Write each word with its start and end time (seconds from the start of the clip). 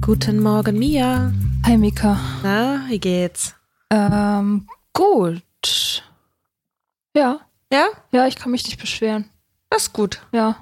Guten 0.00 0.40
Morgen, 0.42 0.78
Mia. 0.78 1.32
Hi 1.64 1.76
Mika. 1.76 2.18
Na, 2.42 2.84
wie 2.88 2.98
geht's? 2.98 3.54
Ähm, 3.90 4.68
gut. 4.92 5.42
Ja, 7.16 7.40
Ja, 7.72 7.86
ja, 8.12 8.26
ich 8.26 8.36
kann 8.36 8.50
mich 8.52 8.64
nicht 8.64 8.80
beschweren. 8.80 9.30
das 9.70 9.84
ist 9.84 9.92
gut. 9.92 10.20
Ja. 10.32 10.56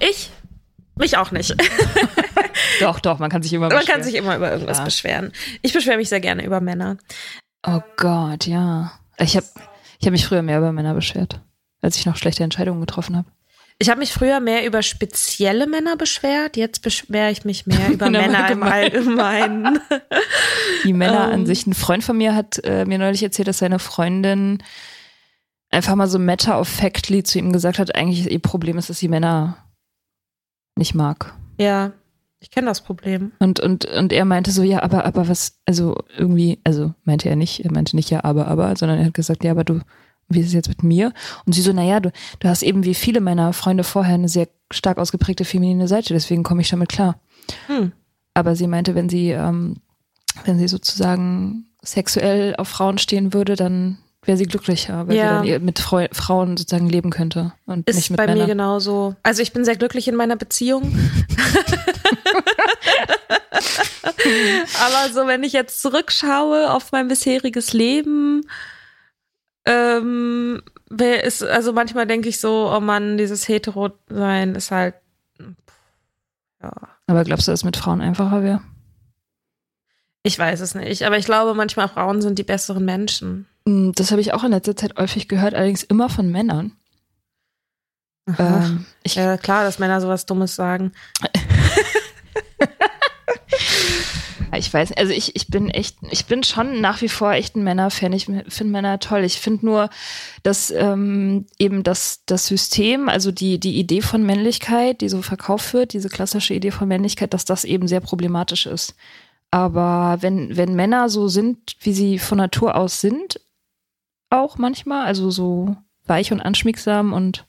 Ich? 0.00 0.30
Mich 1.00 1.16
auch 1.16 1.30
nicht. 1.32 1.56
Doch, 2.80 3.00
doch, 3.00 3.18
man 3.18 3.30
kann 3.30 3.42
sich 3.42 3.52
immer 3.52 3.68
Man 3.68 3.84
kann 3.84 4.02
sich 4.02 4.14
immer 4.14 4.36
über 4.36 4.50
irgendwas 4.52 4.78
Ja. 4.78 4.84
beschweren. 4.84 5.32
Ich 5.62 5.72
beschwere 5.72 5.96
mich 5.96 6.08
sehr 6.08 6.20
gerne 6.20 6.44
über 6.44 6.60
Männer. 6.60 6.96
Oh 7.66 7.80
Gott, 7.96 8.46
ja. 8.46 8.92
Ich 9.18 9.36
habe 9.36 9.46
ich 9.98 10.06
hab 10.06 10.12
mich 10.12 10.26
früher 10.26 10.42
mehr 10.42 10.58
über 10.58 10.72
Männer 10.72 10.94
beschwert, 10.94 11.40
als 11.82 11.96
ich 11.96 12.06
noch 12.06 12.16
schlechte 12.16 12.42
Entscheidungen 12.44 12.80
getroffen 12.80 13.16
habe. 13.16 13.28
Ich 13.78 13.88
habe 13.90 13.98
mich 14.00 14.12
früher 14.12 14.40
mehr 14.40 14.64
über 14.66 14.82
spezielle 14.82 15.66
Männer 15.66 15.96
beschwert. 15.96 16.56
Jetzt 16.56 16.80
beschwere 16.82 17.30
ich 17.30 17.44
mich 17.44 17.66
mehr 17.66 17.88
über 17.92 18.08
Männer 18.10 18.50
im 18.50 18.62
Allgemeinen. 18.62 19.78
Die 20.84 20.92
Männer 20.92 21.28
Ähm. 21.28 21.32
an 21.40 21.46
sich. 21.46 21.66
Ein 21.66 21.74
Freund 21.74 22.04
von 22.04 22.16
mir 22.16 22.34
hat 22.34 22.62
äh, 22.64 22.84
mir 22.86 22.98
neulich 22.98 23.22
erzählt, 23.22 23.48
dass 23.48 23.58
seine 23.58 23.78
Freundin 23.78 24.62
einfach 25.70 25.94
mal 25.96 26.08
so 26.08 26.18
Matter 26.18 26.58
of 26.60 26.68
Factly 26.68 27.22
zu 27.22 27.38
ihm 27.38 27.52
gesagt 27.52 27.78
hat, 27.78 27.94
eigentlich 27.94 28.30
ihr 28.30 28.38
Problem 28.38 28.78
ist, 28.78 28.88
dass 28.90 28.98
sie 28.98 29.08
Männer 29.08 29.56
nicht 30.76 30.94
mag. 30.94 31.34
ja, 31.58 31.92
ich 32.40 32.50
kenne 32.50 32.68
das 32.68 32.80
Problem. 32.80 33.32
Und, 33.38 33.60
und, 33.60 33.84
und 33.84 34.12
er 34.12 34.24
meinte 34.24 34.50
so, 34.50 34.62
ja, 34.62 34.82
aber, 34.82 35.04
aber 35.04 35.28
was, 35.28 35.60
also 35.66 36.02
irgendwie, 36.16 36.58
also 36.64 36.94
meinte 37.04 37.28
er 37.28 37.36
nicht, 37.36 37.64
er 37.64 37.70
meinte 37.70 37.94
nicht 37.94 38.10
ja, 38.10 38.24
aber, 38.24 38.48
aber, 38.48 38.74
sondern 38.76 38.98
er 38.98 39.04
hat 39.06 39.14
gesagt, 39.14 39.44
ja, 39.44 39.50
aber 39.50 39.62
du, 39.62 39.80
wie 40.28 40.40
ist 40.40 40.46
es 40.46 40.54
jetzt 40.54 40.68
mit 40.68 40.82
mir? 40.82 41.12
Und 41.44 41.52
sie 41.52 41.60
so, 41.60 41.72
naja, 41.74 42.00
du, 42.00 42.10
du 42.38 42.48
hast 42.48 42.62
eben 42.62 42.84
wie 42.84 42.94
viele 42.94 43.20
meiner 43.20 43.52
Freunde 43.52 43.84
vorher 43.84 44.14
eine 44.14 44.28
sehr 44.28 44.48
stark 44.70 44.96
ausgeprägte 44.96 45.44
feminine 45.44 45.86
Seite, 45.86 46.14
deswegen 46.14 46.42
komme 46.42 46.62
ich 46.62 46.70
damit 46.70 46.88
klar. 46.88 47.20
Hm. 47.66 47.92
Aber 48.32 48.56
sie 48.56 48.66
meinte, 48.66 48.94
wenn 48.94 49.10
sie, 49.10 49.30
ähm, 49.30 49.76
wenn 50.44 50.58
sie 50.58 50.68
sozusagen 50.68 51.66
sexuell 51.82 52.54
auf 52.56 52.68
Frauen 52.68 52.96
stehen 52.96 53.34
würde, 53.34 53.54
dann 53.54 53.98
wäre 54.22 54.36
sie 54.36 54.44
glücklicher, 54.44 55.08
weil 55.08 55.16
Ja. 55.16 55.42
sie 55.42 55.50
dann 55.52 55.64
mit 55.64 55.78
Freu 55.78 56.06
Frauen 56.12 56.56
sozusagen 56.56 56.88
leben 56.88 57.10
könnte 57.10 57.52
und 57.66 57.88
Ist 57.88 57.96
nicht 57.96 58.10
mit 58.10 58.18
bei 58.18 58.26
mir 58.26 58.32
Männern. 58.34 58.48
genauso. 58.48 59.16
Also 59.22 59.40
ich 59.42 59.52
bin 59.52 59.64
sehr 59.64 59.76
glücklich 59.76 60.08
in 60.08 60.14
meiner 60.16 60.36
Beziehung. 60.36 60.92
Aber 64.82 65.12
so, 65.12 65.26
wenn 65.26 65.42
ich 65.42 65.52
jetzt 65.52 65.80
zurückschaue 65.82 66.70
auf 66.72 66.92
mein 66.92 67.08
bisheriges 67.08 67.72
Leben, 67.72 68.42
ähm, 69.66 70.62
ist, 71.22 71.42
also 71.42 71.72
manchmal 71.72 72.06
denke 72.06 72.28
ich 72.28 72.40
so, 72.40 72.70
oh 72.74 72.80
Mann, 72.80 73.16
dieses 73.16 73.48
Hetero-Sein 73.48 74.54
ist 74.54 74.70
halt, 74.70 74.94
ja, 76.62 76.72
Aber 77.06 77.24
glaubst 77.24 77.46
du, 77.48 77.52
dass 77.52 77.60
es 77.60 77.64
mit 77.64 77.76
Frauen 77.76 78.00
einfacher 78.00 78.42
wäre? 78.42 78.60
ich 80.22 80.38
weiß 80.38 80.60
es 80.60 80.74
nicht. 80.74 81.04
Aber 81.06 81.16
ich 81.16 81.24
glaube, 81.24 81.54
manchmal 81.54 81.88
Frauen 81.88 82.20
sind 82.20 82.38
die 82.38 82.42
besseren 82.44 82.84
Menschen. 82.84 83.46
Mm, 83.64 83.92
Das 83.92 84.10
habe 84.10 84.20
ich 84.20 84.32
auch 84.32 84.44
in 84.44 84.50
letzter 84.52 84.76
Zeit 84.76 84.96
häufig 84.98 85.28
gehört, 85.28 85.54
allerdings 85.54 85.82
immer 85.82 86.08
von 86.08 86.30
Männern. 86.30 86.72
Ähm, 88.38 88.86
ich, 89.02 89.16
ja, 89.16 89.36
klar, 89.36 89.64
dass 89.64 89.78
Männer 89.78 90.00
sowas 90.00 90.26
Dummes 90.26 90.54
sagen. 90.54 90.92
ich 94.56 94.72
weiß 94.72 94.90
nicht, 94.90 94.98
also 94.98 95.12
ich, 95.12 95.36
ich 95.36 95.48
bin 95.48 95.70
echt, 95.70 95.96
ich 96.10 96.26
bin 96.26 96.42
schon 96.42 96.80
nach 96.80 97.02
wie 97.02 97.08
vor 97.08 97.32
echt 97.32 97.56
ein 97.56 97.64
Männerfan. 97.64 98.12
Ich 98.12 98.26
finde 98.26 98.64
Männer 98.72 98.98
toll. 98.98 99.24
Ich 99.24 99.40
finde 99.40 99.66
nur, 99.66 99.90
dass 100.42 100.70
ähm, 100.70 101.46
eben 101.58 101.82
das, 101.82 102.22
das 102.26 102.46
System, 102.46 103.08
also 103.08 103.32
die, 103.32 103.58
die 103.58 103.78
Idee 103.78 104.02
von 104.02 104.22
Männlichkeit, 104.24 105.00
die 105.00 105.08
so 105.08 105.22
verkauft 105.22 105.72
wird, 105.72 105.92
diese 105.92 106.08
klassische 106.08 106.54
Idee 106.54 106.70
von 106.70 106.88
Männlichkeit, 106.88 107.34
dass 107.34 107.44
das 107.44 107.64
eben 107.64 107.88
sehr 107.88 108.00
problematisch 108.00 108.66
ist. 108.66 108.94
Aber 109.50 110.18
wenn, 110.20 110.56
wenn 110.56 110.74
Männer 110.74 111.08
so 111.08 111.26
sind, 111.28 111.76
wie 111.80 111.92
sie 111.92 112.18
von 112.18 112.38
Natur 112.38 112.76
aus 112.76 113.00
sind, 113.00 113.40
auch 114.30 114.58
manchmal, 114.58 115.04
also 115.06 115.30
so 115.30 115.76
weich 116.06 116.32
und 116.32 116.40
anschmiegsam 116.40 117.12
und 117.12 117.46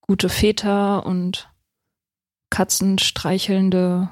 gute 0.00 0.28
Väter 0.28 1.06
und 1.06 1.48
Katzen 2.50 2.98
streichelnde, 2.98 4.08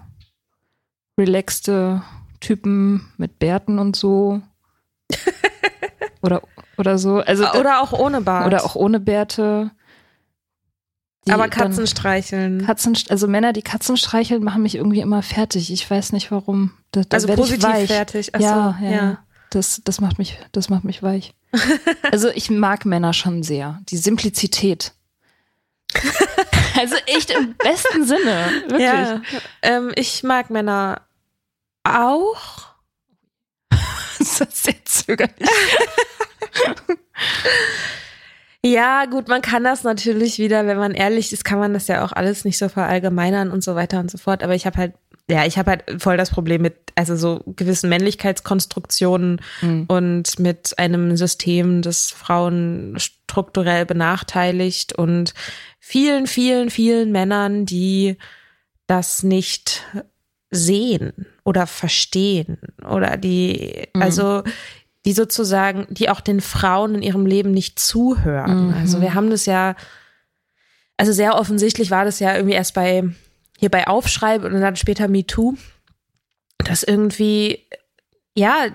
relaxte 1.18 2.02
Typen 2.40 3.12
mit 3.16 3.38
Bärten 3.38 3.78
und 3.78 3.96
so. 3.96 4.42
oder, 6.22 6.42
oder 6.76 6.98
so. 6.98 7.18
Also, 7.18 7.50
Oder 7.52 7.82
auch 7.82 7.92
ohne 7.92 8.20
Bart. 8.20 8.46
oder 8.46 8.64
auch 8.64 8.74
ohne 8.74 9.00
Bärte. 9.00 9.70
Aber 11.28 11.48
Katzen 11.48 11.86
streicheln. 11.86 12.66
Katzen, 12.66 12.98
also 13.08 13.26
Männer, 13.26 13.54
die 13.54 13.62
Katzen 13.62 13.96
streicheln, 13.96 14.44
machen 14.44 14.62
mich 14.62 14.74
irgendwie 14.74 15.00
immer 15.00 15.22
fertig. 15.22 15.72
Ich 15.72 15.88
weiß 15.90 16.12
nicht 16.12 16.30
warum. 16.30 16.72
Da, 16.90 17.02
da 17.02 17.14
also 17.14 17.28
positiv 17.28 17.86
fertig. 17.86 18.34
Ach 18.34 18.40
so, 18.40 18.44
ja, 18.44 18.78
ja, 18.82 18.90
ja. 18.90 19.23
Das, 19.54 19.80
das 19.84 20.00
macht 20.00 20.18
mich, 20.18 20.38
das 20.50 20.68
macht 20.68 20.82
mich 20.82 21.02
weich. 21.02 21.32
also 22.10 22.28
ich 22.30 22.50
mag 22.50 22.84
Männer 22.84 23.12
schon 23.12 23.44
sehr. 23.44 23.80
Die 23.88 23.96
Simplizität. 23.96 24.92
also 26.76 26.96
echt 27.06 27.30
im 27.30 27.54
besten 27.54 28.04
Sinne. 28.04 28.64
Wirklich. 28.66 28.80
Ja, 28.82 29.22
ähm, 29.62 29.92
ich 29.94 30.24
mag 30.24 30.50
Männer 30.50 31.02
auch. 31.84 32.74
Das 34.18 34.40
ist 34.40 34.64
sehr 34.64 34.84
zögerlich. 34.84 35.48
Ja, 38.66 39.04
gut, 39.04 39.28
man 39.28 39.42
kann 39.42 39.62
das 39.62 39.84
natürlich 39.84 40.38
wieder, 40.38 40.66
wenn 40.66 40.78
man 40.78 40.92
ehrlich 40.92 41.34
ist, 41.34 41.44
kann 41.44 41.58
man 41.58 41.74
das 41.74 41.86
ja 41.86 42.02
auch 42.02 42.12
alles 42.12 42.46
nicht 42.46 42.56
so 42.56 42.70
verallgemeinern 42.70 43.50
und 43.50 43.62
so 43.62 43.74
weiter 43.74 44.00
und 44.00 44.10
so 44.10 44.16
fort. 44.16 44.42
Aber 44.42 44.54
ich 44.54 44.64
habe 44.64 44.78
halt, 44.78 44.94
ja, 45.30 45.46
ich 45.46 45.56
habe 45.56 45.70
halt 45.70 46.02
voll 46.02 46.16
das 46.16 46.30
Problem 46.30 46.62
mit, 46.62 46.76
also 46.96 47.16
so 47.16 47.42
gewissen 47.46 47.88
Männlichkeitskonstruktionen 47.88 49.40
Mhm. 49.62 49.84
und 49.88 50.38
mit 50.38 50.78
einem 50.78 51.16
System, 51.16 51.80
das 51.82 52.10
Frauen 52.10 52.94
strukturell 52.98 53.86
benachteiligt 53.86 54.92
und 54.92 55.32
vielen, 55.80 56.26
vielen, 56.26 56.70
vielen 56.70 57.10
Männern, 57.12 57.64
die 57.66 58.16
das 58.86 59.22
nicht 59.22 59.82
sehen 60.50 61.26
oder 61.42 61.66
verstehen 61.66 62.58
oder 62.86 63.16
die, 63.16 63.88
Mhm. 63.94 64.02
also 64.02 64.42
die 65.06 65.12
sozusagen, 65.12 65.86
die 65.90 66.08
auch 66.10 66.20
den 66.20 66.40
Frauen 66.40 66.94
in 66.96 67.02
ihrem 67.02 67.26
Leben 67.26 67.50
nicht 67.50 67.78
zuhören. 67.78 68.68
Mhm. 68.68 68.74
Also 68.74 69.00
wir 69.00 69.14
haben 69.14 69.30
das 69.30 69.46
ja, 69.46 69.74
also 70.96 71.12
sehr 71.12 71.36
offensichtlich 71.38 71.90
war 71.90 72.04
das 72.04 72.20
ja 72.20 72.34
irgendwie 72.34 72.54
erst 72.54 72.74
bei, 72.74 73.04
hier 73.58 73.70
bei 73.70 73.86
Aufschreib 73.86 74.44
und 74.44 74.60
dann 74.60 74.76
später 74.76 75.08
MeToo, 75.08 75.54
dass 76.58 76.82
irgendwie, 76.82 77.66
ja, 78.34 78.66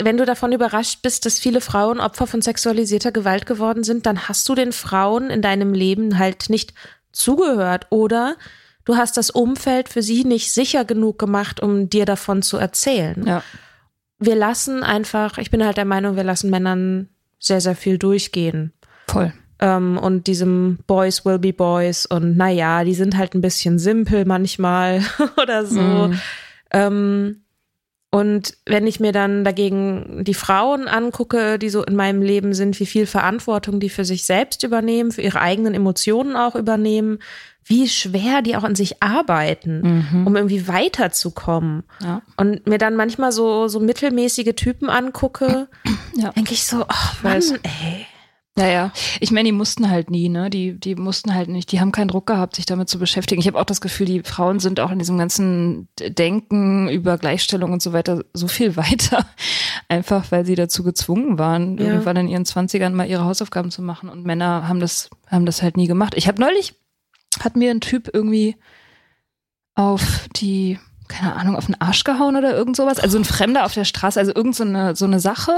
wenn 0.00 0.16
du 0.16 0.24
davon 0.24 0.52
überrascht 0.52 1.02
bist, 1.02 1.26
dass 1.26 1.38
viele 1.38 1.60
Frauen 1.60 2.00
Opfer 2.00 2.26
von 2.26 2.42
sexualisierter 2.42 3.12
Gewalt 3.12 3.46
geworden 3.46 3.84
sind, 3.84 4.06
dann 4.06 4.28
hast 4.28 4.48
du 4.48 4.54
den 4.54 4.72
Frauen 4.72 5.30
in 5.30 5.42
deinem 5.42 5.72
Leben 5.74 6.18
halt 6.18 6.50
nicht 6.50 6.74
zugehört 7.12 7.86
oder 7.90 8.36
du 8.84 8.96
hast 8.96 9.16
das 9.16 9.30
Umfeld 9.30 9.88
für 9.88 10.02
sie 10.02 10.24
nicht 10.24 10.52
sicher 10.52 10.84
genug 10.84 11.18
gemacht, 11.18 11.60
um 11.60 11.90
dir 11.90 12.04
davon 12.04 12.42
zu 12.42 12.56
erzählen 12.58 13.26
Ja. 13.26 13.42
wir 14.18 14.34
lassen 14.36 14.82
einfach, 14.82 15.38
ich 15.38 15.50
bin 15.50 15.64
halt 15.64 15.76
der 15.76 15.84
Meinung, 15.84 16.16
wir 16.16 16.24
lassen 16.24 16.50
Männern 16.50 17.08
sehr, 17.38 17.60
sehr 17.60 17.76
viel 17.76 17.98
durchgehen. 17.98 18.72
Voll. 19.08 19.32
Ähm, 19.60 19.98
und 19.98 20.26
diesem 20.28 20.78
Boys 20.86 21.24
will 21.24 21.38
be 21.38 21.52
Boys 21.52 22.06
und 22.06 22.36
naja, 22.36 22.84
die 22.84 22.94
sind 22.94 23.16
halt 23.16 23.34
ein 23.34 23.40
bisschen 23.40 23.78
simpel 23.78 24.24
manchmal 24.24 25.02
oder 25.42 25.66
so. 25.66 25.80
Mhm. 25.80 26.20
Ähm, 26.72 27.36
und 28.10 28.54
wenn 28.64 28.86
ich 28.86 29.00
mir 29.00 29.12
dann 29.12 29.44
dagegen 29.44 30.24
die 30.24 30.32
Frauen 30.32 30.88
angucke, 30.88 31.58
die 31.58 31.68
so 31.68 31.82
in 31.84 31.94
meinem 31.94 32.22
Leben 32.22 32.54
sind, 32.54 32.80
wie 32.80 32.86
viel 32.86 33.04
Verantwortung 33.04 33.80
die 33.80 33.90
für 33.90 34.06
sich 34.06 34.24
selbst 34.24 34.62
übernehmen, 34.62 35.12
für 35.12 35.20
ihre 35.20 35.40
eigenen 35.42 35.74
Emotionen 35.74 36.34
auch 36.34 36.54
übernehmen, 36.54 37.18
wie 37.64 37.86
schwer 37.86 38.40
die 38.40 38.56
auch 38.56 38.64
an 38.64 38.74
sich 38.74 39.02
arbeiten, 39.02 40.06
Mhm. 40.12 40.26
um 40.26 40.36
irgendwie 40.36 40.66
weiterzukommen. 40.68 41.82
Ja. 42.02 42.22
Und 42.38 42.66
mir 42.66 42.78
dann 42.78 42.96
manchmal 42.96 43.30
so, 43.30 43.68
so 43.68 43.78
mittelmäßige 43.78 44.54
Typen 44.56 44.88
angucke, 44.88 45.68
Ja. 46.14 46.30
denke 46.30 46.54
ich 46.54 46.64
so, 46.64 46.86
ach 46.88 47.22
Mann, 47.22 47.34
weiß. 47.34 47.52
ey. 47.62 48.06
Naja, 48.58 48.92
ich 49.20 49.30
meine, 49.30 49.48
die 49.48 49.52
mussten 49.52 49.88
halt 49.90 50.10
nie, 50.10 50.28
ne? 50.28 50.50
Die, 50.50 50.78
die 50.78 50.94
mussten 50.94 51.34
halt 51.34 51.48
nicht, 51.48 51.72
die 51.72 51.80
haben 51.80 51.92
keinen 51.92 52.08
Druck 52.08 52.26
gehabt, 52.26 52.56
sich 52.56 52.66
damit 52.66 52.88
zu 52.88 52.98
beschäftigen. 52.98 53.40
Ich 53.40 53.46
habe 53.46 53.58
auch 53.58 53.64
das 53.64 53.80
Gefühl, 53.80 54.06
die 54.06 54.22
Frauen 54.22 54.60
sind 54.60 54.80
auch 54.80 54.90
in 54.90 54.98
diesem 54.98 55.16
ganzen 55.18 55.88
Denken 55.98 56.88
über 56.88 57.16
Gleichstellung 57.18 57.72
und 57.72 57.80
so 57.82 57.92
weiter 57.92 58.24
so 58.34 58.48
viel 58.48 58.76
weiter. 58.76 59.24
Einfach 59.88 60.30
weil 60.30 60.44
sie 60.44 60.54
dazu 60.54 60.82
gezwungen 60.82 61.38
waren, 61.38 61.78
Ja. 61.78 61.86
irgendwann 61.86 62.16
in 62.16 62.28
ihren 62.28 62.44
Zwanzigern 62.44 62.94
mal 62.94 63.08
ihre 63.08 63.24
Hausaufgaben 63.24 63.70
zu 63.70 63.80
machen. 63.82 64.08
Und 64.08 64.24
Männer 64.26 64.68
haben 64.68 64.80
das, 64.80 65.08
haben 65.28 65.46
das 65.46 65.62
halt 65.62 65.76
nie 65.76 65.86
gemacht. 65.86 66.14
Ich 66.16 66.28
habe 66.28 66.40
neulich, 66.40 66.74
hat 67.40 67.56
mir 67.56 67.70
ein 67.70 67.80
Typ 67.80 68.10
irgendwie 68.12 68.56
auf 69.74 70.28
die, 70.36 70.78
keine 71.06 71.36
Ahnung, 71.36 71.56
auf 71.56 71.66
den 71.66 71.80
Arsch 71.80 72.04
gehauen 72.04 72.36
oder 72.36 72.54
irgend 72.56 72.76
sowas. 72.76 72.98
Also 72.98 73.16
ein 73.18 73.24
Fremder 73.24 73.64
auf 73.64 73.74
der 73.74 73.84
Straße, 73.84 74.18
also 74.18 74.32
irgend 74.34 74.56
so 74.56 74.64
eine, 74.64 74.96
so 74.96 75.04
eine 75.04 75.20
Sache. 75.20 75.52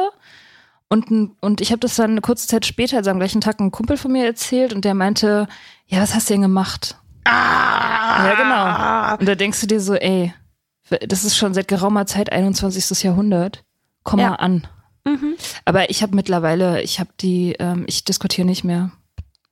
Und, 0.93 1.31
und 1.41 1.61
ich 1.61 1.71
habe 1.71 1.79
das 1.79 1.95
dann 1.95 2.11
eine 2.11 2.21
kurze 2.21 2.49
Zeit 2.49 2.67
später, 2.67 2.97
also 2.97 3.11
am 3.11 3.19
gleichen 3.21 3.41
Tag, 3.41 3.61
einem 3.61 3.71
Kumpel 3.71 3.97
von 3.97 4.11
mir 4.11 4.27
erzählt 4.27 4.73
und 4.73 4.85
der 4.85 4.95
meinte, 4.95 5.47
ja, 5.87 6.01
was 6.03 6.15
hast 6.15 6.29
du 6.29 6.35
denn 6.35 6.43
gemacht? 6.43 6.97
Ah, 7.25 8.27
Ja, 8.27 8.35
genau. 9.15 9.21
Und 9.21 9.29
da 9.29 9.35
denkst 9.37 9.61
du 9.61 9.67
dir 9.69 9.81
so, 9.81 9.95
ey, 9.95 10.35
das 11.07 11.25
ist 11.25 11.37
schon 11.37 11.55
seit 11.55 11.69
geraumer 11.69 12.07
Zeit 12.07 12.33
21. 12.33 13.05
Jahrhundert. 13.05 13.63
Komm 14.03 14.19
Ja. 14.19 14.31
mal 14.31 14.37
an. 14.37 14.67
Mhm. 15.05 15.35
Aber 15.65 15.91
ich 15.91 16.03
habe 16.03 16.17
mittlerweile, 16.17 16.83
ich 16.83 16.99
habe 16.99 17.11
die, 17.21 17.55
ähm, 17.61 17.85
ich 17.87 18.05
diskutiere 18.05 18.47
nicht 18.47 18.65
mehr. 18.65 18.91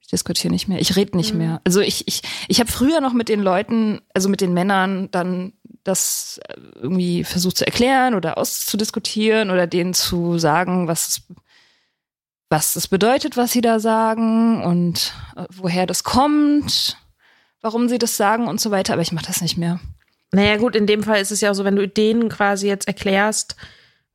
Ich 0.08 0.12
diskutiere 0.12 0.50
nicht 0.50 0.69
mehr. 0.69 0.81
Ich 0.81 0.96
rede 0.96 1.14
nicht 1.19 1.32
Mhm. 1.34 1.38
mehr. 1.38 1.60
Also 1.64 1.81
ich, 1.81 2.08
ich, 2.08 2.22
ich 2.49 2.60
habe 2.60 2.72
früher 2.72 3.02
noch 3.02 3.12
mit 3.12 3.28
den 3.28 3.43
Leuten, 3.43 4.00
also 4.14 4.31
mit 4.31 4.40
den 4.40 4.55
Männern, 4.55 5.10
dann 5.10 5.52
das 5.84 6.40
äh, 6.49 6.55
irgendwie 6.81 7.25
versucht 7.25 7.58
zu 7.58 7.66
erklären 7.66 8.14
oder 8.14 8.38
auszudiskutieren 8.38 9.50
oder 9.50 9.66
denen 9.66 9.93
zu 9.93 10.38
sagen, 10.38 10.88
was 10.88 11.08
es, 11.08 11.22
was 12.49 12.75
es 12.76 12.88
bedeutet, 12.88 13.37
was 13.37 13.52
sie 13.52 13.60
da 13.60 13.81
sagen 13.81 14.64
und 14.64 15.12
äh, 15.37 15.44
woher 15.55 15.84
das 15.84 16.05
kommt, 16.05 16.96
warum 17.60 17.90
sie 17.90 17.99
das 17.99 18.16
sagen 18.16 18.49
und 18.49 18.62
so 18.62 18.70
weiter. 18.70 18.94
Aber 18.94 19.02
ich 19.02 19.12
mache 19.12 19.26
das 19.26 19.43
nicht 19.43 19.58
mehr. 19.58 19.78
Naja, 20.32 20.56
gut, 20.56 20.75
in 20.75 20.87
dem 20.87 21.02
Fall 21.02 21.20
ist 21.20 21.32
es 21.32 21.43
ja 21.43 21.50
auch 21.50 21.55
so, 21.55 21.64
wenn 21.64 21.76
du 21.76 21.87
denen 21.87 22.31
quasi 22.31 22.66
jetzt 22.66 22.88
erklärst, 22.88 23.56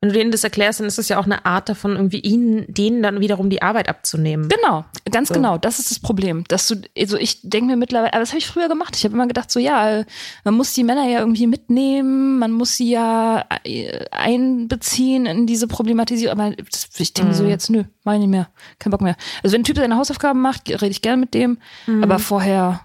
wenn 0.00 0.10
du 0.10 0.14
denen 0.18 0.30
das 0.32 0.44
erklärst, 0.44 0.80
dann 0.80 0.86
ist 0.86 0.98
es 0.98 1.08
ja 1.08 1.18
auch 1.18 1.24
eine 1.24 1.46
Art 1.46 1.70
davon, 1.70 1.92
irgendwie 1.96 2.18
ihnen, 2.20 2.66
denen 2.68 3.02
dann 3.02 3.20
wiederum 3.20 3.48
die 3.48 3.62
Arbeit 3.62 3.88
abzunehmen. 3.88 4.50
Genau, 4.50 4.84
ganz 5.10 5.28
So. 5.28 5.34
genau. 5.34 5.56
Das 5.56 5.78
ist 5.78 5.90
das 5.90 5.98
Problem. 5.98 6.44
Dass 6.48 6.66
du, 6.68 6.76
also 6.98 7.16
ich 7.16 7.40
denke 7.42 7.68
mir 7.70 7.76
mittlerweile, 7.76 8.12
aber 8.12 8.20
das 8.20 8.28
habe 8.30 8.38
ich 8.38 8.46
früher 8.46 8.68
gemacht. 8.68 8.96
Ich 8.96 9.04
habe 9.04 9.14
immer 9.14 9.26
gedacht, 9.26 9.50
so 9.50 9.58
ja, 9.60 10.04
man 10.44 10.54
muss 10.54 10.74
die 10.74 10.84
Männer 10.84 11.08
ja 11.08 11.20
irgendwie 11.20 11.46
mitnehmen, 11.46 12.38
man 12.38 12.52
muss 12.52 12.76
sie 12.76 12.90
ja 12.90 13.46
äh, 13.64 14.04
einbeziehen 14.10 15.26
in 15.26 15.46
diese 15.46 15.66
Problematisierung. 15.68 16.38
Aber 16.38 16.54
das, 16.56 16.88
ich 16.98 17.14
denke 17.14 17.30
mir 17.30 17.34
so 17.36 17.44
Mhm. 17.44 17.48
jetzt, 17.50 17.70
nö, 17.70 17.84
mach 18.04 18.12
ich 18.14 18.18
nicht 18.20 18.28
mehr. 18.28 18.48
Kein 18.78 18.90
Bock 18.90 19.00
mehr. 19.00 19.16
Also 19.42 19.54
wenn 19.54 19.62
ein 19.62 19.64
Typ 19.64 19.76
seine 19.78 19.96
Hausaufgaben 19.96 20.40
macht, 20.40 20.68
rede 20.68 20.86
ich 20.88 21.02
gerne 21.02 21.18
mit 21.20 21.32
dem, 21.34 21.58
aber 22.02 22.18
vorher 22.18 22.80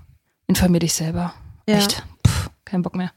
informier 0.47 0.79
dich 0.79 0.93
selber. 0.93 1.33
Ja. 1.67 1.75
Echt. 1.77 2.03
Puh, 2.23 2.49
kein 2.65 2.81
Bock 2.81 2.95
mehr. 2.95 3.11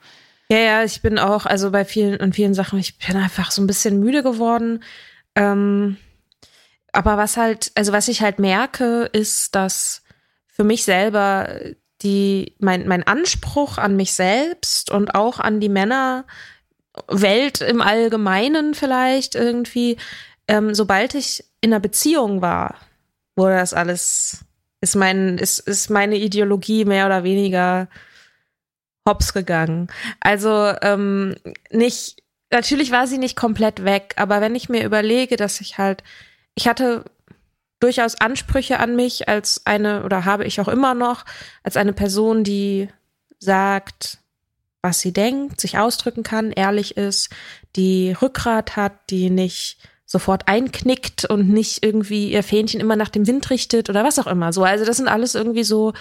Ja, 0.52 0.58
ja, 0.58 0.84
ich 0.84 1.00
bin 1.00 1.18
auch, 1.18 1.46
also 1.46 1.70
bei 1.70 1.86
vielen 1.86 2.20
und 2.20 2.34
vielen 2.34 2.52
Sachen, 2.52 2.78
ich 2.78 2.98
bin 2.98 3.16
einfach 3.16 3.50
so 3.50 3.62
ein 3.62 3.66
bisschen 3.66 3.98
müde 4.00 4.22
geworden. 4.22 4.84
Ähm, 5.34 5.96
aber 6.92 7.16
was 7.16 7.38
halt, 7.38 7.72
also 7.74 7.94
was 7.94 8.06
ich 8.08 8.20
halt 8.20 8.38
merke, 8.38 9.08
ist, 9.14 9.54
dass 9.54 10.02
für 10.48 10.62
mich 10.62 10.84
selber 10.84 11.58
die, 12.02 12.54
mein, 12.58 12.86
mein 12.86 13.02
Anspruch 13.02 13.78
an 13.78 13.96
mich 13.96 14.12
selbst 14.12 14.90
und 14.90 15.14
auch 15.14 15.40
an 15.40 15.58
die 15.58 15.70
Männerwelt 15.70 16.26
im 17.66 17.80
Allgemeinen 17.80 18.74
vielleicht 18.74 19.34
irgendwie, 19.34 19.96
ähm, 20.48 20.74
sobald 20.74 21.14
ich 21.14 21.46
in 21.62 21.72
einer 21.72 21.80
Beziehung 21.80 22.42
war, 22.42 22.74
wurde 23.36 23.56
das 23.56 23.72
alles, 23.72 24.44
ist 24.82 24.96
mein, 24.96 25.38
ist, 25.38 25.60
ist 25.60 25.88
meine 25.88 26.16
Ideologie 26.16 26.84
mehr 26.84 27.06
oder 27.06 27.24
weniger 27.24 27.88
hops 29.06 29.32
gegangen. 29.32 29.88
Also 30.20 30.72
ähm, 30.82 31.34
nicht, 31.70 32.22
natürlich 32.50 32.90
war 32.90 33.06
sie 33.06 33.18
nicht 33.18 33.36
komplett 33.36 33.84
weg, 33.84 34.14
aber 34.16 34.40
wenn 34.40 34.54
ich 34.54 34.68
mir 34.68 34.84
überlege, 34.84 35.36
dass 35.36 35.60
ich 35.60 35.78
halt, 35.78 36.02
ich 36.54 36.68
hatte 36.68 37.04
durchaus 37.80 38.20
Ansprüche 38.20 38.78
an 38.78 38.94
mich 38.94 39.28
als 39.28 39.62
eine, 39.64 40.04
oder 40.04 40.24
habe 40.24 40.44
ich 40.44 40.60
auch 40.60 40.68
immer 40.68 40.94
noch, 40.94 41.24
als 41.64 41.76
eine 41.76 41.92
Person, 41.92 42.44
die 42.44 42.88
sagt, 43.38 44.18
was 44.82 45.00
sie 45.00 45.12
denkt, 45.12 45.60
sich 45.60 45.78
ausdrücken 45.78 46.22
kann, 46.22 46.52
ehrlich 46.52 46.96
ist, 46.96 47.30
die 47.74 48.12
Rückgrat 48.20 48.76
hat, 48.76 49.10
die 49.10 49.30
nicht 49.30 49.78
sofort 50.06 50.46
einknickt 50.46 51.24
und 51.24 51.48
nicht 51.48 51.84
irgendwie 51.84 52.30
ihr 52.30 52.42
Fähnchen 52.42 52.80
immer 52.80 52.96
nach 52.96 53.08
dem 53.08 53.26
Wind 53.26 53.48
richtet 53.50 53.88
oder 53.88 54.04
was 54.04 54.18
auch 54.18 54.26
immer. 54.26 54.52
So, 54.52 54.62
also 54.62 54.84
das 54.84 54.98
sind 54.98 55.08
alles 55.08 55.34
irgendwie 55.34 55.64
so 55.64 55.94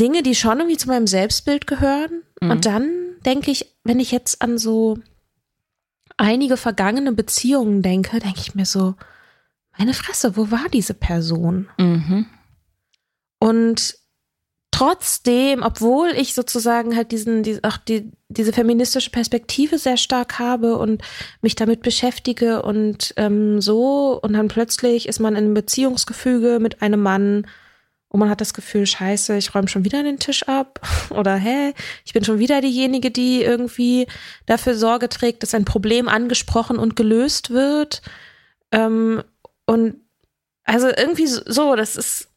Dinge, 0.00 0.22
die 0.22 0.34
schon 0.34 0.58
irgendwie 0.58 0.76
zu 0.76 0.88
meinem 0.88 1.06
Selbstbild 1.06 1.66
gehören. 1.66 2.22
Mhm. 2.40 2.50
Und 2.50 2.66
dann 2.66 2.90
denke 3.24 3.50
ich, 3.50 3.76
wenn 3.84 4.00
ich 4.00 4.12
jetzt 4.12 4.42
an 4.42 4.58
so 4.58 4.98
einige 6.16 6.56
vergangene 6.56 7.12
Beziehungen 7.12 7.82
denke, 7.82 8.18
denke 8.20 8.40
ich 8.40 8.54
mir 8.54 8.66
so, 8.66 8.94
meine 9.78 9.94
Fresse, 9.94 10.36
wo 10.36 10.50
war 10.50 10.68
diese 10.72 10.94
Person? 10.94 11.68
Mhm. 11.78 12.26
Und 13.38 13.98
trotzdem, 14.70 15.62
obwohl 15.62 16.08
ich 16.10 16.34
sozusagen 16.34 16.96
halt 16.96 17.12
diesen, 17.12 17.42
die, 17.42 17.62
auch 17.64 17.76
die, 17.76 18.10
diese 18.28 18.52
feministische 18.52 19.10
Perspektive 19.10 19.78
sehr 19.78 19.96
stark 19.96 20.38
habe 20.38 20.76
und 20.76 21.02
mich 21.40 21.54
damit 21.54 21.82
beschäftige 21.82 22.62
und 22.62 23.14
ähm, 23.16 23.60
so, 23.60 24.18
und 24.22 24.34
dann 24.34 24.48
plötzlich 24.48 25.08
ist 25.08 25.20
man 25.20 25.34
in 25.34 25.44
einem 25.44 25.54
Beziehungsgefüge 25.54 26.58
mit 26.60 26.82
einem 26.82 27.00
Mann 27.00 27.46
und 28.08 28.20
man 28.20 28.30
hat 28.30 28.40
das 28.40 28.54
Gefühl, 28.54 28.86
scheiße, 28.86 29.36
ich 29.36 29.54
räume 29.54 29.68
schon 29.68 29.84
wieder 29.84 30.02
den 30.02 30.18
Tisch 30.18 30.44
ab 30.48 30.80
oder 31.10 31.36
hä, 31.36 31.74
ich 32.04 32.12
bin 32.12 32.24
schon 32.24 32.38
wieder 32.38 32.60
diejenige, 32.60 33.10
die 33.10 33.42
irgendwie 33.42 34.06
dafür 34.46 34.74
Sorge 34.74 35.08
trägt, 35.08 35.42
dass 35.42 35.54
ein 35.54 35.64
Problem 35.64 36.08
angesprochen 36.08 36.78
und 36.78 36.96
gelöst 36.96 37.50
wird. 37.50 38.02
Ähm, 38.72 39.22
und 39.66 39.96
also 40.64 40.88
irgendwie 40.88 41.26
so, 41.26 41.76
das 41.76 41.96
ist 41.96 42.28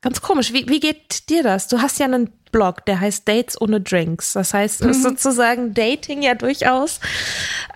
ganz 0.00 0.20
komisch. 0.20 0.52
Wie, 0.52 0.68
wie 0.68 0.80
geht 0.80 1.28
dir 1.30 1.42
das? 1.42 1.68
Du 1.68 1.80
hast 1.80 1.98
ja 1.98 2.06
einen 2.06 2.30
Blog, 2.50 2.84
der 2.86 3.00
heißt 3.00 3.26
Dates 3.26 3.60
ohne 3.60 3.80
Drinks. 3.80 4.34
Das 4.34 4.52
heißt, 4.52 4.82
ist 4.82 4.98
mhm. 4.98 5.02
sozusagen 5.02 5.74
Dating 5.74 6.22
ja 6.22 6.34
durchaus 6.34 7.00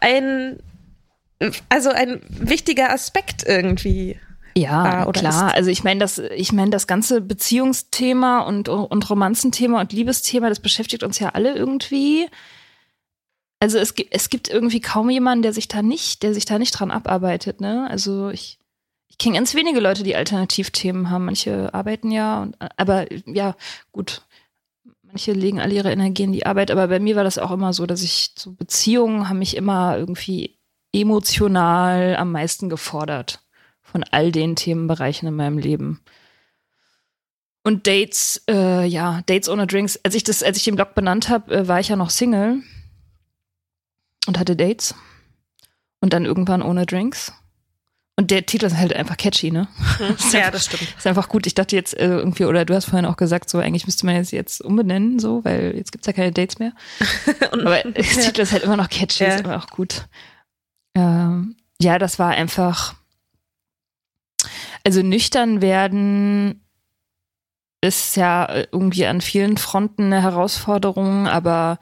ein, 0.01 0.59
also 1.69 1.91
ein 1.91 2.21
wichtiger 2.29 2.91
Aspekt 2.91 3.45
irgendwie. 3.47 4.21
Ja, 4.57 5.05
klar. 5.13 5.53
Also 5.53 5.69
ich 5.69 5.85
meine, 5.85 6.01
das, 6.01 6.19
ich 6.19 6.51
meine, 6.53 6.71
das 6.71 6.87
ganze 6.87 7.21
Beziehungsthema 7.21 8.41
und, 8.41 8.71
und 8.71 9.11
Romanzenthema 9.11 9.81
und 9.81 9.93
Liebesthema, 9.93 10.49
das 10.49 10.61
beschäftigt 10.61 11.03
uns 11.03 11.19
ja 11.19 11.31
alle 11.31 11.55
irgendwie. 11.55 12.27
Also 13.61 13.79
es 13.79 13.95
gibt, 13.95 14.15
es 14.15 14.31
gibt 14.31 14.49
irgendwie 14.49 14.81
kaum 14.81 15.11
jemanden, 15.11 15.43
der 15.43 15.53
sich 15.53 15.69
da 15.69 15.83
nicht, 15.83 16.23
der 16.23 16.33
sich 16.33 16.47
da 16.47 16.59
nicht 16.59 16.73
dran 16.73 16.91
abarbeitet, 16.91 17.61
ne? 17.61 17.87
Also 17.91 18.31
ich, 18.31 18.59
ich 19.09 19.19
kenne 19.19 19.37
ganz 19.37 19.55
wenige 19.55 19.81
Leute, 19.81 20.05
die 20.05 20.17
Alternativthemen 20.17 21.11
haben. 21.11 21.27
Manche 21.27 21.75
arbeiten 21.75 22.11
ja, 22.11 22.43
und, 22.43 22.57
aber 22.79 23.07
ja, 23.27 23.57
gut. 23.93 24.23
Manche 25.03 25.33
legen 25.33 25.61
alle 25.61 25.75
ihre 25.75 25.93
Energie 25.93 26.25
in 26.25 26.33
die 26.33 26.47
Arbeit, 26.47 26.71
aber 26.71 26.89
bei 26.89 26.99
mir 26.99 27.15
war 27.15 27.25
das 27.25 27.39
auch 27.39 27.51
immer 27.51 27.75
so, 27.75 27.85
dass 27.85 28.03
ich 28.03 28.33
so 28.37 28.53
Beziehungen 28.53 29.29
haben 29.29 29.39
mich 29.39 29.57
immer 29.57 29.99
irgendwie 29.99 30.59
emotional 30.93 32.17
am 32.17 32.33
meisten 32.33 32.69
gefordert 32.71 33.46
von 33.97 34.05
all 34.11 34.31
den 34.31 34.57
Themenbereichen 34.57 35.27
in 35.27 35.35
meinem 35.35 35.57
Leben. 35.57 36.03
Und 37.63 37.87
Dates, 37.87 38.43
äh, 38.47 38.85
ja, 38.85 39.23
Dates 39.25 39.49
ohne 39.49 39.67
Drinks. 39.67 39.99
Als 40.03 40.15
ich 40.15 40.23
das, 40.23 40.43
als 40.43 40.59
ich 40.59 40.65
den 40.65 40.77
Blog 40.77 40.95
benannt 40.95 41.31
habe, 41.31 41.51
äh, 41.55 41.67
war 41.67 41.81
ich 41.81 41.89
ja 41.89 41.97
noch 41.97 42.11
Single 42.11 42.61
und 44.27 44.39
hatte 44.39 44.55
Dates. 44.55 44.95
Und 46.01 46.13
dann 46.13 46.27
irgendwann 46.27 46.61
ohne 46.61 46.85
Drinks. 46.85 47.33
Und 48.17 48.31
der 48.31 48.45
Titel 48.45 48.67
ist 48.67 48.77
halt 48.77 48.93
einfach 48.93 49.17
catchy, 49.17 49.51
ne? 49.51 49.67
ja, 50.33 50.51
das 50.51 50.67
stimmt. 50.67 50.95
Ist 50.99 51.07
einfach 51.07 51.31
gut. 51.31 51.47
Ich 51.47 51.55
dachte 51.55 51.75
jetzt 51.75 51.99
äh, 51.99 52.07
irgendwie, 52.07 52.45
oder 52.45 52.67
du 52.67 52.75
hast 52.75 52.85
vorhin 52.85 53.07
auch 53.07 53.17
gesagt, 53.17 53.49
so 53.49 53.61
eigentlich 53.61 53.87
müsste 53.87 54.05
man 54.05 54.17
jetzt 54.17 54.31
jetzt 54.31 54.61
umbenennen, 54.61 55.19
so, 55.19 55.43
weil 55.43 55.75
jetzt 55.75 55.91
gibt's 55.91 56.07
ja 56.07 56.13
keine 56.13 56.33
Dates 56.33 56.59
mehr. 56.59 56.73
Aber 57.51 57.83
der 57.83 58.05
ja. 58.05 58.23
Titel 58.23 58.43
ist 58.43 58.53
halt 58.53 58.65
immer 58.65 58.77
noch 58.77 58.91
catchy, 58.91 59.25
ja. 59.25 59.37
ist 59.37 59.41
immer 59.41 59.57
auch 59.57 59.69
gut. 59.69 60.07
Ähm, 60.95 61.57
ja, 61.81 61.99
das 61.99 62.19
war 62.19 62.33
einfach. 62.33 62.95
Also 64.87 65.03
nüchtern 65.03 65.63
werden 65.63 66.65
ist 67.81 68.15
ja 68.15 68.67
irgendwie 68.71 69.05
an 69.07 69.21
vielen 69.21 69.57
Fronten 69.57 70.05
eine 70.05 70.23
Herausforderung, 70.23 71.27
aber 71.27 71.81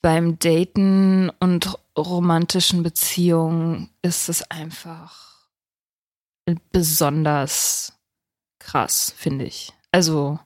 beim 0.00 0.38
Daten 0.38 1.28
und 1.40 1.76
romantischen 1.98 2.84
Beziehungen 2.84 3.90
ist 4.00 4.28
es 4.28 4.48
einfach 4.48 5.48
besonders 6.70 7.98
krass, 8.60 9.12
finde 9.16 9.46
ich. 9.46 9.72
Also 9.90 10.38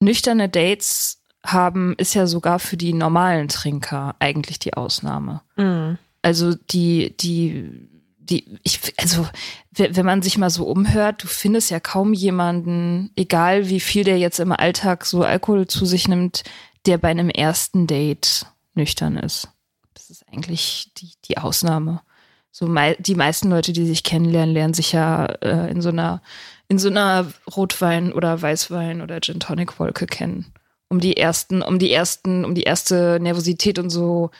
nüchterne 0.00 0.48
Dates 0.48 1.22
haben 1.46 1.94
ist 1.98 2.14
ja 2.14 2.26
sogar 2.26 2.58
für 2.58 2.76
die 2.76 2.94
normalen 2.94 3.46
Trinker 3.46 4.16
eigentlich 4.18 4.58
die 4.58 4.74
Ausnahme. 4.74 5.42
Mhm. 5.54 5.98
Also 6.20 6.56
die 6.56 7.16
die 7.16 7.88
die 8.32 8.58
ich 8.62 8.80
also 8.98 9.26
wenn 9.72 10.06
man 10.06 10.22
sich 10.22 10.38
mal 10.38 10.50
so 10.50 10.66
umhört, 10.66 11.22
du 11.22 11.26
findest 11.26 11.70
ja 11.70 11.80
kaum 11.80 12.12
jemanden, 12.12 13.10
egal 13.16 13.68
wie 13.68 13.80
viel 13.80 14.04
der 14.04 14.18
jetzt 14.18 14.40
im 14.40 14.52
Alltag 14.52 15.06
so 15.06 15.22
Alkohol 15.22 15.66
zu 15.66 15.86
sich 15.86 16.08
nimmt, 16.08 16.42
der 16.86 16.98
bei 16.98 17.08
einem 17.08 17.30
ersten 17.30 17.86
Date 17.86 18.46
nüchtern 18.74 19.16
ist. 19.16 19.48
Das 19.94 20.10
ist 20.10 20.24
eigentlich 20.32 20.90
die, 20.98 21.12
die 21.26 21.38
Ausnahme. 21.38 22.02
So 22.50 22.66
mei 22.66 22.96
die 22.98 23.14
meisten 23.14 23.48
Leute, 23.48 23.72
die 23.72 23.86
sich 23.86 24.02
kennenlernen, 24.02 24.54
lernen 24.54 24.74
sich 24.74 24.92
ja 24.92 25.26
äh, 25.26 25.70
in 25.70 25.80
so 25.80 25.88
einer 25.88 26.22
in 26.68 26.78
so 26.78 26.88
einer 26.88 27.30
Rotwein 27.54 28.12
oder 28.12 28.40
Weißwein 28.40 29.02
oder 29.02 29.20
Gin 29.20 29.40
Tonic 29.40 29.78
Wolke 29.78 30.06
kennen, 30.06 30.52
um 30.88 31.00
die 31.00 31.16
ersten, 31.16 31.62
um 31.62 31.78
die 31.78 31.92
ersten, 31.92 32.44
um 32.44 32.54
die 32.54 32.62
erste 32.62 33.18
Nervosität 33.20 33.78
und 33.78 33.90
so 33.90 34.30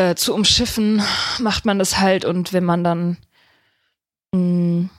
äh, 0.00 0.14
zu 0.14 0.34
umschiffen, 0.34 1.02
macht 1.38 1.66
man 1.66 1.78
das 1.78 1.98
halt 1.98 2.24
und 2.24 2.52
wenn 2.52 2.64
man 2.64 2.84
dann 2.84 3.16
mh, 4.32 4.40
mm, 4.40 4.90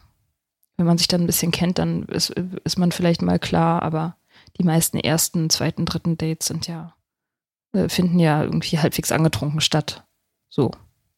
wenn 0.78 0.86
man 0.86 0.98
sich 0.98 1.08
dann 1.08 1.22
ein 1.22 1.28
bisschen 1.28 1.52
kennt, 1.52 1.78
dann 1.78 2.04
ist, 2.06 2.32
ist 2.64 2.80
man 2.80 2.92
vielleicht 2.92 3.22
mal 3.22 3.38
klar, 3.38 3.84
aber 3.84 4.18
die 4.58 4.64
meisten 4.64 4.98
ersten, 4.98 5.50
zweiten, 5.50 5.86
dritten 5.86 6.18
Dates 6.18 6.48
sind 6.48 6.68
ja 6.68 6.96
äh, 7.74 7.88
finden 7.88 8.20
ja 8.20 8.44
irgendwie 8.44 8.80
halbwegs 8.80 9.12
angetrunken 9.12 9.62
statt. 9.62 10.04
So. 10.50 10.72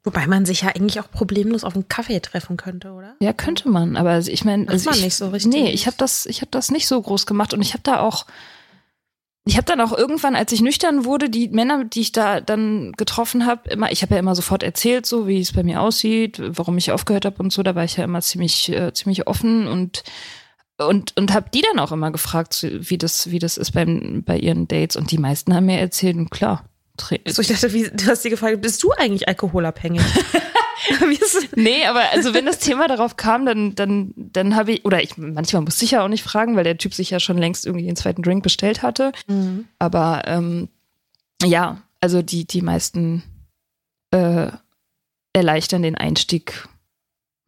Wobei 0.03 0.27
man 0.27 0.45
sich 0.45 0.61
ja 0.61 0.69
eigentlich 0.69 0.99
auch 0.99 1.09
problemlos 1.09 1.63
auf 1.63 1.75
einen 1.75 1.87
Kaffee 1.87 2.19
treffen 2.19 2.57
könnte, 2.57 2.91
oder? 2.91 3.15
Ja, 3.21 3.31
könnte 3.31 3.69
man. 3.69 3.95
Aber 3.95 4.17
ich 4.19 4.43
meine, 4.43 4.67
also 4.67 4.91
ich, 4.91 5.01
nicht 5.01 5.15
so 5.15 5.29
richtig. 5.29 5.51
Nee, 5.51 5.71
ich 5.71 5.87
habe 5.87 5.95
das, 5.97 6.25
ich 6.25 6.41
habe 6.41 6.51
das 6.51 6.71
nicht 6.71 6.87
so 6.87 7.01
groß 7.01 7.25
gemacht 7.25 7.53
und 7.53 7.61
ich 7.61 7.73
habe 7.73 7.83
da 7.83 8.01
auch, 8.01 8.25
ich 9.45 9.57
habe 9.57 9.65
dann 9.65 9.81
auch 9.81 9.97
irgendwann, 9.97 10.35
als 10.35 10.53
ich 10.53 10.61
nüchtern 10.61 11.03
wurde, 11.03 11.29
die 11.29 11.49
Männer, 11.49 11.83
die 11.83 12.01
ich 12.01 12.11
da 12.13 12.39
dann 12.39 12.93
getroffen 12.93 13.45
habe, 13.45 13.69
immer, 13.69 13.91
ich 13.91 14.01
habe 14.01 14.13
ja 14.13 14.19
immer 14.19 14.35
sofort 14.35 14.63
erzählt, 14.63 15.05
so 15.05 15.27
wie 15.27 15.41
es 15.41 15.51
bei 15.51 15.63
mir 15.63 15.81
aussieht, 15.81 16.41
warum 16.41 16.77
ich 16.77 16.91
aufgehört 16.91 17.25
habe 17.25 17.43
und 17.43 17.51
so. 17.51 17.61
Da 17.61 17.75
war 17.75 17.83
ich 17.83 17.97
ja 17.97 18.05
immer 18.05 18.21
ziemlich, 18.21 18.69
äh, 18.71 18.93
ziemlich 18.93 19.27
offen 19.27 19.67
und 19.67 20.03
und, 20.77 21.15
und 21.17 21.33
habe 21.33 21.49
die 21.53 21.61
dann 21.61 21.79
auch 21.79 21.91
immer 21.91 22.11
gefragt, 22.11 22.65
wie 22.67 22.97
das, 22.97 23.29
wie 23.29 23.37
das 23.37 23.57
ist 23.57 23.71
beim, 23.71 24.23
bei 24.25 24.37
ihren 24.37 24.67
Dates. 24.67 24.95
Und 24.95 25.11
die 25.11 25.19
meisten 25.19 25.53
haben 25.53 25.67
mir 25.67 25.79
erzählt, 25.79 26.17
klar. 26.31 26.65
So, 27.25 27.41
ich 27.41 27.47
dachte, 27.47 27.73
wie, 27.73 27.89
du 27.89 28.05
hast 28.07 28.23
sie 28.23 28.31
gefragt, 28.31 28.61
bist 28.61 28.81
du 28.83 28.91
eigentlich 28.91 29.27
alkoholabhängig? 29.27 30.01
nee, 31.55 31.85
aber 31.85 32.11
also 32.11 32.33
wenn 32.33 32.45
das 32.45 32.59
Thema 32.59 32.87
darauf 32.87 33.17
kam, 33.17 33.45
dann, 33.45 33.75
dann, 33.75 34.13
dann 34.15 34.55
habe 34.55 34.73
ich, 34.73 34.85
oder 34.85 35.01
ich, 35.01 35.17
manchmal 35.17 35.61
musste 35.61 35.85
ich 35.85 35.91
ja 35.91 36.03
auch 36.03 36.09
nicht 36.09 36.23
fragen, 36.23 36.55
weil 36.55 36.63
der 36.63 36.77
Typ 36.77 36.93
sich 36.93 37.09
ja 37.09 37.19
schon 37.19 37.37
längst 37.37 37.65
irgendwie 37.65 37.85
den 37.85 37.95
zweiten 37.95 38.21
Drink 38.21 38.43
bestellt 38.43 38.81
hatte. 38.81 39.11
Mhm. 39.27 39.67
Aber 39.79 40.23
ähm, 40.25 40.69
ja, 41.43 41.81
also 42.01 42.21
die, 42.21 42.45
die 42.45 42.61
meisten 42.61 43.23
äh, 44.11 44.47
erleichtern 45.33 45.81
den 45.81 45.95
Einstieg 45.95 46.67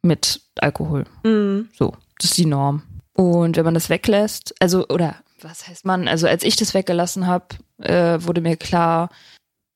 mit 0.01 0.41
Alkohol. 0.59 1.05
Mhm. 1.23 1.69
So, 1.73 1.95
das 2.19 2.31
ist 2.31 2.37
die 2.37 2.45
Norm. 2.45 2.83
Und 3.13 3.55
wenn 3.55 3.65
man 3.65 3.73
das 3.73 3.89
weglässt, 3.89 4.53
also, 4.59 4.87
oder 4.87 5.15
was 5.41 5.67
heißt 5.67 5.85
man, 5.85 6.07
also 6.07 6.27
als 6.27 6.43
ich 6.43 6.55
das 6.55 6.73
weggelassen 6.73 7.27
habe, 7.27 7.45
äh, 7.79 8.17
wurde 8.21 8.41
mir 8.41 8.57
klar, 8.57 9.09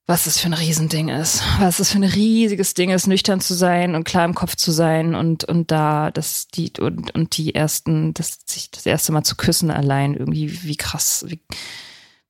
was 0.10 0.24
das 0.24 0.40
für 0.40 0.48
ein 0.48 0.54
Riesending 0.54 1.10
ist. 1.10 1.44
Was 1.60 1.78
das 1.78 1.92
für 1.92 2.00
ein 2.00 2.04
riesiges 2.04 2.74
Ding 2.74 2.90
ist, 2.90 3.06
nüchtern 3.06 3.42
zu 3.42 3.54
sein 3.54 3.94
und 3.94 4.06
klar 4.06 4.26
im 4.26 4.34
Kopf 4.34 4.56
zu 4.56 4.72
sein 4.72 5.14
und, 5.14 5.44
und 5.44 5.70
da, 5.70 6.10
das, 6.10 6.48
die, 6.48 6.74
und, 6.80 7.14
und 7.14 7.38
die 7.38 7.54
ersten, 7.54 8.16
das, 8.16 8.40
sich 8.48 8.72
das 8.72 8.88
erste 8.88 9.12
Mal 9.12 9.24
zu 9.24 9.36
küssen 9.36 9.70
allein, 9.70 10.16
irgendwie, 10.16 10.64
wie 10.64 10.78
krass, 10.78 11.26
wie, 11.28 11.40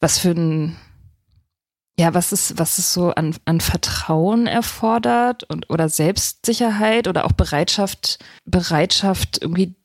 was 0.01 0.19
für 0.19 0.31
ein, 0.31 0.75
ja, 1.97 2.13
was 2.13 2.33
ist, 2.33 2.59
was 2.59 2.79
ist 2.79 2.91
so 2.91 3.11
an, 3.11 3.33
an 3.45 3.61
Vertrauen 3.61 4.45
erfordert 4.45 5.45
und, 5.45 5.69
oder 5.69 5.87
Selbstsicherheit 5.87 7.07
oder 7.07 7.23
auch 7.23 7.31
Bereitschaft, 7.31 8.19
Bereitschaft 8.43 9.37
irgendwie 9.41 9.77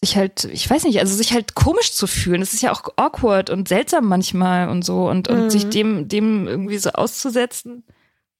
sich 0.00 0.16
halt, 0.16 0.44
ich 0.44 0.68
weiß 0.68 0.84
nicht, 0.84 1.00
also 1.00 1.16
sich 1.16 1.32
halt 1.32 1.54
komisch 1.54 1.92
zu 1.92 2.06
fühlen. 2.06 2.40
Das 2.40 2.54
ist 2.54 2.62
ja 2.62 2.72
auch 2.72 2.82
awkward 2.96 3.50
und 3.50 3.68
seltsam 3.68 4.06
manchmal 4.06 4.68
und 4.68 4.84
so 4.84 5.08
und, 5.08 5.28
und 5.28 5.44
mhm. 5.44 5.50
sich 5.50 5.68
dem, 5.68 6.08
dem 6.08 6.46
irgendwie 6.46 6.78
so 6.78 6.90
auszusetzen. 6.90 7.84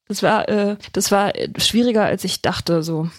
Das 0.07 0.23
war, 0.23 0.49
äh, 0.49 0.77
das 0.93 1.11
war 1.11 1.33
schwieriger, 1.59 2.05
als 2.05 2.25
ich 2.25 2.43
dachte, 2.43 2.83
so. 2.83 3.11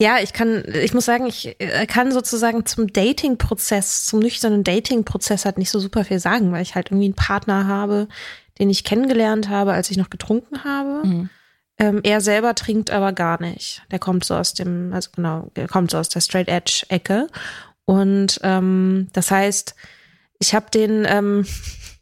Ja, 0.00 0.18
ich 0.22 0.32
kann, 0.32 0.64
ich 0.80 0.94
muss 0.94 1.06
sagen, 1.06 1.26
ich 1.26 1.60
äh, 1.60 1.84
kann 1.86 2.12
sozusagen 2.12 2.64
zum 2.64 2.92
Dating-Prozess, 2.92 4.06
zum 4.06 4.20
nüchternen 4.20 4.62
Dating-Prozess 4.62 5.44
halt 5.44 5.58
nicht 5.58 5.70
so 5.70 5.80
super 5.80 6.04
viel 6.04 6.20
sagen, 6.20 6.52
weil 6.52 6.62
ich 6.62 6.76
halt 6.76 6.88
irgendwie 6.88 7.06
einen 7.06 7.14
Partner 7.14 7.66
habe, 7.66 8.06
den 8.60 8.70
ich 8.70 8.84
kennengelernt 8.84 9.48
habe, 9.48 9.72
als 9.72 9.90
ich 9.90 9.96
noch 9.96 10.10
getrunken 10.10 10.62
habe. 10.62 11.06
Mhm. 11.06 11.30
Ähm, 11.78 12.00
er 12.02 12.20
selber 12.20 12.54
trinkt 12.54 12.90
aber 12.90 13.12
gar 13.12 13.40
nicht. 13.40 13.82
Der 13.90 14.00
kommt 14.00 14.24
so 14.24 14.34
aus 14.34 14.52
dem, 14.52 14.92
also 14.92 15.10
genau, 15.14 15.50
der 15.54 15.68
kommt 15.68 15.92
so 15.92 15.98
aus 15.98 16.08
der 16.08 16.20
Straight 16.20 16.48
Edge 16.48 16.84
Ecke. 16.88 17.28
Und 17.84 18.40
ähm, 18.42 19.08
das 19.12 19.30
heißt, 19.30 19.76
ich 20.40 20.54
habe 20.54 20.70
den, 20.70 21.06
ähm, 21.08 21.46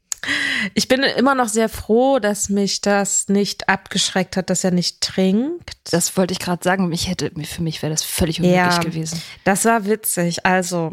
ich 0.74 0.88
bin 0.88 1.02
immer 1.02 1.34
noch 1.34 1.48
sehr 1.48 1.68
froh, 1.68 2.18
dass 2.18 2.48
mich 2.48 2.80
das 2.80 3.28
nicht 3.28 3.68
abgeschreckt 3.68 4.38
hat, 4.38 4.48
dass 4.48 4.64
er 4.64 4.70
nicht 4.70 5.02
trinkt. 5.02 5.76
Das 5.92 6.16
wollte 6.16 6.32
ich 6.32 6.38
gerade 6.38 6.64
sagen. 6.64 6.88
Mich 6.88 7.08
hätte, 7.08 7.30
für 7.44 7.62
mich 7.62 7.82
wäre 7.82 7.92
das 7.92 8.02
völlig 8.02 8.40
unmöglich 8.40 8.58
ja, 8.58 8.78
gewesen. 8.78 9.20
Das 9.44 9.66
war 9.66 9.84
witzig. 9.84 10.46
Also, 10.46 10.92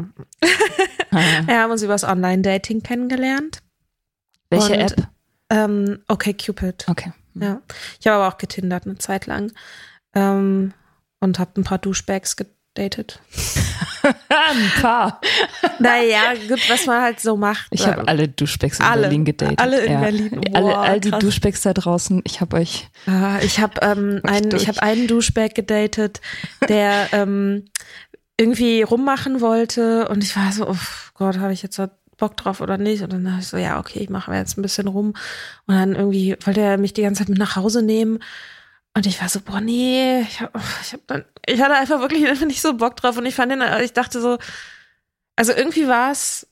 ah, 1.10 1.20
ja. 1.20 1.46
wir 1.46 1.60
haben 1.60 1.70
uns 1.70 1.82
übers 1.82 2.04
Online-Dating 2.04 2.82
kennengelernt. 2.82 3.62
Welche 4.50 4.74
Und, 4.74 4.80
App? 4.80 5.08
Ähm, 5.48 6.02
okay, 6.06 6.34
Cupid. 6.34 6.84
Okay. 6.86 7.12
Ja. 7.34 7.60
Ich 8.00 8.06
habe 8.06 8.22
aber 8.22 8.34
auch 8.34 8.38
getindert 8.38 8.86
eine 8.86 8.98
Zeit 8.98 9.26
lang. 9.26 9.52
Ähm, 10.14 10.72
und 11.20 11.38
habe 11.38 11.60
ein 11.60 11.64
paar 11.64 11.78
Duschbags 11.78 12.36
gedatet. 12.36 13.20
Ein 14.28 14.82
paar. 14.82 15.20
Naja, 15.78 16.34
gut, 16.48 16.60
was 16.68 16.84
man 16.86 17.00
halt 17.00 17.20
so 17.20 17.36
macht. 17.36 17.68
Ich 17.70 17.86
habe 17.86 18.06
alle 18.06 18.28
Duschbecks 18.28 18.78
in 18.78 18.84
Alle. 18.84 19.02
Berlin 19.02 19.24
gedatet. 19.24 19.58
Alle 19.58 19.80
in 19.80 20.00
Berlin. 20.00 20.40
alle, 20.52 20.66
Boah, 20.66 20.78
all 20.82 21.00
die 21.00 21.10
krass. 21.10 21.20
Duschbecks 21.20 21.62
da 21.62 21.72
draußen, 21.72 22.20
ich 22.24 22.40
habe 22.42 22.56
euch. 22.58 22.88
Ah, 23.06 23.38
ich 23.40 23.60
habe 23.60 23.80
ähm, 23.80 24.20
einen, 24.24 24.50
durch. 24.50 24.62
ich 24.62 24.68
habe 24.68 24.82
einen 24.82 25.06
Duschbag 25.06 25.54
gedatet, 25.54 26.20
der 26.68 27.08
ähm, 27.12 27.64
irgendwie 28.38 28.82
rummachen 28.82 29.40
wollte 29.40 30.08
und 30.08 30.22
ich 30.22 30.36
war 30.36 30.52
so, 30.52 30.68
oh 30.68 30.76
Gott, 31.14 31.38
habe 31.38 31.52
ich 31.52 31.62
jetzt 31.62 31.78
da 31.78 31.90
Bock 32.16 32.36
drauf 32.36 32.60
oder 32.60 32.78
nicht? 32.78 33.02
Und 33.02 33.12
dann 33.12 33.24
dachte 33.24 33.40
ich 33.40 33.48
so, 33.48 33.56
ja, 33.56 33.78
okay, 33.78 34.00
ich 34.00 34.10
mache 34.10 34.32
jetzt 34.34 34.56
ein 34.56 34.62
bisschen 34.62 34.88
rum. 34.88 35.14
Und 35.66 35.74
dann 35.74 35.94
irgendwie 35.94 36.36
wollte 36.44 36.60
er 36.60 36.78
mich 36.78 36.94
die 36.94 37.02
ganze 37.02 37.20
Zeit 37.20 37.28
mit 37.28 37.38
nach 37.38 37.56
Hause 37.56 37.82
nehmen. 37.82 38.20
Und 38.94 39.06
ich 39.06 39.20
war 39.20 39.28
so, 39.28 39.40
boah, 39.40 39.60
nee, 39.60 40.20
ich, 40.20 40.40
hab, 40.40 40.56
ich, 40.82 40.92
hab 40.92 41.06
dann, 41.06 41.24
ich 41.46 41.60
hatte 41.60 41.74
einfach 41.74 42.00
wirklich 42.00 42.40
nicht 42.46 42.62
so 42.62 42.74
Bock 42.74 42.96
drauf. 42.96 43.16
Und 43.16 43.26
ich 43.26 43.34
fand 43.34 43.52
den, 43.52 43.62
ich 43.82 43.92
dachte 43.92 44.20
so, 44.20 44.38
also 45.36 45.52
irgendwie 45.52 45.88
war 45.88 46.12
es 46.12 46.46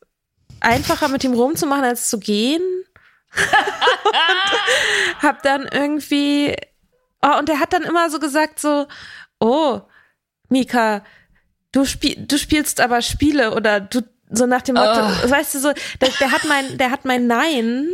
einfacher 0.60 1.08
mit 1.08 1.24
ihm 1.24 1.34
rumzumachen, 1.34 1.84
als 1.84 2.08
zu 2.10 2.18
gehen. 2.18 2.62
und 3.34 5.22
hab 5.22 5.42
dann 5.42 5.66
irgendwie, 5.66 6.54
oh, 7.22 7.38
und 7.38 7.48
er 7.48 7.60
hat 7.60 7.72
dann 7.72 7.82
immer 7.82 8.10
so 8.10 8.18
gesagt 8.18 8.60
so, 8.60 8.86
oh, 9.40 9.80
Mika, 10.48 11.02
du, 11.72 11.84
spiel, 11.84 12.26
du 12.26 12.38
spielst 12.38 12.80
aber 12.80 13.02
Spiele 13.02 13.54
oder 13.54 13.80
du, 13.80 14.02
so 14.32 14.46
nach 14.46 14.62
dem 14.62 14.74
Motto, 14.76 15.00
Oh. 15.24 15.30
weißt 15.30 15.54
du 15.54 15.58
so, 15.60 15.72
der, 16.00 16.08
der 16.20 16.32
hat 16.32 16.44
mein, 16.48 16.78
der 16.78 16.90
hat 16.90 17.04
mein 17.04 17.26
Nein 17.26 17.88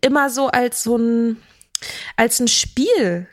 immer 0.00 0.30
so 0.30 0.48
als 0.48 0.82
so 0.82 0.96
ein, 0.96 1.36
als 2.16 2.40
ein 2.40 2.48
Spiel 2.48 3.26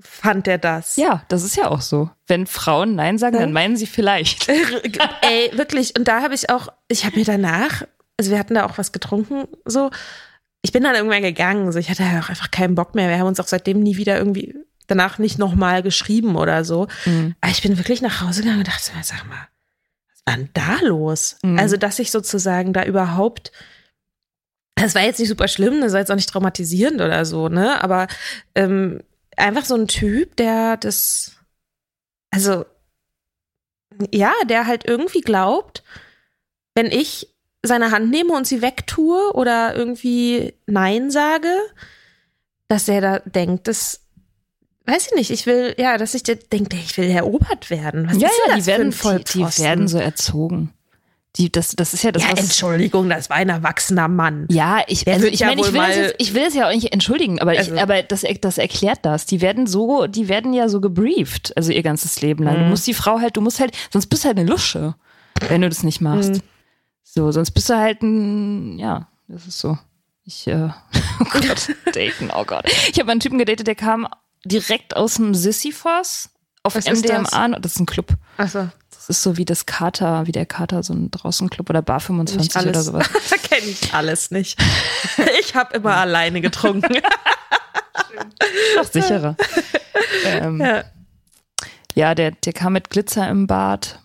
fand 0.00 0.46
er 0.46 0.58
das. 0.58 0.96
Ja, 0.96 1.24
das 1.28 1.42
ist 1.42 1.56
ja 1.56 1.68
auch 1.68 1.80
so. 1.80 2.08
Wenn 2.28 2.46
Frauen 2.46 2.94
Nein 2.94 3.18
sagen, 3.18 3.34
Ja. 3.34 3.40
dann 3.42 3.52
meinen 3.52 3.76
sie 3.76 3.86
vielleicht. 3.86 4.48
Ey, 5.22 5.50
wirklich. 5.54 5.96
Und 5.98 6.06
da 6.06 6.22
habe 6.22 6.34
ich 6.34 6.50
auch, 6.50 6.68
ich 6.88 7.04
habe 7.04 7.16
mir 7.18 7.24
danach, 7.24 7.82
also 8.16 8.30
wir 8.30 8.38
hatten 8.38 8.54
da 8.54 8.64
auch 8.66 8.78
was 8.78 8.92
getrunken, 8.92 9.46
so. 9.64 9.90
Ich 10.62 10.72
bin 10.72 10.82
dann 10.82 10.96
irgendwann 10.96 11.22
gegangen, 11.22 11.70
so 11.70 11.78
ich 11.78 11.88
hatte 11.88 12.02
ja 12.02 12.20
auch 12.20 12.28
einfach 12.28 12.50
keinen 12.50 12.74
Bock 12.74 12.94
mehr. 12.96 13.08
Wir 13.08 13.18
haben 13.18 13.28
uns 13.28 13.38
auch 13.40 13.46
seitdem 13.46 13.80
nie 13.80 13.96
wieder 13.96 14.18
irgendwie 14.18 14.56
danach 14.88 15.18
nicht 15.18 15.38
nochmal 15.38 15.82
geschrieben 15.84 16.34
oder 16.36 16.64
so. 16.64 16.88
Mhm. 17.04 17.34
Aber 17.40 17.50
ich 17.52 17.62
bin 17.62 17.76
wirklich 17.78 18.02
nach 18.02 18.20
Hause 18.22 18.42
gegangen 18.42 18.58
und 18.60 18.68
dachte 18.68 18.90
mir, 18.96 19.04
sag 19.04 19.24
mal, 19.28 19.46
denn 20.36 20.50
da 20.54 20.78
los? 20.82 21.36
Mhm. 21.42 21.58
Also, 21.58 21.76
dass 21.76 21.98
ich 21.98 22.10
sozusagen 22.10 22.72
da 22.72 22.84
überhaupt, 22.84 23.52
das 24.74 24.94
war 24.94 25.02
jetzt 25.02 25.18
nicht 25.18 25.28
super 25.28 25.48
schlimm, 25.48 25.80
das 25.80 25.92
war 25.92 26.00
jetzt 26.00 26.10
auch 26.10 26.16
nicht 26.16 26.30
traumatisierend 26.30 27.00
oder 27.00 27.24
so, 27.24 27.48
ne? 27.48 27.82
Aber 27.82 28.06
ähm, 28.54 29.02
einfach 29.36 29.64
so 29.64 29.74
ein 29.74 29.88
Typ, 29.88 30.36
der 30.36 30.76
das, 30.76 31.36
also, 32.30 32.64
ja, 34.12 34.32
der 34.48 34.66
halt 34.66 34.86
irgendwie 34.86 35.20
glaubt, 35.20 35.82
wenn 36.74 36.86
ich 36.86 37.34
seine 37.62 37.90
Hand 37.90 38.10
nehme 38.10 38.34
und 38.34 38.46
sie 38.46 38.62
wegtue 38.62 39.32
oder 39.34 39.74
irgendwie 39.74 40.54
Nein 40.66 41.10
sage, 41.10 41.52
dass 42.68 42.88
er 42.88 43.00
da 43.00 43.18
denkt, 43.20 43.66
das 43.66 44.07
weiß 44.88 45.08
ich 45.08 45.14
nicht, 45.14 45.30
ich 45.30 45.46
will, 45.46 45.74
ja, 45.78 45.98
dass 45.98 46.14
ich 46.14 46.22
denke, 46.24 46.76
ich 46.76 46.96
will 46.96 47.08
erobert 47.10 47.70
werden. 47.70 48.08
Was 48.08 48.16
ja, 48.16 48.28
ja, 48.28 48.54
das 48.56 48.64
die 48.64 48.66
werden, 48.66 48.92
ein 48.92 49.18
die, 49.24 49.32
die 49.34 49.58
werden 49.62 49.88
so 49.88 49.98
erzogen. 49.98 50.72
Die, 51.36 51.52
das, 51.52 51.76
das 51.76 51.94
ist 51.94 52.02
ja 52.02 52.10
das, 52.10 52.24
ja, 52.24 52.32
was. 52.32 52.40
Entschuldigung, 52.40 53.08
das 53.08 53.30
war 53.30 53.36
ein 53.36 53.48
erwachsener 53.50 54.08
Mann. 54.08 54.46
Ja, 54.50 54.80
ich, 54.88 55.06
also 55.06 55.26
ich 55.26 55.40
ja 55.40 55.48
meine, 55.48 55.60
ich 55.60 55.72
will, 55.72 55.80
jetzt, 55.82 56.14
ich 56.18 56.34
will 56.34 56.42
es 56.42 56.54
ja 56.54 56.68
auch 56.68 56.72
nicht 56.72 56.92
entschuldigen, 56.92 57.38
aber, 57.40 57.52
Also- 57.52 57.74
ich, 57.74 57.80
aber 57.80 58.02
das, 58.02 58.24
das 58.40 58.58
erklärt 58.58 59.00
das. 59.02 59.26
Die 59.26 59.40
werden 59.40 59.66
so, 59.66 60.06
die 60.08 60.28
werden 60.28 60.52
ja 60.52 60.68
so 60.68 60.80
gebrieft, 60.80 61.56
also 61.56 61.70
ihr 61.70 61.82
ganzes 61.82 62.20
Leben 62.22 62.42
lang. 62.42 62.56
Du 62.56 62.62
Mhm. 62.62 62.70
musst 62.70 62.86
die 62.86 62.94
Frau 62.94 63.20
halt, 63.20 63.36
du 63.36 63.40
musst 63.40 63.60
halt, 63.60 63.76
sonst 63.92 64.06
bist 64.08 64.24
du 64.24 64.28
halt 64.28 64.38
eine 64.38 64.48
Lusche, 64.50 64.94
wenn 65.48 65.60
du 65.60 65.68
das 65.68 65.82
nicht 65.84 66.00
machst. 66.00 66.32
Mhm. 66.32 66.40
So, 67.04 67.30
sonst 67.30 67.52
bist 67.52 67.68
du 67.70 67.76
halt 67.76 68.02
ein, 68.02 68.78
ja, 68.78 69.06
das 69.28 69.46
ist 69.46 69.60
so. 69.60 69.78
Ich, 70.24 70.46
äh, 70.48 70.70
oh 71.20 71.24
Gott, 71.30 71.68
daten, 71.94 72.30
oh 72.34 72.44
Gott. 72.44 72.64
Ich 72.90 72.98
habe 72.98 73.12
einen 73.12 73.20
Typen 73.20 73.38
gedatet, 73.38 73.66
der 73.66 73.74
kam 73.76 74.08
direkt 74.44 74.96
aus 74.96 75.14
dem 75.14 75.34
Sisyphos 75.34 76.30
auf 76.62 76.74
Was 76.74 76.86
MDMA. 76.86 77.22
Das? 77.22 77.32
ist 77.72 77.80
ein 77.80 77.86
Club. 77.86 78.14
Achso, 78.36 78.68
Das 78.90 79.08
ist 79.08 79.22
so 79.22 79.36
wie 79.36 79.44
das 79.44 79.66
Kater, 79.66 80.26
wie 80.26 80.32
der 80.32 80.46
Kater, 80.46 80.82
so 80.82 80.92
ein 80.92 81.10
Draußenclub 81.10 81.70
oder 81.70 81.82
Bar 81.82 81.96
nicht 81.96 82.06
25 82.06 82.56
alles. 82.56 82.68
oder 82.68 82.82
sowas. 82.82 83.08
da 83.30 83.36
kenne 83.36 83.66
ich 83.66 83.92
alles 83.94 84.30
nicht. 84.30 84.58
Ich 85.40 85.54
habe 85.54 85.76
immer 85.76 85.96
alleine 85.96 86.40
getrunken. 86.40 86.92
Noch 88.76 88.84
sicherer. 88.84 89.36
ähm, 90.24 90.60
ja. 90.60 90.84
Ja, 91.94 92.14
der, 92.14 92.30
der 92.32 92.52
kam 92.52 92.74
mit 92.74 92.90
Glitzer 92.90 93.28
im 93.28 93.46
Bart. 93.46 94.00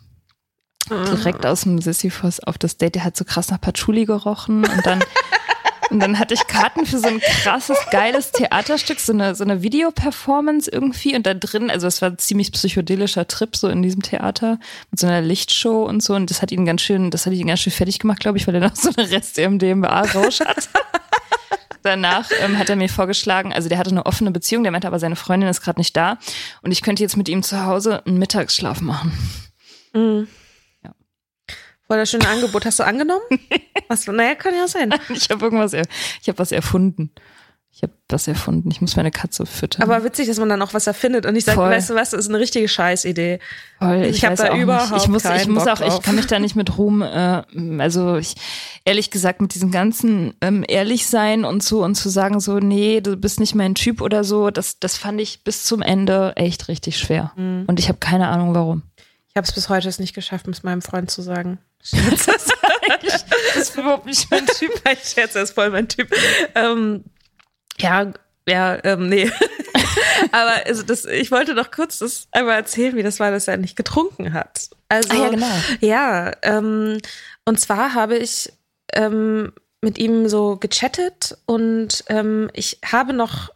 Direkt 0.89 1.45
aus 1.45 1.61
dem 1.61 1.79
Sisyphus 1.79 2.39
auf 2.39 2.57
das 2.57 2.77
Date. 2.77 2.95
Der 2.95 3.03
hat 3.03 3.15
so 3.15 3.23
krass 3.25 3.49
nach 3.51 3.61
Patchouli 3.61 4.05
gerochen. 4.05 4.65
Und 4.65 4.85
dann, 4.85 5.03
und 5.89 5.99
dann 5.99 6.19
hatte 6.19 6.33
ich 6.33 6.47
Karten 6.47 6.85
für 6.85 6.99
so 6.99 7.07
ein 7.07 7.19
krasses, 7.19 7.77
geiles 7.91 8.31
Theaterstück, 8.31 8.99
so 8.99 9.13
eine, 9.13 9.35
so 9.35 9.43
eine 9.43 9.61
Videoperformance 9.61 10.69
irgendwie. 10.71 11.15
Und 11.15 11.25
da 11.25 11.33
drin, 11.33 11.69
also 11.69 11.87
es 11.87 12.01
war 12.01 12.09
ein 12.09 12.17
ziemlich 12.17 12.51
psychedelischer 12.51 13.27
Trip 13.27 13.55
so 13.55 13.67
in 13.69 13.81
diesem 13.81 14.01
Theater 14.01 14.59
mit 14.91 14.99
so 14.99 15.07
einer 15.07 15.21
Lichtshow 15.21 15.83
und 15.83 16.01
so. 16.01 16.15
Und 16.15 16.29
das 16.29 16.41
hat 16.41 16.51
ihn 16.51 16.65
ganz 16.65 16.81
schön, 16.81 17.11
das 17.11 17.25
hat 17.25 17.33
ihn 17.33 17.47
ganz 17.47 17.59
schön 17.59 17.73
fertig 17.73 17.99
gemacht, 17.99 18.19
glaube 18.19 18.37
ich, 18.37 18.47
weil 18.47 18.55
er 18.55 18.61
noch 18.61 18.75
so 18.75 18.89
eine 18.95 19.09
Rest-MDMA-Rausch 19.09 20.41
hat. 20.41 20.69
Danach 21.83 22.29
ähm, 22.41 22.57
hat 22.57 22.69
er 22.69 22.77
mir 22.77 22.87
vorgeschlagen, 22.87 23.51
also 23.53 23.67
der 23.67 23.77
hatte 23.77 23.89
eine 23.89 24.05
offene 24.05 24.31
Beziehung, 24.31 24.63
der 24.63 24.71
meinte 24.71 24.87
aber, 24.87 24.99
seine 24.99 25.17
Freundin 25.17 25.49
ist 25.49 25.61
gerade 25.61 25.81
nicht 25.81 25.95
da 25.97 26.17
und 26.61 26.71
ich 26.71 26.81
könnte 26.81 27.03
jetzt 27.03 27.17
mit 27.17 27.27
ihm 27.27 27.43
zu 27.43 27.65
Hause 27.65 28.05
einen 28.05 28.19
Mittagsschlaf 28.19 28.79
machen. 28.79 29.11
Mhm. 29.93 30.27
Voll 31.93 31.99
das 31.99 32.09
schöne 32.09 32.27
Angebot. 32.27 32.65
Hast 32.65 32.79
du 32.79 32.83
angenommen? 32.83 33.21
Was, 33.87 34.07
naja, 34.07 34.33
kann 34.33 34.55
ja 34.55 34.67
sein. 34.67 34.95
Ich 35.09 35.29
habe 35.29 35.45
irgendwas, 35.45 35.73
er, 35.73 35.85
ich 36.19 36.27
habe 36.27 36.39
was 36.39 36.51
erfunden. 36.51 37.11
Ich 37.71 37.83
habe 37.83 37.93
was 38.09 38.27
erfunden. 38.27 38.71
Ich 38.71 38.81
muss 38.81 38.95
meine 38.95 39.11
Katze 39.11 39.45
füttern. 39.45 39.83
Aber 39.83 40.03
witzig, 40.03 40.27
dass 40.27 40.39
man 40.39 40.49
dann 40.49 40.59
auch 40.63 40.73
was 40.73 40.87
erfindet 40.87 41.27
und 41.27 41.35
ich 41.35 41.45
sage, 41.45 41.59
weißt 41.59 41.91
du 41.91 41.93
was, 41.93 42.09
das 42.09 42.21
ist 42.21 42.29
eine 42.29 42.39
richtige 42.39 42.67
Scheißidee. 42.67 43.37
Voll, 43.77 44.05
ich 44.05 44.25
hab 44.25 44.31
weiß 44.31 44.39
da 44.39 44.57
überhaupt 44.57 44.91
nicht. 44.91 45.03
Ich 45.03 45.07
muss, 45.07 45.23
ich 45.23 45.47
muss 45.47 45.65
Bock 45.65 45.73
auch, 45.73 45.81
ich 45.81 45.87
drauf. 45.93 46.01
kann 46.01 46.15
mich 46.15 46.25
da 46.25 46.39
nicht 46.39 46.55
mit 46.55 46.79
Ruhm, 46.79 47.03
äh, 47.03 47.43
also 47.77 48.15
ich, 48.15 48.33
ehrlich 48.85 49.11
gesagt, 49.11 49.39
mit 49.39 49.53
diesem 49.53 49.69
ganzen 49.69 50.33
ähm, 50.41 50.65
ehrlich 50.67 51.05
sein 51.05 51.45
und 51.45 51.61
so 51.61 51.83
und 51.83 51.93
zu 51.93 52.09
sagen 52.09 52.39
so, 52.39 52.57
nee, 52.57 53.01
du 53.01 53.17
bist 53.17 53.39
nicht 53.39 53.53
mein 53.53 53.75
Typ 53.75 54.01
oder 54.01 54.23
so, 54.23 54.49
das, 54.49 54.79
das 54.79 54.97
fand 54.97 55.21
ich 55.21 55.43
bis 55.43 55.63
zum 55.63 55.83
Ende 55.83 56.33
echt 56.37 56.69
richtig 56.69 56.97
schwer. 56.97 57.33
Mhm. 57.35 57.65
Und 57.67 57.79
ich 57.79 57.87
habe 57.87 57.99
keine 57.99 58.29
Ahnung 58.29 58.55
warum. 58.55 58.81
Ich 59.33 59.37
habe 59.37 59.47
es 59.47 59.51
bis 59.51 59.67
heute 59.67 59.91
nicht 59.99 60.13
geschafft, 60.13 60.47
es 60.47 60.61
meinem 60.61 60.83
Freund 60.83 61.09
zu 61.09 61.23
sagen. 61.23 61.57
Scherz, 61.83 62.25
das 62.25 62.45
Das 63.53 63.55
ist 63.57 63.77
überhaupt 63.77 64.05
nicht 64.05 64.29
mein 64.31 64.45
Typ. 64.45 64.71
Mein 64.85 64.97
Scherz, 64.97 65.35
er 65.35 65.43
ist 65.43 65.51
voll 65.51 65.69
mein 65.69 65.87
Typ. 65.87 66.09
Ähm, 66.55 67.03
ja, 67.77 68.13
ja, 68.47 68.83
ähm, 68.83 69.09
nee. 69.09 69.29
Aber 70.31 70.65
also 70.65 70.83
das, 70.83 71.05
ich 71.05 71.31
wollte 71.31 71.53
noch 71.53 71.71
kurz 71.71 71.99
das 71.99 72.27
einmal 72.31 72.55
erzählen, 72.55 72.95
wie 72.95 73.03
das 73.03 73.19
war, 73.19 73.31
dass 73.31 73.47
er 73.47 73.57
nicht 73.57 73.75
getrunken 73.75 74.33
hat. 74.33 74.69
Also, 74.89 75.09
Ah 75.11 75.23
ja, 75.23 75.29
genau. 75.29 75.55
Ja, 75.81 76.31
ähm, 76.41 76.99
und 77.45 77.59
zwar 77.59 77.93
habe 77.93 78.17
ich 78.17 78.51
ähm, 78.93 79.53
mit 79.81 79.97
ihm 79.97 80.29
so 80.29 80.57
gechattet 80.57 81.37
und 81.45 82.03
ähm, 82.07 82.49
ich 82.53 82.79
habe 82.85 83.13
noch, 83.13 83.49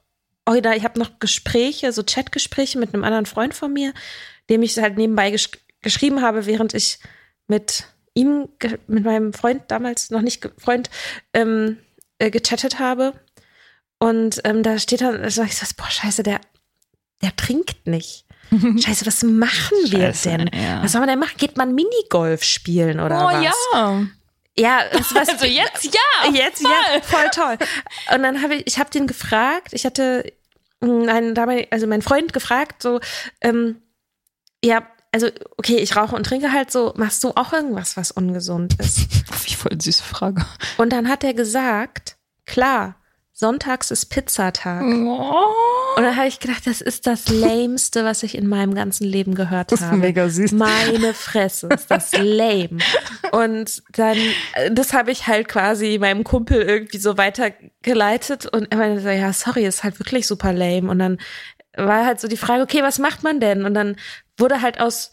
oder 0.49 0.75
ich 0.75 0.83
habe 0.83 0.99
noch 0.99 1.19
Gespräche, 1.19 1.93
so 1.93 2.03
Chatgespräche 2.03 2.77
mit 2.77 2.93
einem 2.93 3.03
anderen 3.03 3.25
Freund 3.25 3.53
von 3.53 3.71
mir, 3.71 3.93
dem 4.49 4.63
ich 4.63 4.77
halt 4.77 4.97
nebenbei 4.97 5.31
gesch 5.31 5.49
geschrieben 5.81 6.21
habe, 6.21 6.47
während 6.47 6.73
ich 6.73 6.99
mit 7.47 7.85
ihm, 8.17 8.49
mit 8.87 9.05
meinem 9.05 9.33
Freund 9.33 9.63
damals 9.69 10.09
noch 10.09 10.21
nicht 10.21 10.47
Freund, 10.57 10.89
ähm, 11.33 11.77
äh, 12.19 12.29
gechattet 12.31 12.79
habe. 12.79 13.13
Und 13.99 14.41
ähm, 14.43 14.63
da 14.63 14.77
steht 14.79 15.01
dann, 15.01 15.21
da 15.21 15.29
sag 15.29 15.47
ich 15.47 15.57
so, 15.57 15.65
boah, 15.77 15.89
scheiße, 15.89 16.23
der, 16.23 16.39
der 17.21 17.35
trinkt 17.35 17.87
nicht. 17.87 18.25
Scheiße, 18.51 19.05
was 19.05 19.23
machen 19.23 19.77
wir 19.87 20.13
Scheiße, 20.13 20.29
denn? 20.29 20.49
ja. 20.53 20.81
Was 20.83 20.93
soll 20.93 21.01
man 21.01 21.09
denn 21.09 21.19
machen? 21.19 21.35
Geht 21.37 21.57
man 21.57 21.75
Minigolf 21.75 22.43
spielen 22.43 22.99
oder 22.99 23.21
Oh 23.21 23.27
was? 23.27 23.43
ja. 23.43 24.05
Ja, 24.59 24.85
was, 24.93 25.13
was, 25.13 25.29
Also 25.33 25.45
jetzt 25.45 25.83
ja. 25.83 26.31
Jetzt, 26.33 26.61
ja, 26.63 27.01
voll 27.03 27.29
toll. 27.33 27.57
Und 28.15 28.23
dann 28.23 28.41
habe 28.41 28.55
ich, 28.55 28.67
ich 28.67 28.79
habe 28.79 28.89
den 28.89 29.05
gefragt, 29.05 29.73
ich 29.73 29.85
hatte 29.85 30.31
mh, 30.79 31.11
einen 31.11 31.35
damals, 31.35 31.67
also 31.71 31.87
meinen 31.87 32.01
Freund 32.01 32.31
gefragt, 32.33 32.81
so, 32.81 32.99
ähm, 33.41 33.81
ja, 34.63 34.87
also, 35.11 35.27
okay, 35.57 35.77
ich 35.77 35.95
rauche 35.95 36.15
und 36.15 36.25
trinke 36.25 36.51
halt 36.51 36.71
so, 36.71 36.93
machst 36.95 37.23
du 37.23 37.31
auch 37.35 37.53
irgendwas, 37.53 37.97
was 37.97 38.11
ungesund 38.11 38.75
ist? 38.79 39.07
Wie 39.47 39.53
voll 39.53 39.79
süße 39.81 40.03
Frage. 40.03 40.45
Und 40.77 40.91
dann 40.91 41.07
hat 41.09 41.23
er 41.23 41.33
gesagt, 41.33 42.17
klar, 42.45 42.95
sonntags 43.33 43.91
ist 43.91 44.07
Pizzatag. 44.07 44.81
Oh. 44.83 45.45
Und 45.95 46.03
dann 46.03 46.15
habe 46.15 46.27
ich 46.27 46.39
gedacht, 46.39 46.65
das 46.67 46.81
ist 46.81 47.07
das 47.07 47.27
Lämste, 47.29 48.03
was 48.03 48.23
ich 48.23 48.35
in 48.35 48.47
meinem 48.47 48.73
ganzen 48.75 49.05
Leben 49.05 49.35
gehört 49.35 49.71
Das 49.71 49.81
ist 49.81 49.87
habe. 49.87 49.97
mega 49.97 50.27
süß. 50.29 50.51
Meine 50.53 51.13
Fresse, 51.13 51.67
ist 51.67 51.89
das 51.89 52.11
lame. 52.13 52.79
Und 53.31 53.83
dann, 53.93 54.17
äh, 54.53 54.71
das 54.71 54.93
habe 54.93 55.11
ich 55.11 55.27
halt 55.27 55.47
quasi 55.47 55.97
meinem 55.99 56.23
Kumpel 56.23 56.61
irgendwie 56.61 56.97
so 56.97 57.17
weitergeleitet 57.17 58.45
und 58.47 58.71
er 58.71 58.77
meinte 58.77 59.01
so, 59.01 59.09
ja, 59.09 59.31
sorry, 59.33 59.65
ist 59.65 59.83
halt 59.83 59.99
wirklich 59.99 60.27
super 60.27 60.51
lame. 60.53 60.89
Und 60.89 60.99
dann 60.99 61.17
war 61.75 62.05
halt 62.05 62.19
so 62.19 62.27
die 62.27 62.37
Frage, 62.37 62.63
okay, 62.63 62.81
was 62.81 62.99
macht 62.99 63.23
man 63.23 63.39
denn? 63.39 63.65
Und 63.65 63.73
dann 63.73 63.97
wurde 64.37 64.61
halt 64.61 64.79
aus 64.79 65.11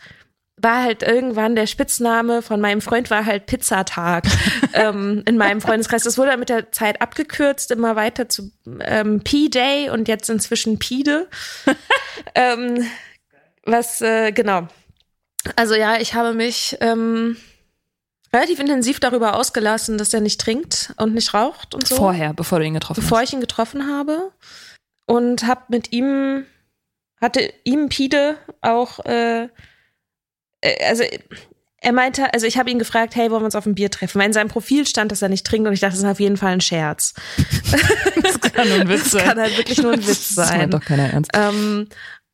war 0.56 0.82
halt 0.82 1.02
irgendwann 1.02 1.56
der 1.56 1.66
Spitzname 1.66 2.40
von 2.40 2.60
meinem 2.60 2.80
Freund 2.80 3.10
war 3.10 3.26
halt 3.26 3.46
Pizzatag 3.46 4.24
ähm, 4.72 5.22
in 5.26 5.36
meinem 5.36 5.60
Freundeskreis. 5.60 6.04
Das 6.04 6.16
wurde 6.16 6.36
mit 6.36 6.48
der 6.48 6.70
Zeit 6.70 7.02
abgekürzt, 7.02 7.72
immer 7.72 7.96
weiter 7.96 8.28
zu 8.28 8.52
ähm, 8.80 9.20
P-Day 9.20 9.90
und 9.90 10.06
jetzt 10.06 10.30
inzwischen 10.30 10.78
Pide. 10.78 11.28
ähm, 12.34 12.86
was, 13.64 14.00
äh, 14.00 14.30
genau. 14.30 14.68
Also 15.56 15.74
ja, 15.74 16.00
ich 16.00 16.14
habe 16.14 16.34
mich 16.34 16.76
ähm, 16.80 17.36
relativ 18.32 18.58
intensiv 18.58 19.00
darüber 19.00 19.36
ausgelassen, 19.36 19.98
dass 19.98 20.14
er 20.14 20.20
nicht 20.20 20.40
trinkt 20.40 20.92
und 20.96 21.14
nicht 21.14 21.34
raucht 21.34 21.74
und 21.74 21.86
so. 21.86 21.96
Vorher, 21.96 22.32
bevor 22.32 22.58
du 22.58 22.64
ihn 22.64 22.74
getroffen 22.74 23.00
bevor 23.00 23.18
hast. 23.18 23.28
ich 23.28 23.32
ihn 23.34 23.40
getroffen 23.40 23.86
habe. 23.88 24.32
Und 25.06 25.46
habe 25.46 25.64
mit 25.68 25.92
ihm, 25.92 26.46
hatte 27.24 27.52
ihm 27.64 27.88
Pide 27.88 28.36
auch, 28.60 29.04
äh, 29.04 29.48
äh, 30.60 30.84
also 30.86 31.04
er 31.84 31.92
meinte, 31.92 32.32
also 32.32 32.46
ich 32.46 32.56
habe 32.56 32.70
ihn 32.70 32.78
gefragt, 32.78 33.14
hey, 33.14 33.30
wollen 33.30 33.42
wir 33.42 33.46
uns 33.46 33.54
auf 33.54 33.66
ein 33.66 33.74
Bier 33.74 33.90
treffen? 33.90 34.18
Weil 34.18 34.28
in 34.28 34.32
seinem 34.32 34.48
Profil 34.48 34.86
stand, 34.86 35.12
dass 35.12 35.20
er 35.20 35.28
nicht 35.28 35.46
trinkt 35.46 35.68
und 35.68 35.74
ich 35.74 35.80
dachte, 35.80 35.92
das 35.92 36.02
ist 36.02 36.08
auf 36.08 36.20
jeden 36.20 36.38
Fall 36.38 36.52
ein 36.52 36.60
Scherz. 36.60 37.14
Das 38.22 38.40
kann 38.40 38.68
nur 38.68 38.80
ein 38.80 38.88
Witz 38.88 39.10
Das 39.10 39.22
kann 39.22 39.38
halt 39.38 39.58
wirklich 39.58 39.82
nur 39.82 39.92
ein 39.92 40.06
Witz 40.06 40.34
Das 40.34 40.48
sein. 40.48 40.58
meint 40.58 40.74
doch 40.74 40.80
keiner 40.80 41.12
ernst. 41.12 41.30
Ähm, 41.34 41.88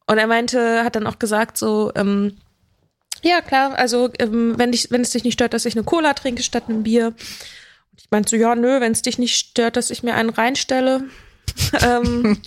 und 0.07 0.18
er 0.18 0.26
meinte, 0.26 0.85
hat 0.85 0.94
dann 0.94 1.07
auch 1.07 1.18
gesagt, 1.18 1.59
so, 1.59 1.90
ähm, 1.96 2.37
ja 3.22 3.40
klar, 3.40 3.76
also 3.76 4.11
ähm, 4.18 4.55
wenn, 4.57 4.70
dich, 4.72 4.90
wenn 4.90 5.00
es 5.00 5.11
dich 5.11 5.24
nicht 5.24 5.35
stört, 5.35 5.53
dass 5.53 5.64
ich 5.64 5.74
eine 5.74 5.85
Cola 5.85 6.14
trinke 6.14 6.42
statt 6.42 6.64
einem 6.68 6.85
Bier. 6.85 7.09
Und 7.09 8.00
ich 8.00 8.11
meinte 8.11 8.31
so, 8.31 8.37
ja, 8.37 8.55
nö, 8.55 8.81
wenn 8.81 8.92
es 8.92 9.03
dich 9.03 9.18
nicht 9.18 9.37
stört, 9.37 9.76
dass 9.76 9.90
ich 9.90 10.03
mir 10.03 10.14
einen 10.14 10.31
reinstelle. 10.31 11.05
ähm, 11.83 12.40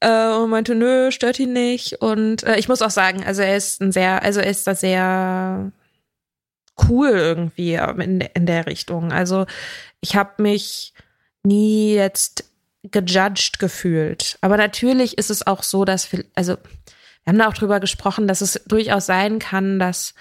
äh, 0.00 0.32
und 0.34 0.50
meinte, 0.50 0.74
nö, 0.74 1.10
stört 1.10 1.38
ihn 1.38 1.52
nicht. 1.52 2.00
Und 2.00 2.42
äh, 2.44 2.56
ich 2.58 2.68
muss 2.68 2.82
auch 2.82 2.90
sagen, 2.90 3.24
also 3.24 3.42
er 3.42 3.56
ist 3.56 3.80
ein 3.80 3.92
sehr, 3.92 4.22
also 4.22 4.40
er 4.40 4.50
ist 4.50 4.66
da 4.66 4.74
sehr 4.74 5.72
cool 6.88 7.08
irgendwie 7.10 7.74
in, 7.74 8.20
in 8.20 8.46
der 8.46 8.66
Richtung. 8.66 9.12
Also 9.12 9.46
ich 10.00 10.14
habe 10.16 10.42
mich 10.42 10.92
nie 11.42 11.94
jetzt 11.94 12.44
gejudged 12.84 13.58
gefühlt. 13.58 14.38
Aber 14.40 14.56
natürlich 14.56 15.18
ist 15.18 15.30
es 15.30 15.46
auch 15.46 15.62
so, 15.62 15.84
dass 15.84 16.12
wir, 16.12 16.24
also 16.34 16.52
wir 16.54 17.30
haben 17.32 17.38
da 17.38 17.48
auch 17.48 17.54
drüber 17.54 17.80
gesprochen, 17.80 18.28
dass 18.28 18.40
es 18.40 18.60
durchaus 18.66 19.06
sein 19.06 19.38
kann, 19.38 19.78
dass 19.78 20.14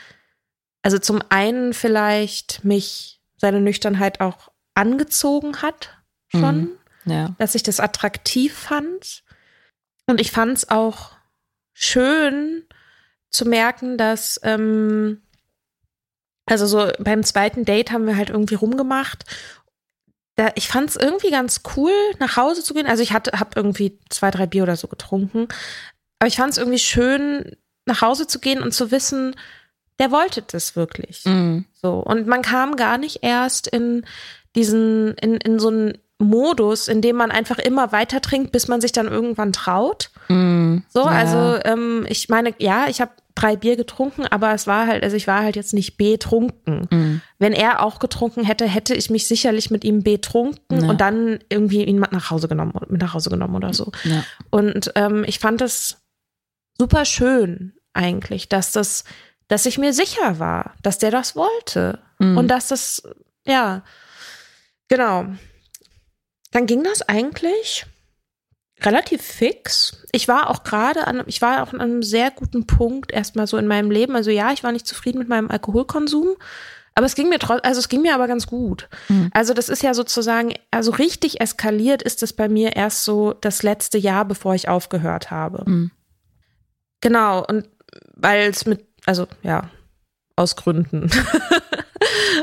also 0.82 0.98
zum 1.00 1.22
einen 1.30 1.74
vielleicht 1.74 2.64
mich 2.64 3.20
seine 3.38 3.62
Nüchternheit 3.62 4.20
auch 4.20 4.50
angezogen 4.74 5.62
hat 5.62 5.96
schon, 6.30 6.72
Mhm. 7.06 7.12
Ja. 7.12 7.36
dass 7.38 7.56
ich 7.56 7.64
das 7.64 7.80
attraktiv 7.80 8.54
fand. 8.54 9.24
Und 10.08 10.22
ich 10.22 10.32
fand 10.32 10.58
es 10.58 10.70
auch 10.70 11.12
schön 11.74 12.64
zu 13.30 13.46
merken, 13.46 13.98
dass 13.98 14.40
ähm, 14.44 15.22
also 16.46 16.66
so 16.66 16.90
beim 17.00 17.24
zweiten 17.24 17.66
Date 17.66 17.92
haben 17.92 18.08
wir 18.08 18.16
halt 18.16 18.30
irgendwie 18.30 18.56
rumgemacht. 18.56 19.26
Da, 20.36 20.52
ich 20.56 20.70
fand 20.70 20.90
es 20.90 20.96
irgendwie 20.96 21.30
ganz 21.30 21.62
cool, 21.76 21.92
nach 22.20 22.38
Hause 22.38 22.64
zu 22.64 22.74
gehen. 22.74 22.88
Also 22.88 23.04
ich 23.04 23.12
hatte, 23.12 23.38
habe 23.40 23.52
irgendwie 23.56 24.00
zwei, 24.10 24.32
drei 24.32 24.48
Bier 24.48 24.64
oder 24.64 24.78
so 24.78 24.88
getrunken. 24.88 25.48
Aber 26.20 26.28
ich 26.28 26.38
fand 26.38 26.52
es 26.52 26.58
irgendwie 26.58 26.80
schön, 26.80 27.58
nach 27.86 28.02
Hause 28.02 28.28
zu 28.28 28.40
gehen 28.40 28.62
und 28.62 28.74
zu 28.74 28.92
wissen, 28.92 29.36
der 30.00 30.12
wollte 30.12 30.42
das 30.42 30.76
wirklich. 30.76 31.26
Mhm. 31.26 31.66
So. 31.74 31.96
Und 31.96 32.28
man 32.28 32.42
kam 32.44 32.76
gar 32.76 32.98
nicht 32.98 33.20
erst 33.24 33.68
in 33.68 34.06
diesen, 34.56 35.16
in, 35.16 35.36
in 35.38 35.60
so 35.60 35.70
einen 35.70 35.98
Modus, 36.20 36.88
in 36.88 37.02
dem 37.02 37.16
man 37.16 37.30
einfach 37.32 37.60
immer 37.60 37.92
weiter 37.92 38.22
trinkt, 38.22 38.52
bis 38.52 38.68
man 38.68 38.82
sich 38.82 38.92
dann 38.92 39.08
irgendwann 39.08 39.54
traut. 39.54 40.10
Mhm. 40.30 40.84
So, 40.90 41.02
Ja. 41.02 41.06
also 41.12 41.60
ähm, 41.64 42.06
ich 42.10 42.28
meine, 42.30 42.54
ja, 42.58 42.88
ich 42.88 43.02
habe 43.02 43.12
drei 43.36 43.56
Bier 43.56 43.76
getrunken, 43.76 44.26
aber 44.26 44.52
es 44.56 44.66
war 44.66 44.88
halt, 44.88 45.04
also 45.04 45.16
ich 45.16 45.28
war 45.28 45.44
halt 45.44 45.56
jetzt 45.56 45.76
nicht 45.76 45.96
betrunken. 45.98 46.88
Mhm. 46.92 47.22
Wenn 47.38 47.54
er 47.54 47.84
auch 47.84 48.00
getrunken 48.00 48.44
hätte, 48.44 48.66
hätte 48.66 48.96
ich 48.96 49.12
mich 49.12 49.28
sicherlich 49.28 49.70
mit 49.70 49.84
ihm 49.84 50.02
betrunken 50.02 50.84
Ja. 50.86 50.90
und 50.90 51.02
dann 51.02 51.38
irgendwie 51.50 51.84
ihn 51.84 52.00
nach 52.00 52.32
Hause 52.32 52.48
genommen, 52.48 52.74
mit 52.90 53.00
nach 53.00 53.14
Hause 53.14 53.30
genommen 53.30 53.54
oder 53.56 53.74
so. 53.74 53.92
Ja. 54.04 54.24
Und 54.50 54.92
ähm, 54.96 55.24
ich 55.28 55.38
fand 55.38 55.62
es 55.62 55.98
super 56.80 57.06
schön 57.06 57.74
eigentlich, 57.94 58.50
dass 58.50 58.72
das, 58.72 59.04
dass 59.50 59.68
ich 59.68 59.78
mir 59.78 59.94
sicher 59.94 60.40
war, 60.40 60.74
dass 60.82 60.98
der 60.98 61.12
das 61.12 61.36
wollte 61.36 62.00
Mhm. 62.20 62.38
und 62.38 62.48
dass 62.48 62.70
das, 62.70 63.04
ja, 63.46 63.84
genau. 64.88 65.28
Dann 66.52 66.66
ging 66.66 66.84
das 66.84 67.02
eigentlich 67.02 67.86
relativ 68.82 69.22
fix. 69.22 70.04
Ich 70.12 70.28
war 70.28 70.50
auch 70.50 70.64
gerade 70.64 71.08
an, 71.08 71.24
ich 71.26 71.42
war 71.42 71.64
auch 71.64 71.74
an 71.74 71.82
einem 71.82 72.04
sehr 72.04 72.32
guten 72.32 72.68
Punkt 72.68 73.12
erstmal 73.12 73.48
so 73.48 73.58
in 73.58 73.68
meinem 73.68 73.92
Leben. 73.92 74.16
Also 74.16 74.30
ja, 74.30 74.52
ich 74.52 74.64
war 74.64 74.72
nicht 74.72 74.88
zufrieden 74.88 75.20
mit 75.20 75.28
meinem 75.28 75.50
Alkoholkonsum. 75.50 76.36
Aber 76.94 77.06
es 77.06 77.14
ging 77.14 77.30
mir 77.30 77.38
trotzdem, 77.38 77.64
also 77.64 77.80
es 77.80 77.90
ging 77.90 78.02
mir 78.02 78.16
aber 78.16 78.28
ganz 78.28 78.48
gut. 78.48 78.90
Mhm. 79.08 79.30
Also 79.32 79.54
das 79.54 79.70
ist 79.70 79.84
ja 79.84 79.94
sozusagen, 79.94 80.54
also 80.72 80.92
richtig 80.92 81.42
eskaliert 81.42 82.02
ist 82.02 82.24
es 82.24 82.34
bei 82.34 82.50
mir 82.50 82.76
erst 82.76 83.04
so 83.04 83.34
das 83.34 83.62
letzte 83.62 84.00
Jahr, 84.00 84.26
bevor 84.26 84.56
ich 84.56 84.68
aufgehört 84.68 85.30
habe. 85.30 85.64
Mhm. 85.70 85.92
Genau, 87.02 87.46
und 87.46 87.70
weil 88.16 88.50
es 88.50 88.66
mit, 88.66 88.86
also 89.06 89.28
ja, 89.44 89.70
aus 90.36 90.56
Gründen. 90.56 91.12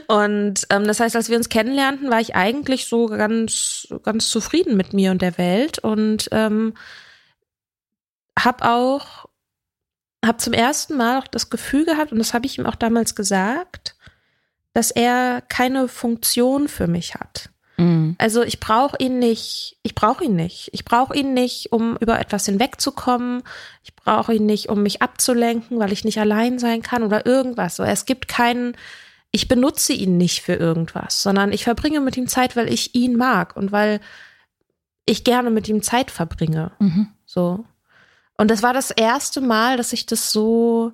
und 0.07 0.67
ähm, 0.71 0.87
das 0.87 1.01
heißt, 1.01 1.17
als 1.17 1.29
wir 1.29 1.37
uns 1.37 1.49
kennenlernten, 1.49 2.11
war 2.11 2.21
ich 2.21 2.35
eigentlich 2.35 2.87
so 2.87 3.07
ganz, 3.07 3.89
ganz 4.03 4.31
zufrieden 4.31 4.77
mit 4.77 4.93
mir 4.93 5.11
und 5.11 5.23
der 5.23 5.39
Welt 5.39 5.79
und 5.79 6.29
ähm, 6.33 6.75
habe 8.39 8.65
auch, 8.69 9.27
habe 10.25 10.39
zum 10.39 10.53
ersten 10.53 10.97
Mal 10.97 11.21
auch 11.21 11.27
das 11.27 11.51
Gefühl 11.51 11.85
gehabt, 11.85 12.13
und 12.13 12.19
das 12.19 12.35
habe 12.35 12.47
ich 12.47 12.59
ihm 12.59 12.67
auch 12.67 12.75
damals 12.75 13.15
gesagt, 13.15 13.97
dass 14.73 14.91
er 14.91 15.43
keine 15.49 15.89
Funktion 15.89 16.69
für 16.69 16.87
mich 16.87 17.15
hat. 17.15 17.51
Mhm. 17.77 18.17
Also 18.19 18.43
ich 18.43 18.61
brauche 18.61 18.97
ihn 18.99 19.19
nicht, 19.19 19.79
ich 19.83 19.95
brauche 19.95 20.25
ihn 20.25 20.37
nicht. 20.37 20.71
Ich 20.73 20.85
brauche 20.85 21.17
ihn 21.17 21.35
nicht, 21.35 21.73
um 21.73 21.97
über 21.99 22.21
etwas 22.21 22.47
hinwegzukommen. 22.47 23.43
Ich 23.83 23.95
brauche 23.95 24.35
ihn 24.35 24.47
nicht, 24.47 24.69
um 24.69 24.83
mich 24.83 25.03
abzulenken, 25.03 25.79
weil 25.79 25.93
ich 25.93 26.05
nicht 26.05 26.19
allein 26.19 26.59
sein 26.59 26.83
kann 26.83 27.03
oder 27.03 27.27
irgendwas. 27.27 27.77
So, 27.77 27.83
es 27.83 28.07
gibt 28.07 28.29
keinen, 28.29 28.77
ich 29.35 29.49
benutze 29.49 29.93
ihn 29.93 30.17
nicht 30.17 30.43
für 30.43 30.55
irgendwas, 30.55 31.21
sondern 31.21 31.51
ich 31.53 31.65
verbringe 31.65 31.99
mit 31.99 32.17
ihm 32.17 32.29
Zeit, 32.29 32.55
weil 32.55 32.73
ich 32.73 32.95
ihn 32.95 33.17
mag 33.17 33.57
und 33.57 33.73
weil 33.73 33.99
ich 35.07 35.25
gerne 35.25 35.51
mit 35.51 35.69
ihm 35.69 35.83
Zeit 35.83 36.13
verbringe. 36.13 36.71
Mhm. 36.79 37.09
So. 37.27 37.65
Und 38.37 38.49
das 38.49 38.63
war 38.63 38.73
das 38.73 38.93
erste 38.93 39.41
Mal, 39.41 39.77
dass 39.77 39.93
ich 39.93 40.07
das 40.07 40.31
so, 40.31 40.93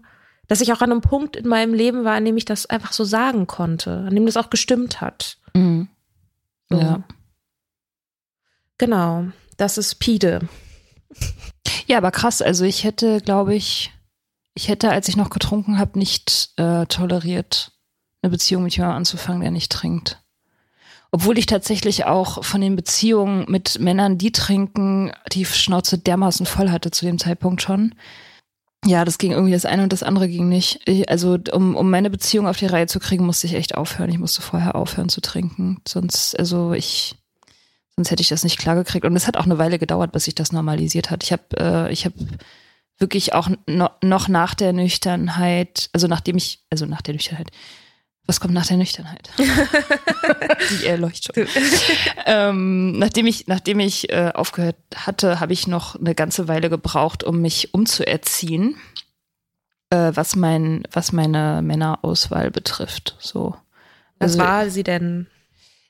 dass 0.49 0.63
ich 0.63 0.73
auch 0.73 0.81
an 0.81 0.91
einem 0.91 1.03
Punkt 1.03 1.37
in 1.37 1.49
meinem 1.49 1.75
Leben 1.75 2.05
war, 2.05 2.15
an 2.15 2.25
dem 2.25 2.39
ich 2.39 2.47
das 2.47 2.65
einfach 2.65 2.95
so 2.95 3.05
sagen 3.05 3.47
konnte, 3.47 4.05
an 4.09 4.15
dem 4.15 4.25
das 4.25 4.39
auch 4.39 4.49
gestimmt 4.49 5.03
hat. 5.03 5.37
Mhm. 5.53 5.89
So. 6.71 6.81
Ja. 6.81 7.05
Genau, 8.79 9.27
das 9.59 9.77
ist 9.77 9.97
Pide. 9.97 10.49
Ja, 11.87 11.99
aber 11.99 12.11
krass. 12.11 12.41
Also 12.41 12.65
ich 12.65 12.85
hätte, 12.85 13.21
glaube 13.21 13.55
ich, 13.55 13.93
ich 14.55 14.69
hätte, 14.69 14.91
als 14.91 15.09
ich 15.09 15.17
noch 15.19 15.29
getrunken 15.29 15.79
habe, 15.79 15.99
nicht 15.99 16.53
äh, 16.57 16.87
toleriert, 16.87 17.73
eine 18.23 18.31
Beziehung 18.31 18.65
mit 18.65 18.77
jemandem 18.77 18.99
anzufangen, 18.99 19.41
der 19.41 19.51
nicht 19.51 19.73
trinkt. 19.73 20.23
Obwohl 21.13 21.39
ich 21.39 21.47
tatsächlich 21.47 22.05
auch 22.05 22.45
von 22.45 22.61
den 22.61 22.77
Beziehungen 22.77 23.45
mit 23.49 23.81
Männern, 23.81 24.17
die 24.17 24.31
trinken, 24.31 25.11
die 25.33 25.45
Schnauze 25.45 25.99
dermaßen 25.99 26.47
voll 26.47 26.71
hatte 26.71 26.91
zu 26.93 27.05
dem 27.05 27.19
Zeitpunkt 27.19 27.63
schon. 27.63 27.95
Ja, 28.87 29.05
das 29.05 29.19
ging 29.19 29.33
irgendwie 29.33 29.53
das 29.53 29.67
eine 29.67 29.83
und 29.83 29.93
das 29.93 30.03
andere 30.03 30.29
ging 30.29 30.49
nicht. 30.49 30.81
Ich, 30.87 31.11
also 31.11 31.37
um, 31.53 31.77
um 31.77 31.91
meine 31.91 32.11
Beziehung 32.11 32.47
auf 32.47 32.57
die 32.57 32.67
Reihe 32.67 32.87
zu 32.87 33.01
kriegen, 33.01 33.27
musste 33.27 33.47
ich 33.47 33.55
echt 33.55 33.75
aufhören. 33.75 34.11
Ich 34.11 34.19
musste 34.19 34.41
vorher 34.41 34.75
aufhören 34.77 35.09
zu 35.09 35.21
trinken. 35.21 35.81
Sonst, 35.87 36.39
also 36.39 36.73
ich, 36.73 37.17
sonst 37.97 38.11
hätte 38.11 38.23
ich 38.23 38.29
das 38.29 38.45
nicht 38.45 38.59
klar 38.59 38.77
gekriegt. 38.77 39.05
Und 39.05 39.17
es 39.17 39.27
hat 39.27 39.37
auch 39.37 39.45
eine 39.45 39.59
Weile 39.59 39.79
gedauert, 39.79 40.13
bis 40.13 40.25
sich 40.25 40.35
das 40.35 40.53
normalisiert 40.53 41.11
hat. 41.11 41.25
Ich 41.25 41.33
habe, 41.33 41.43
äh, 41.59 41.93
ich 41.93 42.09
wirklich 42.99 43.35
auch 43.35 43.51
no, 43.67 43.89
noch 44.03 44.29
nach 44.29 44.55
der 44.55 44.73
Nüchternheit, 44.73 45.91
also 45.93 46.07
nachdem 46.07 46.37
ich, 46.37 46.61
also 46.71 46.87
nach 46.87 47.03
der 47.03 47.15
Nüchternheit, 47.15 47.51
was 48.31 48.39
kommt 48.39 48.55
nach 48.55 48.67
der 48.67 48.77
Nüchternheit? 48.77 49.29
Die 50.71 50.87
Erleuchtung. 50.87 51.47
ähm, 52.27 52.97
nachdem 52.97 53.27
ich, 53.27 53.49
nachdem 53.49 53.81
ich 53.81 54.09
äh, 54.13 54.31
aufgehört 54.33 54.77
hatte, 54.95 55.41
habe 55.41 55.53
ich 55.53 55.67
noch 55.67 55.97
eine 55.97 56.15
ganze 56.15 56.47
Weile 56.47 56.71
gebraucht, 56.71 57.25
um 57.25 57.41
mich 57.41 57.75
umzuerziehen, 57.75 58.77
äh, 59.91 60.13
was 60.15 60.37
mein, 60.37 60.85
was 60.93 61.11
meine 61.11 61.61
Männerauswahl 61.61 62.53
betrifft. 62.53 63.17
So. 63.19 63.57
Was 64.21 64.35
Also- 64.35 64.39
war 64.39 64.71
sie 64.71 64.85
denn? 64.85 65.27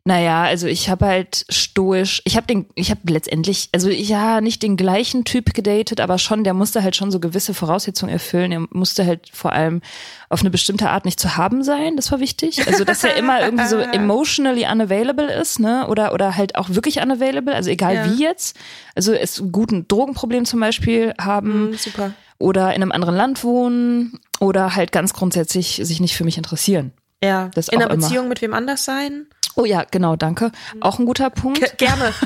Naja, 0.05 0.45
also 0.45 0.67
ich 0.67 0.89
habe 0.89 1.05
halt 1.07 1.45
stoisch, 1.51 2.23
ich 2.25 2.37
habe 2.37 2.47
den, 2.47 2.65
ich 2.75 2.91
habe 2.91 3.01
letztendlich, 3.11 3.69
also 3.73 3.91
ja, 3.91 4.41
nicht 4.41 4.63
den 4.63 4.79
gleichen 4.79 5.25
Typ 5.25 5.53
gedatet, 5.53 6.01
aber 6.01 6.17
schon, 6.19 6.43
der 6.43 6.55
musste 6.55 6.83
halt 6.83 6.97
schon 6.97 7.11
so 7.11 7.21
gewisse 7.21 7.53
Voraussetzungen 7.53 8.11
erfüllen. 8.11 8.51
Er 8.51 8.67
musste 8.71 9.05
halt 9.05 9.29
vor 9.31 9.53
allem 9.53 9.83
auf 10.31 10.41
eine 10.41 10.49
bestimmte 10.49 10.89
Art 10.89 11.05
nicht 11.05 11.21
zu 11.21 11.37
haben 11.37 11.63
sein, 11.63 11.97
das 11.97 12.11
war 12.11 12.19
wichtig. 12.19 12.67
Also, 12.67 12.85
dass 12.85 13.05
er 13.05 13.15
immer 13.17 13.43
irgendwie 13.43 13.67
so 13.67 13.77
emotionally 13.93 14.65
unavailable 14.67 15.31
ist, 15.35 15.61
ne? 15.61 15.87
Oder, 15.87 16.15
oder 16.15 16.35
halt 16.35 16.57
auch 16.57 16.71
wirklich 16.71 17.03
unavailable, 17.03 17.55
also 17.55 17.69
egal 17.69 17.95
Ja. 17.95 18.07
wie 18.11 18.23
jetzt. 18.23 18.57
Also 18.95 19.13
es 19.13 19.43
gut 19.53 19.71
ein 19.71 19.87
Drogenproblem 19.87 20.47
zum 20.47 20.61
Beispiel 20.61 21.13
haben 21.21 21.69
Hm, 21.73 21.75
super. 21.77 22.13
oder 22.39 22.69
in 22.75 22.83
einem 22.83 22.93
anderen 22.93 23.17
Land 23.17 23.45
wohnen 23.45 24.19
Oder 24.41 24.75
halt 24.75 24.93
ganz 24.93 25.13
grundsätzlich 25.13 25.79
sich 25.85 26.01
nicht 26.01 26.17
für 26.17 26.25
mich 26.25 26.39
interessieren. 26.39 26.93
Ja. 27.23 27.51
Das 27.55 27.69
In 27.69 27.77
einer 27.83 27.91
immer. 27.91 28.01
Beziehung 28.03 28.29
mit 28.29 28.41
wem 28.41 28.55
anders 28.55 28.87
sein? 28.87 29.27
Oh 29.57 29.65
ja, 29.65 29.85
genau, 29.91 30.17
danke. 30.17 30.53
Auch 30.81 30.99
ein 30.99 31.07
guter 31.07 31.31
Punkt. 31.31 31.61
Ge- 31.61 31.71
Gerne. 31.77 32.13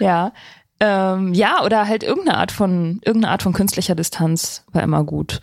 Ja. 0.00 0.32
Ähm, 0.78 1.32
ja, 1.32 1.64
oder 1.64 1.88
halt 1.88 2.02
irgendeine 2.02 2.36
Art 2.36 2.52
von, 2.52 3.00
irgendeine 3.04 3.32
Art 3.32 3.42
von 3.42 3.54
künstlicher 3.54 3.94
Distanz 3.94 4.64
war 4.72 4.82
immer 4.82 5.04
gut. 5.04 5.40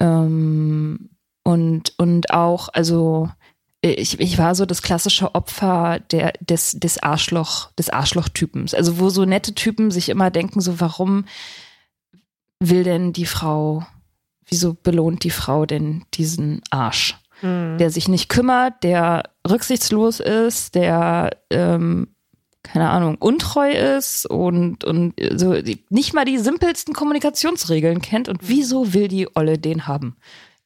Ähm, 0.00 1.10
und, 1.44 1.92
und 1.98 2.30
auch, 2.30 2.68
also 2.72 3.28
ich, 3.82 4.20
ich 4.20 4.38
war 4.38 4.54
so 4.54 4.64
das 4.64 4.80
klassische 4.80 5.34
Opfer 5.34 5.98
der, 6.12 6.32
des, 6.40 6.72
des 6.78 7.02
Arschloch, 7.02 7.72
des 7.72 7.90
Arschlochtypens. 7.90 8.74
Also 8.74 8.98
wo 8.98 9.10
so 9.10 9.24
nette 9.26 9.54
Typen 9.54 9.90
sich 9.90 10.08
immer 10.08 10.30
denken, 10.30 10.60
so 10.60 10.80
warum 10.80 11.26
will 12.58 12.84
denn 12.84 13.12
die 13.12 13.26
Frau, 13.26 13.84
wieso 14.46 14.72
belohnt 14.74 15.24
die 15.24 15.30
Frau 15.30 15.66
denn 15.66 16.04
diesen 16.14 16.62
Arsch? 16.70 17.18
Hm. 17.42 17.76
der 17.78 17.90
sich 17.90 18.08
nicht 18.08 18.28
kümmert, 18.28 18.82
der 18.82 19.24
rücksichtslos 19.48 20.20
ist, 20.20 20.74
der 20.74 21.30
ähm, 21.50 22.08
keine 22.62 22.90
Ahnung, 22.90 23.16
untreu 23.16 23.70
ist 23.70 24.24
und, 24.26 24.84
und 24.84 25.14
so 25.34 25.54
nicht 25.90 26.14
mal 26.14 26.24
die 26.24 26.38
simpelsten 26.38 26.94
Kommunikationsregeln 26.94 28.00
kennt. 28.00 28.28
Und 28.28 28.38
wieso 28.42 28.94
will 28.94 29.08
die 29.08 29.28
Olle 29.34 29.58
den 29.58 29.86
haben? 29.86 30.16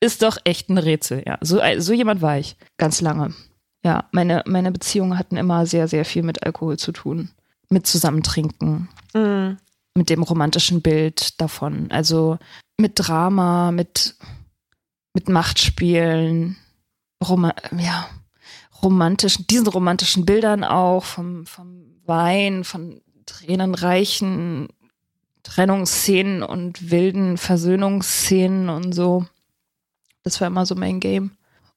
Ist 0.00 0.22
doch 0.22 0.36
echt 0.44 0.68
ein 0.68 0.78
Rätsel, 0.78 1.22
ja. 1.26 1.38
So, 1.40 1.60
so 1.78 1.92
jemand 1.94 2.20
war 2.20 2.38
ich 2.38 2.56
ganz 2.76 3.00
lange. 3.00 3.34
Ja, 3.82 4.04
meine, 4.12 4.42
meine 4.46 4.72
Beziehungen 4.72 5.18
hatten 5.18 5.36
immer 5.36 5.64
sehr, 5.64 5.88
sehr 5.88 6.04
viel 6.04 6.22
mit 6.22 6.44
Alkohol 6.44 6.76
zu 6.78 6.92
tun. 6.92 7.30
Mit 7.70 7.86
Zusammentrinken, 7.86 8.88
Hm. 9.14 9.56
mit 9.94 10.10
dem 10.10 10.22
romantischen 10.22 10.82
Bild 10.82 11.40
davon. 11.40 11.90
Also 11.90 12.38
mit 12.78 12.92
Drama, 12.96 13.72
mit, 13.72 14.16
mit 15.14 15.30
Machtspielen, 15.30 16.56
Roma 17.22 17.54
ja, 17.78 18.08
romantischen, 18.82 19.46
diesen 19.46 19.66
romantischen 19.66 20.26
Bildern 20.26 20.64
auch 20.64 21.04
vom, 21.04 21.46
vom 21.46 21.84
Wein, 22.04 22.64
von 22.64 23.00
tränenreichen 23.26 24.68
Trennungsszenen 25.42 26.42
und 26.42 26.90
wilden 26.90 27.36
Versöhnungsszenen 27.36 28.68
und 28.68 28.92
so. 28.92 29.26
Das 30.22 30.40
war 30.40 30.48
immer 30.48 30.66
so 30.66 30.74
mein 30.74 30.98
Game. 31.00 31.32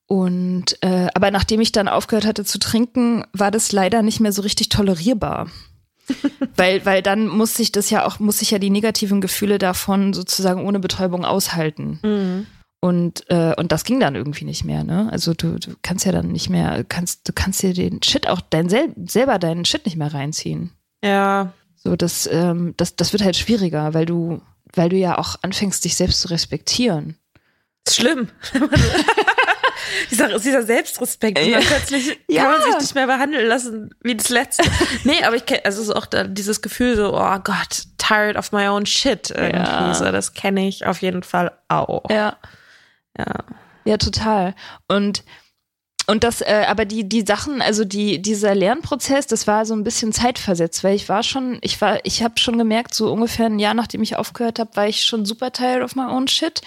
Und 0.07 0.81
äh, 0.81 1.07
aber 1.13 1.29
nachdem 1.29 1.61
ich 1.61 1.71
dann 1.71 1.87
aufgehört 1.87 2.25
hatte 2.25 2.43
zu 2.43 2.57
trinken, 2.57 3.25
war 3.31 3.51
das 3.51 3.71
leider 3.71 4.01
nicht 4.01 4.19
mehr 4.19 4.33
so 4.33 4.41
richtig 4.41 4.69
tolerierbar. 4.69 5.51
weil, 6.55 6.83
weil 6.83 7.03
dann 7.03 7.27
muss 7.27 7.59
ich 7.59 7.71
das 7.71 7.91
ja 7.91 8.07
auch, 8.07 8.19
muss 8.19 8.41
ich 8.41 8.49
ja 8.49 8.57
die 8.57 8.71
negativen 8.71 9.21
Gefühle 9.21 9.59
davon 9.59 10.13
sozusagen 10.13 10.65
ohne 10.65 10.79
Betäubung 10.79 11.25
aushalten. 11.25 11.99
Hm. 12.01 12.47
Und, 12.81 13.29
äh, 13.29 13.53
und 13.57 13.71
das 13.73 13.83
ging 13.83 13.99
dann 13.99 14.15
irgendwie 14.15 14.45
nicht 14.45 14.63
mehr, 14.63 14.83
ne? 14.85 15.09
Also 15.11 15.33
du, 15.33 15.59
du 15.59 15.71
kannst 15.81 16.05
ja 16.05 16.13
dann 16.13 16.31
nicht 16.31 16.49
mehr, 16.49 16.85
kannst, 16.87 17.27
du 17.27 17.33
kannst 17.33 17.61
dir 17.61 17.73
den 17.73 18.01
Shit 18.01 18.27
auch 18.29 18.39
dein 18.41 18.69
sel 18.69 18.93
selber 19.05 19.37
deinen 19.37 19.65
Shit 19.65 19.85
nicht 19.85 19.97
mehr 19.97 20.13
reinziehen. 20.13 20.71
Ja. 21.03 21.51
So, 21.75 21.95
das, 21.97 22.27
ähm, 22.31 22.73
das, 22.77 22.95
das 22.95 23.11
wird 23.11 23.23
halt 23.23 23.35
schwieriger, 23.35 23.93
weil 23.93 24.05
du, 24.05 24.41
weil 24.73 24.89
du 24.89 24.95
ja 24.95 25.17
auch 25.17 25.35
anfängst, 25.41 25.83
dich 25.83 25.95
selbst 25.95 26.21
zu 26.21 26.29
respektieren. 26.29 27.17
Ist 27.85 27.97
schlimm. 27.97 28.29
dieser, 30.11 30.39
dieser 30.39 30.63
Selbstrespekt. 30.63 31.39
Und 31.39 31.51
dann 31.51 31.63
plötzlich 31.63 32.19
Ja. 32.29 32.43
kann 32.43 32.51
man 32.51 32.61
sich 32.61 32.81
nicht 32.81 32.95
mehr 32.95 33.07
behandeln 33.07 33.47
lassen 33.47 33.95
wie 34.01 34.15
das 34.15 34.29
Letzte. 34.29 34.63
nee, 35.03 35.23
aber 35.23 35.35
ich 35.35 35.45
kenne, 35.45 35.65
also 35.65 35.81
es 35.81 35.89
ist 35.89 35.95
auch 35.95 36.05
da 36.05 36.23
dieses 36.23 36.61
Gefühl 36.61 36.95
so, 36.95 37.13
oh 37.13 37.39
Gott, 37.43 37.83
tired 37.97 38.37
of 38.37 38.51
my 38.51 38.67
own 38.67 38.85
shit 38.85 39.31
irgendwie. 39.31 39.57
Ja. 39.57 39.93
So, 39.93 40.11
das 40.11 40.33
kenne 40.33 40.67
ich 40.67 40.85
auf 40.85 41.01
jeden 41.01 41.23
Fall 41.23 41.51
auch. 41.67 42.09
Ja. 42.09 42.37
Ja. 43.17 43.43
Ja, 43.85 43.97
total. 43.97 44.55
Und 44.87 45.23
und 46.09 46.23
das, 46.23 46.41
äh, 46.41 46.65
aber 46.67 46.85
die 46.85 47.07
die 47.07 47.21
Sachen, 47.21 47.61
also 47.61 47.85
die 47.85 48.19
dieser 48.19 48.55
Lernprozess, 48.55 49.27
das 49.27 49.45
war 49.45 49.65
so 49.65 49.75
ein 49.75 49.83
bisschen 49.83 50.11
zeitversetzt, 50.11 50.83
weil 50.83 50.95
ich 50.95 51.07
war 51.07 51.21
schon, 51.21 51.59
ich 51.61 51.79
war, 51.81 51.99
ich 52.03 52.23
habe 52.23 52.39
schon 52.39 52.57
gemerkt, 52.57 52.95
so 52.95 53.11
ungefähr 53.11 53.45
ein 53.45 53.59
Jahr 53.59 53.75
nachdem 53.75 54.01
ich 54.01 54.15
aufgehört 54.15 54.57
habe, 54.57 54.75
war 54.75 54.87
ich 54.87 55.05
schon 55.05 55.25
super 55.25 55.51
tired 55.51 55.83
of 55.83 55.95
my 55.95 56.03
own 56.03 56.27
shit. 56.27 56.61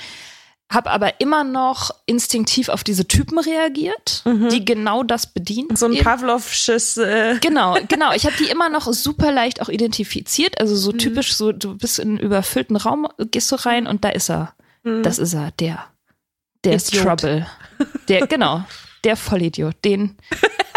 Hab 0.73 0.87
aber 0.87 1.21
immer 1.21 1.45
noch 1.45 1.91
instinktiv 2.07 2.71
auf 2.71 2.83
diese 2.83 3.07
Typen 3.07 3.39
reagiert, 3.39 4.23
die 4.51 4.65
genau 4.65 5.03
das 5.03 5.27
bedienen. 5.27 5.77
So 5.77 5.85
ein. 5.87 5.99
Pavlovsches, 5.99 6.97
äh, 6.97 7.37
Genau, 7.41 7.77
genau. 7.89 8.13
Ich 8.13 8.25
habe 8.25 8.37
die 8.39 8.49
immer 8.49 8.71
noch 8.71 8.91
super 8.93 9.33
leicht 9.33 9.61
auch 9.61 9.69
identifiziert. 9.69 10.59
Also 10.61 10.75
so 10.77 10.93
typisch, 10.93 11.35
so 11.35 11.53
du 11.53 11.77
bist 11.77 11.99
in 11.99 12.11
einen 12.11 12.19
überfüllten 12.21 12.77
Raum, 12.77 13.07
gehst 13.19 13.53
du 13.53 13.57
rein 13.57 13.87
und 13.87 14.05
da 14.05 14.11
ist 14.11 14.31
er. 14.31 14.55
Das 15.03 15.19
ist 15.19 15.35
er, 15.35 15.51
der. 15.61 15.85
Der 16.65 16.75
ist 16.75 16.93
Idiot. 16.95 17.21
Trouble. 17.21 17.47
Der, 18.09 18.27
genau, 18.27 18.65
der 19.05 19.17
Vollidiot. 19.17 19.77
Den. 19.85 20.17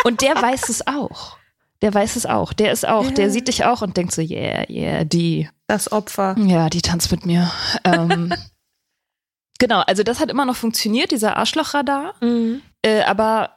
Und 0.03 0.21
der 0.21 0.35
weiß 0.41 0.69
es 0.69 0.87
auch. 0.87 1.37
Der 1.81 1.93
weiß 1.93 2.15
es 2.15 2.25
auch. 2.25 2.53
Der 2.53 2.71
ist 2.71 2.87
auch, 2.87 3.11
der 3.11 3.29
sieht 3.29 3.47
dich 3.47 3.65
auch 3.65 3.81
und 3.81 3.97
denkt 3.97 4.13
so, 4.13 4.21
yeah, 4.21 4.65
yeah, 4.69 5.03
die. 5.03 5.49
das 5.67 5.91
Opfer. 5.91 6.35
Ja, 6.39 6.69
die 6.69 6.81
tanzt 6.81 7.11
mit 7.11 7.25
mir. 7.25 7.51
Ähm, 7.83 8.33
genau, 9.59 9.81
also 9.81 10.03
das 10.03 10.19
hat 10.19 10.29
immer 10.29 10.45
noch 10.45 10.55
funktioniert, 10.55 11.11
dieser 11.11 11.37
Arschlochradar. 11.37 12.15
Mhm. 12.21 12.61
Äh, 12.81 13.01
aber 13.03 13.54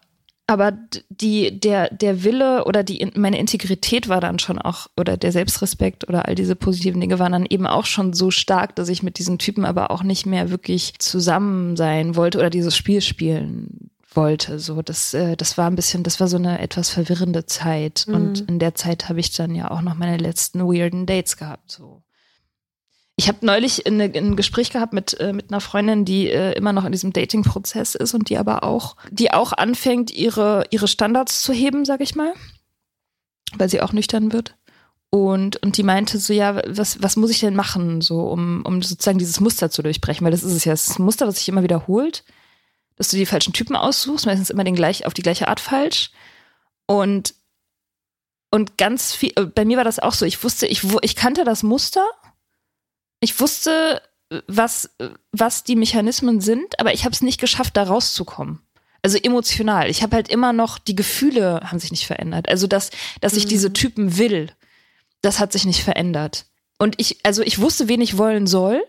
aber 0.49 0.73
die, 1.11 1.61
der, 1.61 1.95
der 1.95 2.25
Wille 2.25 2.65
oder 2.65 2.83
die, 2.83 2.97
in- 2.97 3.13
meine 3.21 3.39
Integrität 3.39 4.09
war 4.09 4.21
dann 4.21 4.39
schon 4.39 4.59
auch, 4.59 4.89
oder 4.97 5.17
der 5.19 5.31
Selbstrespekt 5.31 6.09
oder 6.09 6.27
all 6.27 6.35
diese 6.35 6.57
positiven 6.57 7.01
Dinge 7.01 7.19
waren 7.19 7.33
dann 7.33 7.47
eben 7.49 7.67
auch 7.67 7.85
schon 7.85 8.15
so 8.15 8.31
stark, 8.31 8.75
dass 8.75 8.89
ich 8.89 9.03
mit 9.03 9.19
diesen 9.19 9.39
Typen 9.39 9.65
aber 9.67 9.91
auch 9.91 10.03
nicht 10.03 10.25
mehr 10.27 10.51
wirklich 10.51 10.95
zusammen 10.99 11.77
sein 11.77 12.17
wollte 12.17 12.39
oder 12.39 12.49
dieses 12.51 12.75
Spiel 12.75 13.03
spielen 13.03 13.91
wollte. 14.15 14.59
So, 14.59 14.81
das, 14.81 15.13
äh, 15.13 15.37
das 15.37 15.59
war 15.59 15.67
ein 15.71 15.77
bisschen, 15.77 16.03
das 16.03 16.19
war 16.19 16.29
so 16.29 16.39
eine 16.39 16.61
etwas 16.61 16.89
verwirrende 16.89 17.45
Zeit. 17.45 18.07
Und 18.09 18.41
in 18.49 18.59
der 18.59 18.75
Zeit 18.75 19.11
habe 19.11 19.21
ich 19.21 19.31
dann 19.33 19.55
ja 19.55 19.71
auch 19.71 19.83
noch 19.83 19.95
meine 19.97 20.17
letzten 20.17 20.61
weirden 20.63 21.05
Dates 21.05 21.37
gehabt. 21.37 21.71
So. 21.71 22.01
Ich 23.21 23.27
habe 23.27 23.45
neulich 23.45 23.85
in, 23.85 23.99
in 23.99 24.15
ein 24.15 24.37
Gespräch 24.37 24.71
gehabt 24.71 24.93
mit, 24.93 25.19
äh, 25.19 25.33
mit 25.33 25.51
einer 25.51 25.61
Freundin, 25.61 26.05
die 26.05 26.31
äh, 26.31 26.53
immer 26.53 26.73
noch 26.73 26.85
in 26.85 26.93
diesem 26.93 27.13
Dating-Prozess 27.13 27.97
ist 27.97 28.15
und 28.15 28.31
die 28.31 28.39
aber 28.39 28.63
auch, 28.63 28.95
die 29.11 29.33
auch 29.33 29.53
anfängt, 29.53 30.13
ihre, 30.13 30.67
ihre 30.71 30.87
Standards 30.87 31.43
zu 31.43 31.53
heben, 31.53 31.85
sag 31.85 32.01
ich 32.01 32.15
mal, 32.15 32.33
weil 33.57 33.69
sie 33.69 33.83
auch 33.83 33.93
nüchtern 33.93 34.33
wird. 34.33 34.55
Und, 35.11 35.57
und 35.65 35.77
die 35.77 35.83
meinte 35.83 36.19
so, 36.19 36.33
ja, 36.33 36.63
was, 36.69 37.03
was 37.03 37.17
muss 37.17 37.33
ich 37.33 37.41
denn 37.41 37.57
machen, 37.57 38.03
so, 38.03 38.21
um, 38.21 38.63
um 38.65 38.83
sozusagen 38.83 39.19
dieses 39.19 39.41
Muster 39.41 39.69
zu 39.69 39.83
durchbrechen? 39.83 40.25
Weil 40.25 40.31
das 40.31 40.45
ist 40.45 40.53
es 40.53 40.65
ja, 40.65 40.73
das 40.73 41.01
Muster, 41.01 41.27
was 41.27 41.39
sich 41.39 41.49
immer 41.49 41.65
wiederholt, 41.65 42.23
dass 42.95 43.09
du 43.09 43.17
die 43.17 43.27
falschen 43.27 43.53
Typen 43.53 43.75
aussuchst, 43.75 44.27
meistens 44.27 44.51
immer 44.51 44.63
den 44.63 44.77
gleich, 44.77 45.07
auf 45.07 45.15
die 45.15 45.23
gleiche 45.23 45.49
Art 45.49 45.59
falsch. 45.59 46.13
Und, 46.87 47.35
und 48.53 48.79
ganz 48.79 49.13
viel, 49.13 49.33
bei 49.33 49.65
mir 49.65 49.77
war 49.77 49.85
das 49.85 49.99
auch 49.99 50.13
so, 50.13 50.25
ich 50.25 50.45
wusste, 50.45 50.69
ich, 50.69 50.85
ich 51.03 51.17
kannte 51.17 51.43
das 51.43 51.65
Muster, 51.65 52.07
ich 53.21 53.39
wusste, 53.41 54.03
was, 54.47 54.91
was 55.33 55.65
die 55.65 55.77
Mechanismen 55.77 56.41
sind, 56.41 56.79
aber 56.79 56.93
ich 56.93 57.05
habe 57.05 57.13
es 57.13 57.23
nicht 57.23 57.41
geschafft, 57.41 57.77
da 57.77 57.85
rauszukommen. 57.85 58.61
Also 59.03 59.19
emotional. 59.19 59.89
Ich 59.89 60.03
habe 60.03 60.17
halt 60.17 60.29
immer 60.29 60.53
noch, 60.53 60.79
die 60.79 60.97
Gefühle 60.97 61.61
haben 61.65 61.79
sich 61.79 61.91
nicht 61.91 62.07
verändert. 62.07 62.49
Also, 62.49 62.67
dass, 62.67 62.91
dass 63.21 63.35
ich 63.35 63.47
diese 63.47 63.73
Typen 63.73 64.19
will, 64.19 64.51
das 65.23 65.39
hat 65.39 65.53
sich 65.53 65.65
nicht 65.65 65.83
verändert. 65.83 66.47
Und 66.79 66.95
ich, 66.99 67.25
also 67.25 67.43
ich 67.43 67.61
wusste, 67.61 67.89
wen 67.89 68.01
ich 68.01 68.19
wollen 68.19 68.47
soll, 68.47 68.83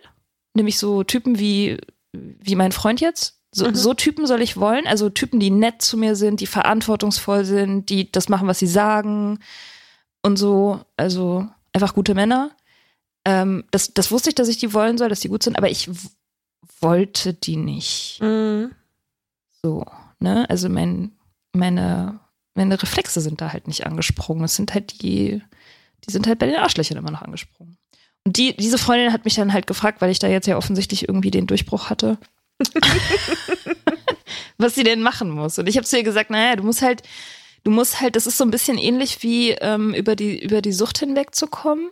nämlich 0.53 0.77
so 0.77 1.03
Typen 1.03 1.39
wie, 1.39 1.77
wie 2.11 2.55
mein 2.55 2.71
Freund 2.71 3.01
jetzt. 3.01 3.35
So, 3.51 3.73
so 3.73 3.95
Typen 3.95 4.27
soll 4.27 4.43
ich 4.43 4.57
wollen, 4.57 4.85
also 4.85 5.09
Typen, 5.09 5.39
die 5.39 5.49
nett 5.49 5.81
zu 5.81 5.97
mir 5.97 6.15
sind, 6.15 6.39
die 6.39 6.45
verantwortungsvoll 6.45 7.45
sind, 7.45 7.89
die 7.89 8.11
das 8.11 8.29
machen, 8.29 8.47
was 8.47 8.59
sie 8.59 8.67
sagen 8.67 9.39
und 10.21 10.37
so. 10.37 10.81
Also 10.97 11.47
einfach 11.73 11.95
gute 11.95 12.13
Männer. 12.13 12.51
Ähm, 13.29 13.63
das, 13.69 13.93
das 13.93 14.09
wusste 14.09 14.29
ich, 14.29 14.35
dass 14.35 14.47
ich 14.47 14.57
die 14.57 14.73
wollen 14.73 14.97
soll, 14.97 15.07
dass 15.07 15.19
die 15.19 15.29
gut 15.29 15.43
sind, 15.43 15.55
aber 15.55 15.69
ich 15.69 15.87
wollte 16.81 17.35
die 17.35 17.57
nicht. 17.57 18.19
Mhm. 18.21 18.71
So, 19.61 19.85
ne? 20.17 20.49
Also 20.49 20.67
mein, 20.67 21.11
meine, 21.53 22.19
meine 22.55 22.81
Reflexe 22.81 23.21
sind 23.21 23.39
da 23.39 23.53
halt 23.53 23.67
nicht 23.67 23.85
angesprungen. 23.85 24.43
Es 24.45 24.55
sind 24.55 24.73
halt 24.73 25.03
die, 25.03 25.43
die 26.07 26.11
sind 26.11 26.25
halt 26.25 26.39
bei 26.39 26.47
den 26.47 26.55
Arschlöchern 26.55 26.97
immer 26.97 27.11
noch 27.11 27.21
angesprungen. 27.21 27.77
Und 28.25 28.37
die, 28.37 28.57
diese 28.57 28.79
Freundin 28.79 29.13
hat 29.13 29.25
mich 29.25 29.35
dann 29.35 29.53
halt 29.53 29.67
gefragt, 29.67 30.01
weil 30.01 30.09
ich 30.09 30.17
da 30.17 30.27
jetzt 30.27 30.47
ja 30.47 30.57
offensichtlich 30.57 31.07
irgendwie 31.07 31.31
den 31.31 31.45
Durchbruch 31.45 31.91
hatte, 31.91 32.17
was 34.57 34.73
sie 34.73 34.83
denn 34.83 35.03
machen 35.03 35.29
muss. 35.29 35.59
Und 35.59 35.69
ich 35.69 35.77
habe 35.77 35.85
zu 35.85 35.97
ihr 35.97 36.03
gesagt, 36.03 36.31
naja, 36.31 36.55
du 36.55 36.63
musst 36.63 36.81
halt, 36.81 37.03
du 37.63 37.69
musst 37.69 38.01
halt, 38.01 38.15
das 38.15 38.25
ist 38.25 38.39
so 38.39 38.43
ein 38.43 38.51
bisschen 38.51 38.79
ähnlich 38.79 39.21
wie 39.21 39.51
ähm, 39.51 39.93
über 39.93 40.15
die, 40.15 40.43
über 40.43 40.63
die 40.63 40.73
Sucht 40.73 40.97
hinwegzukommen. 40.97 41.91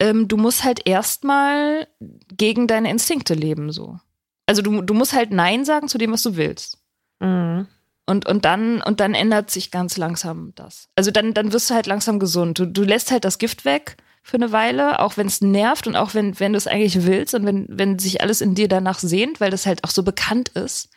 Ähm, 0.00 0.28
du 0.28 0.36
musst 0.36 0.64
halt 0.64 0.86
erstmal 0.86 1.88
gegen 2.36 2.66
deine 2.66 2.90
Instinkte 2.90 3.34
leben, 3.34 3.72
so. 3.72 3.98
Also 4.46 4.62
du, 4.62 4.80
du 4.80 4.94
musst 4.94 5.12
halt 5.12 5.30
Nein 5.30 5.64
sagen 5.64 5.88
zu 5.88 5.98
dem, 5.98 6.12
was 6.12 6.22
du 6.22 6.36
willst. 6.36 6.78
Mhm. 7.20 7.66
Und, 8.06 8.26
und 8.26 8.46
dann, 8.46 8.80
und 8.80 9.00
dann 9.00 9.12
ändert 9.14 9.50
sich 9.50 9.70
ganz 9.70 9.98
langsam 9.98 10.52
das. 10.54 10.88
Also 10.96 11.10
dann, 11.10 11.34
dann 11.34 11.52
wirst 11.52 11.68
du 11.68 11.74
halt 11.74 11.86
langsam 11.86 12.18
gesund. 12.18 12.58
Du, 12.58 12.64
du 12.64 12.82
lässt 12.82 13.10
halt 13.10 13.26
das 13.26 13.38
Gift 13.38 13.66
weg 13.66 13.98
für 14.22 14.36
eine 14.38 14.50
Weile, 14.50 15.00
auch 15.00 15.18
wenn 15.18 15.26
es 15.26 15.42
nervt 15.42 15.86
und 15.86 15.96
auch 15.96 16.14
wenn, 16.14 16.40
wenn 16.40 16.52
du 16.52 16.56
es 16.56 16.66
eigentlich 16.66 17.04
willst 17.04 17.34
und 17.34 17.44
wenn, 17.44 17.66
wenn 17.68 17.98
sich 17.98 18.22
alles 18.22 18.40
in 18.40 18.54
dir 18.54 18.68
danach 18.68 18.98
sehnt, 18.98 19.40
weil 19.40 19.50
das 19.50 19.66
halt 19.66 19.84
auch 19.84 19.90
so 19.90 20.02
bekannt 20.02 20.48
ist. 20.50 20.88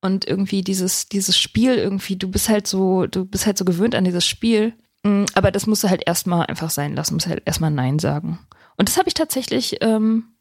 Und 0.00 0.26
irgendwie 0.26 0.62
dieses, 0.62 1.08
dieses 1.08 1.38
Spiel 1.38 1.74
irgendwie, 1.74 2.16
du 2.16 2.30
bist 2.30 2.48
halt 2.48 2.66
so, 2.66 3.06
du 3.06 3.26
bist 3.26 3.44
halt 3.46 3.58
so 3.58 3.64
gewöhnt 3.64 3.94
an 3.94 4.04
dieses 4.04 4.26
Spiel. 4.26 4.74
Mm, 5.04 5.24
aber 5.34 5.52
das 5.52 5.66
musst 5.66 5.84
du 5.84 5.90
halt 5.90 6.02
erstmal 6.06 6.46
einfach 6.46 6.70
sein 6.70 6.96
lassen, 6.96 7.14
musst 7.14 7.28
halt 7.28 7.42
erstmal 7.44 7.70
Nein 7.70 7.98
sagen. 7.98 8.40
Und 8.76 8.88
das 8.88 8.96
habe 8.96 9.08
ich 9.08 9.14
tatsächlich, 9.14 9.76
ähm, 9.80 10.34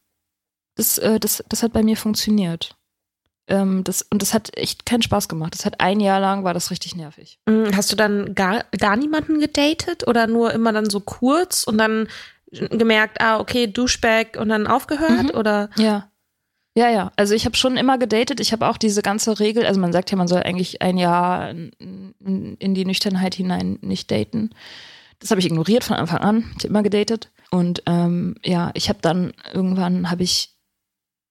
das, 0.75 0.97
äh, 0.97 1.19
das, 1.19 1.43
das 1.47 1.61
hat 1.61 1.73
bei 1.73 1.83
mir 1.83 1.97
funktioniert. 1.97 2.75
Ähm, 3.47 3.83
das, 3.83 4.01
und 4.03 4.21
das 4.21 4.33
hat 4.33 4.57
echt 4.57 4.85
keinen 4.85 5.01
Spaß 5.01 5.27
gemacht. 5.27 5.53
Das 5.53 5.65
hat 5.65 5.81
ein 5.81 5.99
Jahr 5.99 6.19
lang, 6.19 6.45
war 6.45 6.53
das 6.53 6.71
richtig 6.71 6.95
nervig. 6.95 7.39
Mm, 7.45 7.75
hast 7.75 7.91
du 7.91 7.95
dann 7.95 8.33
gar, 8.33 8.63
gar 8.79 8.95
niemanden 8.95 9.39
gedatet 9.39 10.07
oder 10.07 10.27
nur 10.27 10.53
immer 10.53 10.71
dann 10.71 10.89
so 10.89 11.01
kurz 11.01 11.65
und 11.65 11.77
dann 11.77 12.07
gemerkt, 12.51 13.19
ah, 13.19 13.39
okay, 13.39 13.67
Duschbag 13.67 14.37
und 14.37 14.49
dann 14.49 14.67
aufgehört? 14.67 15.33
Mhm. 15.33 15.37
Oder? 15.37 15.69
Ja. 15.75 16.09
Ja, 16.75 16.89
ja. 16.89 17.11
Also 17.15 17.35
ich 17.35 17.45
habe 17.45 17.55
schon 17.55 17.77
immer 17.77 17.97
gedatet. 17.97 18.39
Ich 18.39 18.51
habe 18.51 18.67
auch 18.67 18.77
diese 18.77 19.01
ganze 19.01 19.39
Regel, 19.39 19.65
also 19.65 19.79
man 19.79 19.93
sagt 19.93 20.09
ja, 20.11 20.17
man 20.17 20.27
soll 20.27 20.41
eigentlich 20.41 20.81
ein 20.81 20.97
Jahr 20.97 21.51
in, 21.51 22.57
die 22.59 22.85
Nüchternheit 22.85 23.35
hinein 23.35 23.77
nicht 23.81 24.09
daten. 24.09 24.49
Das 25.19 25.29
habe 25.29 25.39
ich 25.39 25.45
ignoriert 25.45 25.83
von 25.83 25.97
Anfang 25.97 26.19
an. 26.19 26.37
Ich 26.57 26.63
habe 26.63 26.69
immer 26.69 26.83
gedatet. 26.83 27.29
Und 27.51 27.83
ähm, 27.85 28.35
ja, 28.43 28.71
ich 28.73 28.89
habe 28.89 28.99
dann 29.01 29.33
irgendwann 29.53 30.09
habe 30.09 30.23
ich 30.23 30.55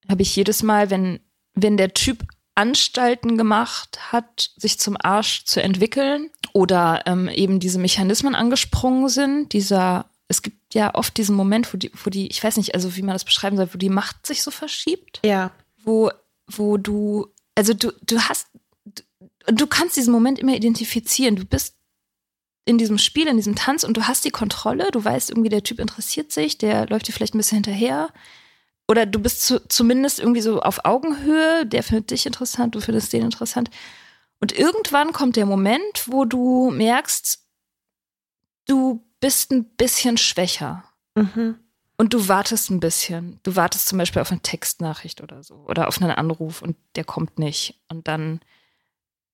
habe 0.09 0.23
ich 0.23 0.35
jedes 0.37 0.63
Mal, 0.63 0.91
wenn 0.91 1.19
wenn 1.55 1.77
der 1.77 1.93
Typ 1.93 2.25
Anstalten 2.55 3.39
gemacht 3.39 4.13
hat, 4.13 4.51
sich 4.57 4.79
zum 4.79 4.97
Arsch 5.01 5.45
zu 5.45 5.63
entwickeln 5.63 6.31
oder 6.53 7.03
ähm, 7.07 7.29
eben 7.29 7.61
diese 7.61 7.79
Mechanismen 7.79 8.35
angesprungen 8.35 9.09
sind, 9.09 9.53
dieser, 9.53 10.07
es 10.29 10.43
gibt 10.43 10.62
ja 10.75 10.95
oft 10.95 11.17
diesen 11.17 11.37
Moment, 11.37 11.73
wo 11.73 11.79
die, 11.79 11.91
wo 12.05 12.11
die, 12.11 12.29
ich 12.29 12.43
weiß 12.43 12.57
nicht, 12.57 12.75
also 12.75 12.97
wie 12.97 13.03
man 13.03 13.15
das 13.15 13.25
beschreiben 13.25 13.57
soll, 13.57 13.73
wo 13.73 13.79
die 13.79 13.89
Macht 13.89 14.27
sich 14.27 14.43
so 14.43 14.51
verschiebt. 14.51 15.21
Ja. 15.25 15.51
Wo, 15.85 16.11
wo 16.47 16.77
du, 16.77 17.29
also 17.55 17.75
du, 17.75 17.93
du 18.03 18.21
hast, 18.21 18.49
du, 18.85 19.03
du 19.47 19.67
kannst 19.67 19.97
diesen 19.97 20.13
Moment 20.13 20.39
immer 20.39 20.55
identifizieren. 20.55 21.37
Du 21.37 21.45
bist 21.45 21.77
in 22.65 22.79
diesem 22.79 22.99
Spiel, 22.99 23.27
in 23.27 23.37
diesem 23.37 23.57
Tanz 23.57 23.85
und 23.85 23.97
du 23.97 24.07
hast 24.07 24.25
die 24.25 24.31
Kontrolle, 24.31 24.91
du 24.93 25.05
weißt 25.05 25.31
irgendwie, 25.31 25.49
der 25.49 25.65
Typ 25.65 25.81
interessiert 25.81 26.31
sich, 26.31 26.59
der 26.59 26.87
läuft 26.87 27.09
dir 27.09 27.13
vielleicht 27.13 27.35
ein 27.35 27.39
bisschen 27.39 27.57
hinterher 27.57 28.11
oder 28.89 29.07
du 29.07 29.19
bist 29.19 29.43
zu, 29.43 29.67
zumindest 29.69 30.21
irgendwie 30.21 30.43
so 30.43 30.61
auf 30.61 30.85
Augenhöhe, 30.85 31.67
der 31.67 31.83
findet 31.83 32.11
dich 32.11 32.27
interessant, 32.27 32.75
du 32.75 32.81
findest 32.81 33.13
den 33.13 33.23
interessant. 33.23 33.71
Und 34.41 34.53
irgendwann 34.53 35.13
kommt 35.13 35.37
der 35.37 35.47
Moment, 35.47 36.05
wo 36.07 36.25
du 36.25 36.71
merkst, 36.71 37.45
du 38.67 39.05
bist 39.23 39.53
ein 39.53 39.65
bisschen 39.65 40.19
schwächer. 40.19 40.85
Mhm. 41.15 41.59
Und 41.97 42.13
du 42.13 42.29
wartest 42.29 42.71
ein 42.71 42.81
bisschen. 42.81 43.39
Du 43.45 43.57
wartest 43.57 43.87
zum 43.87 43.97
Beispiel 43.97 44.21
auf 44.21 44.33
eine 44.33 44.41
Textnachricht 44.41 45.23
oder 45.23 45.43
so 45.43 45.55
oder 45.69 45.89
auf 45.89 46.03
einen 46.03 46.11
Anruf 46.11 46.61
und 46.61 46.77
der 46.97 47.05
kommt 47.05 47.39
nicht. 47.39 47.81
Und 47.89 48.09
dann, 48.09 48.41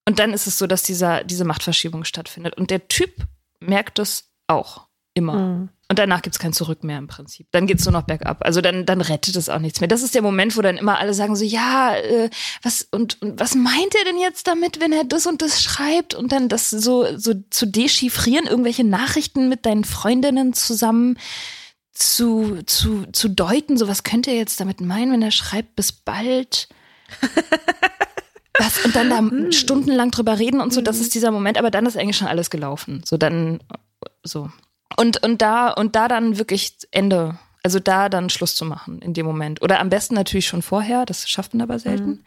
und 0.07 0.19
dann 0.19 0.33
ist 0.33 0.47
es 0.47 0.59
so, 0.59 0.67
dass 0.67 0.83
dieser, 0.83 1.25
diese 1.25 1.45
Machtverschiebung 1.45 2.05
stattfindet. 2.05 2.57
Und 2.57 2.71
der 2.71 2.87
Typ 2.89 3.27
merkt 3.59 3.99
das 3.99 4.31
auch 4.47 4.87
immer. 5.15 5.35
Mhm. 5.35 5.69
Und 5.91 5.99
danach 5.99 6.21
gibt 6.21 6.37
es 6.37 6.39
kein 6.39 6.53
Zurück 6.53 6.85
mehr 6.85 6.99
im 6.99 7.07
Prinzip. 7.07 7.47
Dann 7.51 7.67
geht's 7.67 7.87
nur 7.87 7.93
noch 7.93 8.03
bergab. 8.03 8.45
Also 8.45 8.61
dann, 8.61 8.85
dann 8.85 9.01
rettet 9.01 9.37
es 9.37 9.49
auch 9.49 9.59
nichts 9.59 9.81
mehr. 9.81 9.89
Das 9.89 10.03
ist 10.03 10.15
der 10.15 10.21
Moment, 10.21 10.55
wo 10.55 10.61
dann 10.61 10.77
immer 10.77 10.99
alle 10.99 11.15
sagen 11.15 11.35
so, 11.35 11.45
ja, 11.45 11.97
äh, 11.97 12.29
was 12.63 12.87
und, 12.91 13.21
und 13.23 13.41
was 13.41 13.55
meint 13.55 13.95
er 13.99 14.05
denn 14.05 14.19
jetzt 14.19 14.47
damit, 14.47 14.81
wenn 14.81 14.93
er 14.93 15.05
das 15.05 15.27
und 15.27 15.41
das 15.41 15.63
schreibt 15.63 16.13
und 16.13 16.31
dann 16.31 16.51
das 16.51 16.69
so 16.69 17.07
so 17.17 17.33
zu 17.49 17.67
dechiffrieren, 17.67 18.47
irgendwelche 18.47 18.85
Nachrichten 18.85 19.49
mit 19.49 19.65
deinen 19.65 19.85
Freundinnen 19.85 20.53
zusammen 20.53 21.19
zu 21.95 22.61
zu 22.67 23.07
zu 23.13 23.31
deuten. 23.31 23.79
So 23.79 23.89
was 23.89 24.03
könnte 24.03 24.31
er 24.31 24.37
jetzt 24.37 24.61
damit 24.61 24.83
meinen, 24.83 25.13
wenn 25.13 25.23
er 25.23 25.31
schreibt 25.31 25.75
bis 25.75 25.93
bald. 25.93 26.69
Was, 28.59 28.85
und 28.85 28.95
dann 28.95 29.09
da 29.09 29.51
stundenlang 29.53 30.11
drüber 30.11 30.39
reden 30.39 30.61
und 30.61 30.75
so, 30.75 30.81
das 30.81 30.99
ist 30.99 31.15
dieser 31.15 31.31
Moment, 31.31 31.57
aber 31.57 31.71
dann 31.71 31.87
ist 31.87 31.97
eigentlich 31.97 32.17
schon 32.17 32.29
alles 32.29 32.51
gelaufen. 32.51 33.03
So 33.07 33.17
dann 33.17 33.61
so. 34.23 34.51
Und, 34.97 35.23
und 35.23 35.43
da, 35.43 35.71
und 35.71 35.95
da 35.97 36.09
dann 36.09 36.39
wirklich 36.39 36.77
Ende. 36.91 37.39
Also 37.63 37.81
da 37.81 38.09
dann 38.09 38.31
Schluss 38.31 38.55
zu 38.55 38.65
machen 38.65 39.01
in 39.03 39.15
dem 39.15 39.27
Moment. 39.27 39.63
Oder 39.63 39.81
am 39.81 39.91
besten 39.91 40.15
natürlich 40.15 40.47
schon 40.47 40.63
vorher, 40.63 41.05
das 41.05 41.29
schafft 41.29 41.55
man 41.55 41.63
aber 41.63 41.79
selten. 41.79 42.11
Mhm. 42.11 42.25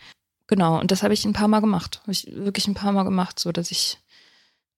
Genau, 0.48 0.80
und 0.80 0.92
das 0.92 1.04
habe 1.04 1.14
ich 1.14 1.26
ein 1.26 1.34
paar 1.34 1.48
Mal 1.48 1.62
gemacht. 1.62 2.00
Habe 2.02 2.12
ich 2.12 2.28
wirklich 2.36 2.68
ein 2.68 2.74
paar 2.74 2.92
Mal 2.92 3.04
gemacht, 3.04 3.40
so 3.40 3.52
dass 3.52 3.72
ich, 3.72 3.98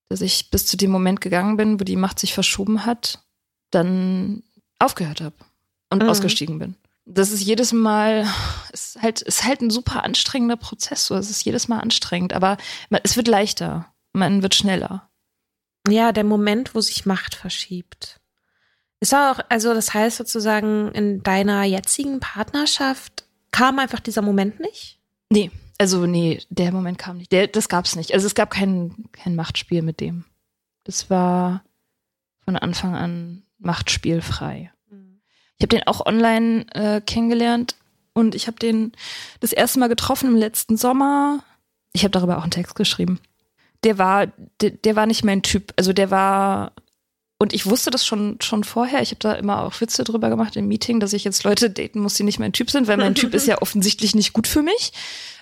dass 0.10 0.22
ich 0.22 0.52
bis 0.52 0.68
zu 0.68 0.78
dem 0.78 0.92
Moment 0.92 1.22
gegangen 1.22 1.58
bin, 1.58 1.80
wo 1.80 1.84
die 1.84 1.96
Macht 1.96 2.20
sich 2.20 2.34
verschoben 2.34 2.86
hat, 2.86 3.20
dann 3.72 4.44
aufgehört 4.80 5.22
habe 5.22 5.36
und 5.90 6.04
Mhm. 6.04 6.10
ausgestiegen 6.10 6.60
bin. 6.60 6.76
Das 7.06 7.32
ist 7.32 7.42
jedes 7.42 7.74
Mal, 7.74 8.26
ist 8.72 9.02
halt, 9.02 9.22
ist 9.22 9.44
halt 9.44 9.62
ein 9.62 9.72
super 9.72 10.04
anstrengender 10.04 10.56
Prozess. 10.56 11.08
So, 11.08 11.16
es 11.16 11.30
ist 11.30 11.44
jedes 11.44 11.68
Mal 11.68 11.80
anstrengend, 11.80 12.34
aber 12.34 12.58
es 13.04 13.18
wird 13.18 13.28
leichter, 13.28 13.92
man 14.14 14.42
wird 14.44 14.56
schneller. 14.56 15.10
Ja, 15.88 16.12
der 16.12 16.24
Moment, 16.24 16.76
wo 16.76 16.82
sich 16.82 17.06
Macht 17.06 17.36
verschiebt. 17.36 18.20
Ist 19.00 19.14
auch, 19.14 19.40
also 19.50 19.74
das 19.74 19.94
heißt 19.94 20.18
sozusagen, 20.18 20.92
in 20.94 21.24
deiner 21.24 21.64
jetzigen 21.64 22.20
Partnerschaft 22.22 23.26
kam 23.52 23.80
einfach 23.80 24.00
dieser 24.00 24.22
Moment 24.22 24.62
nicht? 24.62 25.00
Nee, 25.30 25.52
also 25.78 26.06
nee, 26.06 26.42
der 26.50 26.72
Moment 26.72 26.98
kam 26.98 27.18
nicht. 27.18 27.32
Der, 27.32 27.48
das 27.48 27.68
gab's 27.68 27.96
nicht. 27.96 28.14
Also 28.14 28.28
es 28.28 28.36
gab 28.36 28.50
kein, 28.50 29.10
kein 29.12 29.36
Machtspiel 29.36 29.82
mit 29.82 30.00
dem. 30.00 30.24
Das 30.86 31.10
war 31.10 31.64
von 32.46 32.56
Anfang 32.56 32.96
an 32.96 33.44
machtspielfrei. 33.60 34.72
Ich 35.58 35.64
habe 35.64 35.78
den 35.78 35.88
auch 35.88 36.06
online 36.06 36.66
äh, 36.74 37.02
kennengelernt 37.02 37.76
und 38.14 38.36
ich 38.36 38.48
habe 38.48 38.58
den 38.60 38.92
das 39.40 39.54
erste 39.54 39.80
Mal 39.80 39.88
getroffen 39.88 40.30
im 40.30 40.36
letzten 40.36 40.78
Sommer. 40.78 41.44
Ich 41.94 42.04
habe 42.04 42.12
darüber 42.12 42.38
auch 42.38 42.44
einen 42.44 42.52
Text 42.52 42.76
geschrieben. 42.76 43.20
Der 43.84 43.98
war, 43.98 44.28
der, 44.62 44.72
der 44.72 44.96
war 44.96 45.06
nicht 45.06 45.24
mein 45.24 45.42
Typ. 45.42 45.74
Also 45.76 45.94
der 45.94 46.12
war 46.12 46.74
und 47.40 47.52
ich 47.52 47.66
wusste 47.66 47.92
das 47.92 48.06
schon 48.06 48.38
schon 48.42 48.64
vorher. 48.64 49.02
Ich 49.02 49.10
habe 49.10 49.20
da 49.20 49.34
immer 49.34 49.64
auch 49.64 49.82
Witze 49.82 50.06
drüber 50.06 50.30
gemacht 50.30 50.56
im 50.56 50.68
Meeting, 50.68 51.02
dass 51.02 51.12
ich 51.12 51.26
jetzt 51.26 51.44
Leute 51.44 51.70
daten 51.70 52.00
muss, 52.00 52.14
die 52.14 52.24
nicht 52.24 52.40
mein 52.40 52.54
Typ 52.54 52.72
sind, 52.72 52.88
weil 52.88 52.98
mein 52.98 53.16
Typ 53.16 53.34
ist 53.34 53.48
ja 53.48 53.58
offensichtlich 53.62 54.16
nicht 54.16 54.32
gut 54.32 54.48
für 54.48 54.62
mich. 54.62 54.94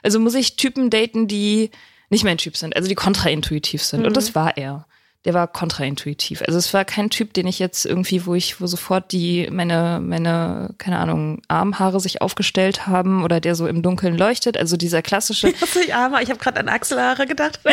Also 0.02 0.20
muss 0.20 0.34
ich 0.34 0.56
Typen 0.56 0.90
daten, 0.90 1.28
die 1.28 1.70
nicht 2.10 2.24
mein 2.24 2.40
Typ 2.40 2.58
sind, 2.58 2.76
also 2.76 2.90
die 2.90 2.96
kontraintuitiv 2.96 3.84
sind. 3.84 4.06
Und 4.06 4.18
das 4.18 4.34
war 4.34 4.58
er. 4.58 4.88
Der 5.26 5.36
war 5.36 5.48
kontraintuitiv. 5.48 6.42
Also 6.42 6.58
es 6.58 6.74
war 6.74 6.84
kein 6.84 7.12
Typ, 7.12 7.34
den 7.34 7.46
ich 7.46 7.60
jetzt 7.60 7.86
irgendwie, 7.86 8.26
wo 8.26 8.34
ich, 8.34 8.60
wo 8.60 8.66
sofort 8.66 9.12
die, 9.12 9.48
meine, 9.52 10.00
meine, 10.02 10.74
keine 10.80 10.98
Ahnung, 10.98 11.44
Armhaare 11.48 12.00
sich 12.00 12.24
aufgestellt 12.24 12.88
haben 12.88 13.24
oder 13.24 13.40
der 13.40 13.54
so 13.54 13.68
im 13.68 13.84
Dunkeln 13.84 14.18
leuchtet. 14.18 14.58
Also 14.58 14.78
dieser 14.78 15.04
klassische. 15.04 15.50
Ist 15.62 15.94
armer. 15.94 16.24
Ich 16.24 16.30
habe 16.30 16.40
gerade 16.40 16.60
an 16.60 16.70
Achselhaare 16.70 17.28
gedacht. 17.28 17.60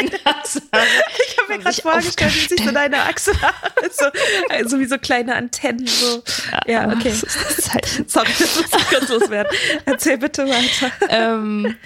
Ich 1.28 1.38
habe 1.38 1.52
mir 1.52 1.58
gerade 1.58 1.80
vorgestellt, 1.80 2.34
wie 2.34 2.48
sich 2.48 2.64
so 2.64 2.70
deine 2.70 3.02
Achselhaare, 3.02 3.54
so, 3.90 4.04
also 4.50 4.78
wie 4.78 4.84
so 4.84 4.98
kleine 4.98 5.34
Antennen, 5.34 5.86
so. 5.86 6.22
Ja, 6.66 6.88
okay. 6.88 7.10
Das. 7.10 7.70
Sorry, 8.06 8.28
das 8.38 8.56
muss 8.56 8.66
ich 8.66 8.88
kurz 8.88 9.08
loswerden. 9.08 9.52
Erzähl 9.84 10.18
bitte 10.18 10.46
weiter. 10.46 10.92
ähm, 11.08 11.76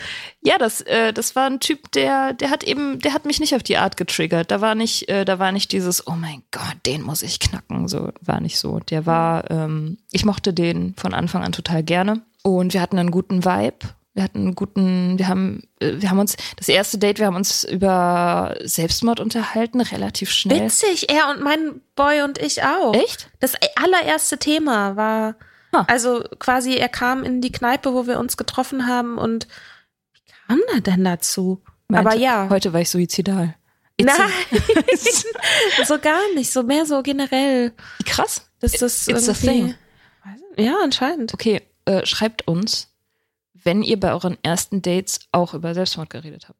ja, 0.44 0.58
das, 0.58 0.80
äh, 0.82 1.12
das 1.12 1.36
war 1.36 1.46
ein 1.46 1.60
Typ, 1.60 1.92
der, 1.92 2.32
der 2.32 2.50
hat 2.50 2.64
eben, 2.64 2.98
der 2.98 3.12
hat 3.14 3.24
mich 3.24 3.38
nicht 3.38 3.54
auf 3.54 3.62
die 3.62 3.76
Art 3.76 3.96
getriggert. 3.96 4.50
Da 4.50 4.60
war 4.60 4.74
nicht, 4.74 5.08
äh, 5.08 5.24
da 5.24 5.38
war 5.38 5.52
nicht 5.52 5.70
dieses, 5.72 6.06
oh 6.06 6.14
mein 6.16 6.42
Gott, 6.50 6.76
den 6.84 7.02
muss 7.02 7.22
ich 7.22 7.38
knacken. 7.38 7.86
So 7.86 8.10
war 8.20 8.40
nicht 8.40 8.58
so. 8.58 8.80
Der 8.80 9.06
war, 9.06 9.50
ähm, 9.50 9.98
ich 10.10 10.24
mochte 10.24 10.52
den 10.52 10.94
von 10.96 11.14
Anfang 11.14 11.44
an 11.44 11.52
total 11.52 11.82
gerne 11.84 12.22
und 12.42 12.74
wir 12.74 12.80
hatten 12.80 12.98
einen 12.98 13.12
guten 13.12 13.44
Vibe. 13.44 13.78
Wir 14.14 14.24
hatten 14.24 14.40
einen 14.40 14.54
guten, 14.54 15.18
wir 15.18 15.28
haben, 15.28 15.62
äh, 15.80 15.92
wir 15.96 16.10
haben 16.10 16.18
uns 16.18 16.36
das 16.56 16.68
erste 16.68 16.98
Date, 16.98 17.18
wir 17.18 17.26
haben 17.26 17.36
uns 17.36 17.64
über 17.64 18.56
Selbstmord 18.62 19.20
unterhalten, 19.20 19.80
relativ 19.80 20.30
schnell. 20.30 20.64
Witzig, 20.64 21.08
er 21.08 21.30
und 21.30 21.42
mein 21.42 21.80
Boy 21.94 22.22
und 22.22 22.36
ich 22.38 22.62
auch. 22.62 22.94
Echt? 22.94 23.30
Das 23.40 23.54
allererste 23.76 24.38
Thema 24.38 24.96
war, 24.96 25.36
Ah. 25.74 25.84
also 25.88 26.22
quasi, 26.38 26.74
er 26.74 26.90
kam 26.90 27.24
in 27.24 27.40
die 27.40 27.50
Kneipe, 27.52 27.94
wo 27.94 28.06
wir 28.06 28.18
uns 28.18 28.36
getroffen 28.36 28.86
haben 28.86 29.16
und 29.16 29.48
kam 30.46 30.60
er 30.74 30.80
denn 30.80 31.04
dazu? 31.04 31.62
Meinte, 31.88 32.10
Aber 32.10 32.18
ja. 32.18 32.48
Heute 32.50 32.72
war 32.72 32.80
ich 32.80 32.90
suizidal. 32.90 33.54
It's 33.98 34.18
Nein, 34.18 34.64
so 35.84 35.98
gar 35.98 36.20
nicht, 36.34 36.50
so 36.50 36.62
mehr 36.62 36.86
so 36.86 37.02
generell. 37.02 37.72
Krass. 38.06 38.50
Das 38.60 38.80
ist 38.80 39.08
It's 39.08 39.28
a 39.28 39.32
thing. 39.34 39.74
Ja, 40.56 40.76
anscheinend. 40.82 41.34
Okay, 41.34 41.62
äh, 41.84 42.06
schreibt 42.06 42.46
uns, 42.48 42.92
wenn 43.54 43.82
ihr 43.82 43.98
bei 44.00 44.12
euren 44.12 44.38
ersten 44.42 44.82
Dates 44.82 45.20
auch 45.30 45.54
über 45.54 45.74
Selbstmord 45.74 46.10
geredet 46.10 46.48
habt. 46.48 46.58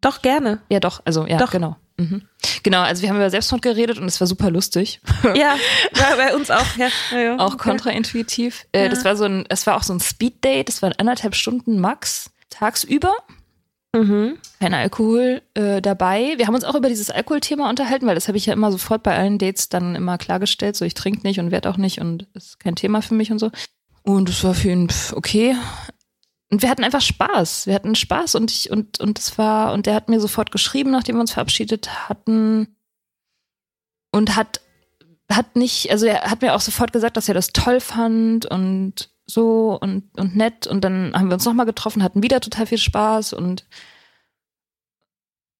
Doch, 0.00 0.22
gerne. 0.22 0.62
Ja, 0.70 0.80
doch, 0.80 1.02
also 1.04 1.26
ja, 1.26 1.38
Doch. 1.38 1.50
genau. 1.50 1.76
Mhm. 2.00 2.22
Genau, 2.62 2.80
also 2.80 3.02
wir 3.02 3.10
haben 3.10 3.16
über 3.16 3.30
Selbstmord 3.30 3.62
geredet 3.62 3.98
und 3.98 4.06
es 4.06 4.20
war 4.20 4.26
super 4.26 4.50
lustig. 4.50 5.00
Ja, 5.34 5.54
war 5.94 6.16
bei 6.16 6.34
uns 6.34 6.50
auch. 6.50 6.76
Ja. 6.76 6.88
Ja, 7.12 7.18
ja. 7.18 7.38
auch 7.38 7.58
kontraintuitiv. 7.58 8.66
Äh, 8.72 8.84
Ja. 8.84 8.88
Das 8.88 9.04
war 9.04 9.16
so 9.16 9.24
ein, 9.24 9.44
es 9.48 9.66
war 9.66 9.76
auch 9.76 9.82
so 9.82 9.92
ein 9.92 10.00
Speed-Date, 10.00 10.68
das 10.68 10.82
waren 10.82 10.94
anderthalb 10.98 11.34
Stunden 11.34 11.78
max 11.78 12.30
tagsüber. 12.48 13.12
Mhm. 13.94 14.38
Kein 14.60 14.72
Alkohol 14.74 15.42
äh, 15.54 15.82
dabei. 15.82 16.34
Wir 16.36 16.46
haben 16.46 16.54
uns 16.54 16.64
auch 16.64 16.74
über 16.76 16.88
dieses 16.88 17.10
Alkoholthema 17.10 17.68
unterhalten, 17.68 18.06
weil 18.06 18.14
das 18.14 18.28
habe 18.28 18.38
ich 18.38 18.46
ja 18.46 18.52
immer 18.52 18.70
sofort 18.70 19.02
bei 19.02 19.16
allen 19.16 19.38
Dates 19.38 19.68
dann 19.68 19.94
immer 19.96 20.16
klargestellt. 20.16 20.76
So, 20.76 20.84
ich 20.84 20.94
trinke 20.94 21.26
nicht 21.26 21.40
und 21.40 21.50
werde 21.50 21.68
auch 21.68 21.76
nicht 21.76 22.00
und 22.00 22.26
ist 22.34 22.60
kein 22.60 22.76
Thema 22.76 23.02
für 23.02 23.14
mich 23.14 23.30
und 23.32 23.38
so. 23.40 23.50
Und 24.02 24.28
es 24.28 24.42
war 24.44 24.54
für 24.54 24.70
ihn 24.70 24.88
okay. 25.12 25.56
Und 26.50 26.62
wir 26.62 26.70
hatten 26.70 26.84
einfach 26.84 27.00
Spaß. 27.00 27.66
Wir 27.66 27.74
hatten 27.74 27.94
Spaß 27.94 28.34
und 28.34 28.50
ich, 28.50 28.70
und, 28.70 29.00
und 29.00 29.18
es 29.18 29.38
war, 29.38 29.72
und 29.72 29.86
der 29.86 29.94
hat 29.94 30.08
mir 30.08 30.20
sofort 30.20 30.50
geschrieben, 30.50 30.90
nachdem 30.90 31.16
wir 31.16 31.20
uns 31.20 31.32
verabschiedet 31.32 32.08
hatten. 32.08 32.76
Und 34.12 34.34
hat, 34.34 34.60
hat 35.30 35.54
nicht, 35.54 35.92
also 35.92 36.06
er 36.06 36.22
hat 36.22 36.42
mir 36.42 36.54
auch 36.54 36.60
sofort 36.60 36.92
gesagt, 36.92 37.16
dass 37.16 37.28
er 37.28 37.34
das 37.34 37.52
toll 37.52 37.80
fand 37.80 38.46
und 38.46 39.10
so 39.26 39.78
und, 39.80 40.18
und 40.18 40.34
nett. 40.34 40.66
Und 40.66 40.82
dann 40.82 41.12
haben 41.14 41.28
wir 41.28 41.34
uns 41.34 41.44
nochmal 41.44 41.66
getroffen, 41.66 42.02
hatten 42.02 42.22
wieder 42.24 42.40
total 42.40 42.66
viel 42.66 42.78
Spaß 42.78 43.32
und 43.32 43.64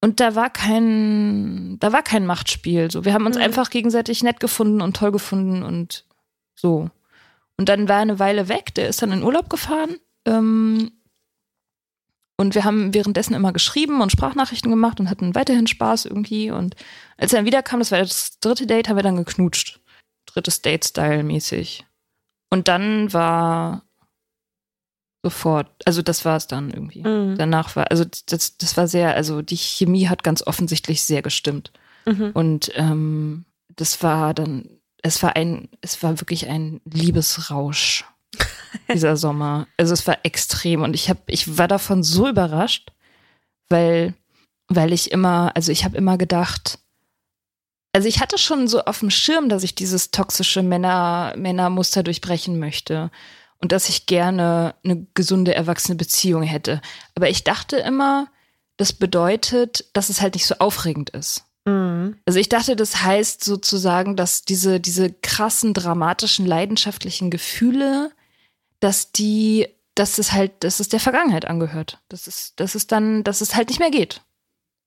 und 0.03 0.19
da 0.19 0.33
war 0.33 0.49
kein, 0.49 1.77
da 1.79 1.93
war 1.93 2.01
kein 2.01 2.25
Machtspiel. 2.25 2.89
So, 2.89 3.05
wir 3.05 3.13
haben 3.13 3.27
uns 3.27 3.35
mhm. 3.35 3.43
einfach 3.43 3.69
gegenseitig 3.69 4.23
nett 4.23 4.39
gefunden 4.39 4.81
und 4.81 4.97
toll 4.97 5.11
gefunden 5.11 5.61
und 5.61 6.05
so. 6.55 6.89
Und 7.55 7.69
dann 7.69 7.87
war 7.87 7.97
er 7.97 8.01
eine 8.01 8.17
Weile 8.17 8.49
weg. 8.49 8.73
Der 8.73 8.89
ist 8.89 9.03
dann 9.03 9.11
in 9.11 9.21
Urlaub 9.21 9.47
gefahren. 9.47 9.97
Ähm, 10.25 10.91
und 12.37 12.55
wir 12.55 12.63
haben 12.63 12.93
währenddessen 12.93 13.35
immer 13.35 13.53
geschrieben 13.53 14.01
und 14.01 14.11
Sprachnachrichten 14.11 14.71
gemacht 14.71 14.99
und 14.99 15.09
hatten 15.09 15.35
weiterhin 15.35 15.67
Spaß 15.67 16.05
irgendwie. 16.05 16.49
Und 16.49 16.75
als 17.17 17.33
er 17.33 17.39
dann 17.39 17.45
wiederkam, 17.45 17.79
das 17.79 17.91
war 17.91 17.99
das 17.99 18.39
dritte 18.39 18.65
Date, 18.65 18.89
haben 18.89 18.95
wir 18.95 19.03
dann 19.03 19.17
geknutscht. 19.17 19.79
Drittes 20.25 20.61
Date-Style 20.63 21.23
mäßig. 21.23 21.85
Und 22.49 22.67
dann 22.67 23.13
war 23.13 23.83
sofort, 25.23 25.69
also 25.85 26.01
das 26.01 26.25
war 26.25 26.37
es 26.37 26.47
dann 26.47 26.71
irgendwie. 26.71 27.03
Mhm. 27.03 27.37
Danach 27.37 27.75
war, 27.75 27.91
also 27.91 28.05
das, 28.25 28.57
das 28.57 28.75
war 28.75 28.87
sehr, 28.87 29.15
also 29.15 29.41
die 29.41 29.57
Chemie 29.57 30.07
hat 30.07 30.23
ganz 30.23 30.45
offensichtlich 30.45 31.03
sehr 31.03 31.21
gestimmt. 31.21 31.71
Mhm. 32.05 32.31
Und 32.33 32.71
ähm, 32.75 33.45
das 33.75 34.01
war 34.01 34.33
dann, 34.33 34.67
es 35.03 35.21
war 35.21 35.35
ein, 35.35 35.69
es 35.81 36.01
war 36.01 36.19
wirklich 36.19 36.49
ein 36.49 36.81
Liebesrausch 36.85 38.05
dieser 38.93 39.17
Sommer. 39.17 39.67
Also 39.77 39.93
es 39.93 40.05
war 40.07 40.19
extrem 40.23 40.81
und 40.81 40.93
ich 40.93 41.09
habe, 41.09 41.21
ich 41.27 41.57
war 41.57 41.67
davon 41.67 42.03
so 42.03 42.27
überrascht, 42.27 42.91
weil, 43.69 44.13
weil 44.67 44.93
ich 44.93 45.11
immer, 45.11 45.51
also 45.55 45.71
ich 45.71 45.83
habe 45.83 45.97
immer 45.97 46.17
gedacht, 46.17 46.79
also 47.93 48.07
ich 48.07 48.21
hatte 48.21 48.37
schon 48.37 48.67
so 48.67 48.83
auf 48.85 48.99
dem 48.99 49.09
Schirm, 49.09 49.49
dass 49.49 49.63
ich 49.63 49.75
dieses 49.75 50.11
toxische 50.11 50.63
Männer, 50.63 51.33
Männermuster 51.35 52.03
durchbrechen 52.03 52.57
möchte 52.57 53.11
und 53.57 53.71
dass 53.71 53.89
ich 53.89 54.05
gerne 54.05 54.75
eine 54.83 55.05
gesunde, 55.13 55.53
erwachsene 55.53 55.95
Beziehung 55.95 56.43
hätte. 56.43 56.81
Aber 57.15 57.29
ich 57.29 57.43
dachte 57.43 57.77
immer, 57.77 58.27
das 58.77 58.93
bedeutet, 58.93 59.85
dass 59.93 60.09
es 60.09 60.21
halt 60.21 60.35
nicht 60.35 60.47
so 60.47 60.55
aufregend 60.59 61.11
ist. 61.11 61.43
Mhm. 61.65 62.17
Also 62.25 62.39
ich 62.39 62.49
dachte, 62.49 62.75
das 62.75 63.03
heißt 63.03 63.43
sozusagen, 63.43 64.15
dass 64.15 64.43
diese, 64.43 64.79
diese 64.79 65.11
krassen, 65.11 65.73
dramatischen, 65.73 66.45
leidenschaftlichen 66.45 67.29
Gefühle, 67.29 68.11
dass 68.81 69.13
die, 69.13 69.67
dass 69.95 70.17
es 70.17 70.33
halt, 70.33 70.51
dass 70.65 70.81
es 70.81 70.89
der 70.89 70.99
Vergangenheit 70.99 71.45
angehört. 71.45 71.99
Dass 72.09 72.27
es, 72.27 72.53
dass 72.57 72.75
es 72.75 72.87
dann, 72.87 73.23
dass 73.23 73.39
es 73.39 73.55
halt 73.55 73.69
nicht 73.69 73.79
mehr 73.79 73.91
geht 73.91 74.21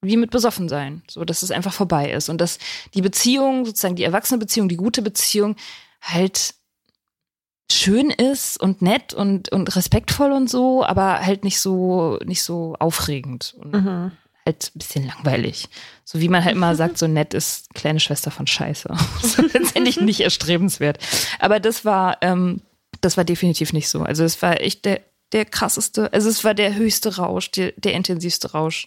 wie 0.06 0.16
mit 0.16 0.30
besoffen 0.30 0.68
sein, 0.68 1.02
so 1.08 1.24
dass 1.24 1.42
es 1.42 1.50
einfach 1.50 1.72
vorbei 1.72 2.12
ist 2.12 2.28
und 2.28 2.40
dass 2.40 2.58
die 2.92 3.02
Beziehung, 3.02 3.64
sozusagen 3.64 3.96
die 3.96 4.04
erwachsene 4.04 4.38
Beziehung, 4.38 4.68
die 4.68 4.76
gute 4.76 5.02
Beziehung 5.02 5.56
halt 6.02 6.54
schön 7.72 8.10
ist 8.10 8.60
und 8.60 8.82
nett 8.82 9.14
und 9.14 9.48
und 9.50 9.74
respektvoll 9.74 10.32
und 10.32 10.50
so, 10.50 10.84
aber 10.84 11.24
halt 11.24 11.44
nicht 11.44 11.58
so 11.58 12.18
nicht 12.24 12.42
so 12.42 12.76
aufregend 12.78 13.54
und 13.58 13.72
mhm. 13.72 14.12
halt 14.44 14.72
ein 14.74 14.78
bisschen 14.78 15.06
langweilig. 15.06 15.68
So 16.04 16.20
wie 16.20 16.28
man 16.28 16.44
halt 16.44 16.54
immer 16.54 16.76
sagt, 16.76 16.98
so 16.98 17.06
nett 17.06 17.32
ist 17.32 17.72
kleine 17.74 18.00
Schwester 18.00 18.30
von 18.30 18.46
Scheiße. 18.46 18.94
ist 19.22 19.38
letztendlich 19.54 20.00
nicht 20.00 20.20
erstrebenswert. 20.20 20.98
Aber 21.38 21.58
das 21.58 21.84
war 21.86 22.18
ähm, 22.20 22.60
das 23.04 23.16
war 23.16 23.24
definitiv 23.24 23.72
nicht 23.72 23.88
so. 23.88 24.02
Also 24.02 24.24
es 24.24 24.40
war 24.42 24.60
echt 24.60 24.84
der 24.84 25.00
der 25.32 25.44
krasseste, 25.44 26.12
also 26.12 26.28
es 26.28 26.44
war 26.44 26.54
der 26.54 26.76
höchste 26.76 27.16
Rausch, 27.16 27.50
der, 27.50 27.72
der 27.76 27.94
intensivste 27.94 28.52
Rausch 28.52 28.86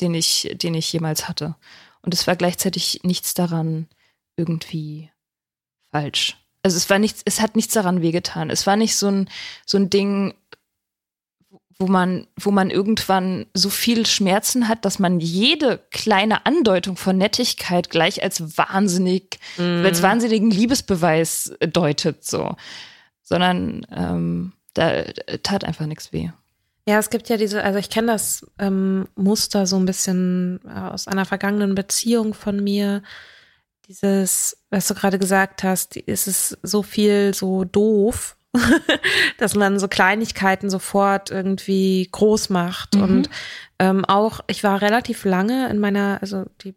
den 0.00 0.14
ich, 0.14 0.50
den 0.54 0.74
ich 0.74 0.92
jemals 0.92 1.28
hatte. 1.28 1.56
Und 2.02 2.14
es 2.14 2.26
war 2.26 2.36
gleichzeitig 2.36 3.00
nichts 3.02 3.34
daran 3.34 3.88
irgendwie 4.36 5.10
falsch. 5.90 6.36
Also 6.62 6.76
es 6.76 6.88
war 6.90 6.98
nichts, 6.98 7.22
es 7.24 7.40
hat 7.40 7.56
nichts 7.56 7.74
daran 7.74 8.02
wehgetan. 8.02 8.50
Es 8.50 8.66
war 8.66 8.76
nicht 8.76 8.96
so 8.96 9.08
ein, 9.08 9.30
so 9.66 9.78
ein 9.78 9.90
Ding, 9.90 10.34
wo 11.78 11.86
man, 11.86 12.26
wo 12.38 12.50
man 12.50 12.70
irgendwann 12.70 13.46
so 13.54 13.70
viel 13.70 14.04
Schmerzen 14.04 14.68
hat, 14.68 14.84
dass 14.84 14.98
man 14.98 15.20
jede 15.20 15.78
kleine 15.90 16.44
Andeutung 16.44 16.96
von 16.96 17.16
Nettigkeit 17.16 17.90
gleich 17.90 18.22
als 18.22 18.58
wahnsinnig, 18.58 19.38
mm. 19.56 19.84
als 19.84 20.02
wahnsinnigen 20.02 20.50
Liebesbeweis 20.50 21.52
deutet, 21.60 22.24
so. 22.24 22.56
Sondern 23.28 23.86
ähm, 23.94 24.52
da 24.74 25.02
tat 25.42 25.64
einfach 25.64 25.86
nichts 25.86 26.12
weh. 26.12 26.30
Ja, 26.88 26.98
es 26.98 27.10
gibt 27.10 27.28
ja 27.28 27.36
diese, 27.36 27.62
also 27.62 27.78
ich 27.78 27.90
kenne 27.90 28.12
das 28.12 28.46
ähm, 28.58 29.08
Muster 29.14 29.66
so 29.66 29.76
ein 29.76 29.84
bisschen 29.84 30.60
äh, 30.64 30.70
aus 30.70 31.06
einer 31.06 31.26
vergangenen 31.26 31.74
Beziehung 31.74 32.32
von 32.32 32.64
mir. 32.64 33.02
Dieses, 33.86 34.56
was 34.70 34.88
du 34.88 34.94
gerade 34.94 35.18
gesagt 35.18 35.64
hast, 35.64 35.96
ist 35.96 36.26
es 36.26 36.56
so 36.62 36.82
viel 36.82 37.34
so 37.34 37.64
doof, 37.64 38.36
dass 39.38 39.54
man 39.54 39.78
so 39.78 39.86
Kleinigkeiten 39.86 40.70
sofort 40.70 41.30
irgendwie 41.30 42.08
groß 42.10 42.48
macht. 42.48 42.94
Mhm. 42.94 43.02
Und 43.02 43.30
ähm, 43.78 44.06
auch, 44.06 44.40
ich 44.46 44.64
war 44.64 44.80
relativ 44.80 45.26
lange 45.26 45.68
in 45.68 45.78
meiner, 45.78 46.18
also 46.22 46.46
die 46.62 46.74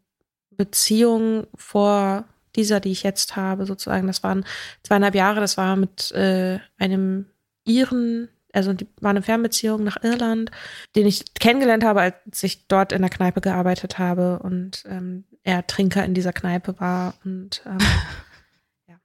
Beziehung 0.49 1.47
vor 1.55 2.25
dieser, 2.55 2.79
die 2.79 2.91
ich 2.91 3.03
jetzt 3.03 3.35
habe, 3.35 3.65
sozusagen, 3.65 4.07
das 4.07 4.23
waren 4.23 4.45
zweieinhalb 4.83 5.15
Jahre, 5.15 5.39
das 5.39 5.57
war 5.57 5.75
mit 5.75 6.11
äh, 6.11 6.59
einem 6.77 7.27
Iren 7.65 8.29
also 8.53 8.73
die 8.73 8.87
war 8.99 9.11
eine 9.11 9.21
Fernbeziehung 9.21 9.83
nach 9.83 10.03
Irland, 10.03 10.51
den 10.95 11.07
ich 11.07 11.33
kennengelernt 11.35 11.83
habe, 11.83 12.01
als 12.01 12.43
ich 12.43 12.67
dort 12.67 12.91
in 12.91 13.01
der 13.01 13.09
Kneipe 13.09 13.41
gearbeitet 13.41 13.97
habe 13.97 14.39
und 14.39 14.83
ähm, 14.87 15.25
er 15.43 15.65
Trinker 15.67 16.03
in 16.05 16.13
dieser 16.13 16.33
Kneipe 16.33 16.79
war 16.79 17.15
und 17.23 17.61
ähm, 17.65 17.77
ja. 18.87 18.95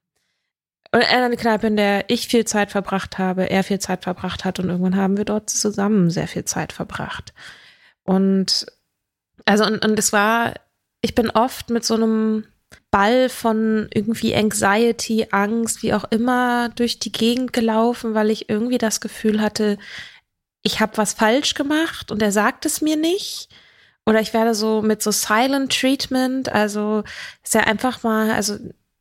Und 0.93 1.05
eine 1.05 1.37
Kneipe, 1.37 1.67
in 1.69 1.77
der 1.77 2.11
ich 2.11 2.29
viel 2.29 2.45
Zeit 2.45 2.71
verbracht 2.71 3.19
habe, 3.19 3.49
er 3.51 3.65
viel 3.65 3.79
Zeit 3.79 4.05
verbracht 4.05 4.45
hat 4.45 4.59
und 4.59 4.69
irgendwann 4.69 4.97
haben 4.97 5.17
wir 5.17 5.25
dort 5.25 5.51
zusammen 5.51 6.11
sehr 6.11 6.29
viel 6.29 6.45
Zeit 6.45 6.73
verbracht. 6.73 7.33
Und 8.03 8.67
also 9.45 9.65
und, 9.65 9.85
und 9.85 9.99
es 9.99 10.13
war, 10.13 10.55
ich 11.01 11.15
bin 11.15 11.31
oft 11.31 11.71
mit 11.71 11.85
so 11.85 11.95
einem 11.95 12.45
Ball 12.91 13.29
von 13.29 13.89
irgendwie 13.93 14.35
Anxiety, 14.35 15.29
Angst, 15.31 15.83
wie 15.83 15.95
auch 15.95 16.05
immer, 16.11 16.71
durch 16.71 16.99
die 16.99 17.13
Gegend 17.13 17.53
gelaufen, 17.53 18.15
weil 18.15 18.31
ich 18.31 18.49
irgendwie 18.49 18.79
das 18.79 19.01
Gefühl 19.01 19.41
hatte, 19.41 19.79
ich 20.63 20.81
habe 20.81 20.97
was 20.97 21.15
falsch 21.15 21.55
gemacht 21.55 22.11
und 22.11 22.23
er 22.23 22.33
sagt 22.33 22.67
es 22.67 22.81
mir 22.81 22.97
nicht. 22.97 23.49
Oder 24.07 24.21
ich 24.21 24.35
werde 24.35 24.55
so 24.55 24.83
mit 24.83 25.03
so 25.03 25.11
Silent 25.11 25.73
Treatment, 25.73 26.49
also 26.49 27.03
ist 27.43 27.55
ja 27.55 27.63
einfach 27.63 28.03
mal, 28.03 28.31
also 28.31 28.57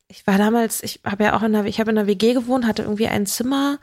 ich 0.08 0.26
war 0.26 0.38
damals, 0.38 0.82
ich 0.82 1.00
habe 1.04 1.24
ja 1.24 1.36
auch 1.36 1.42
in 1.42 1.52
der, 1.52 1.64
ich 1.64 1.80
habe 1.80 1.90
in 1.90 1.96
der 1.96 2.06
WG 2.06 2.34
gewohnt, 2.34 2.66
hatte 2.66 2.82
irgendwie 2.82 3.08
ein 3.08 3.26
Zimmer 3.26 3.78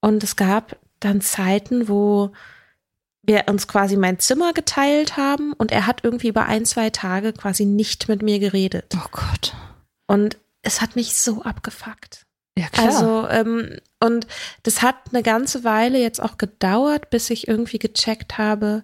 und 0.00 0.22
es 0.24 0.36
gab 0.36 0.76
dann 1.00 1.20
Zeiten, 1.20 1.88
wo 1.88 2.32
wir 3.28 3.44
uns 3.46 3.68
quasi 3.68 3.96
mein 3.96 4.18
Zimmer 4.18 4.52
geteilt 4.52 5.16
haben 5.16 5.52
und 5.52 5.70
er 5.70 5.86
hat 5.86 6.02
irgendwie 6.02 6.28
über 6.28 6.46
ein, 6.46 6.64
zwei 6.64 6.90
Tage 6.90 7.32
quasi 7.32 7.64
nicht 7.64 8.08
mit 8.08 8.22
mir 8.22 8.40
geredet. 8.40 8.92
Oh 8.96 9.08
Gott. 9.12 9.54
Und 10.08 10.38
es 10.62 10.80
hat 10.80 10.96
mich 10.96 11.14
so 11.14 11.42
abgefuckt. 11.42 12.26
Ja, 12.58 12.68
klar. 12.70 12.86
Also, 12.86 13.28
ähm, 13.28 13.78
und 14.00 14.26
das 14.64 14.82
hat 14.82 14.96
eine 15.12 15.22
ganze 15.22 15.62
Weile 15.62 15.98
jetzt 15.98 16.20
auch 16.20 16.38
gedauert, 16.38 17.10
bis 17.10 17.30
ich 17.30 17.46
irgendwie 17.46 17.78
gecheckt 17.78 18.38
habe, 18.38 18.82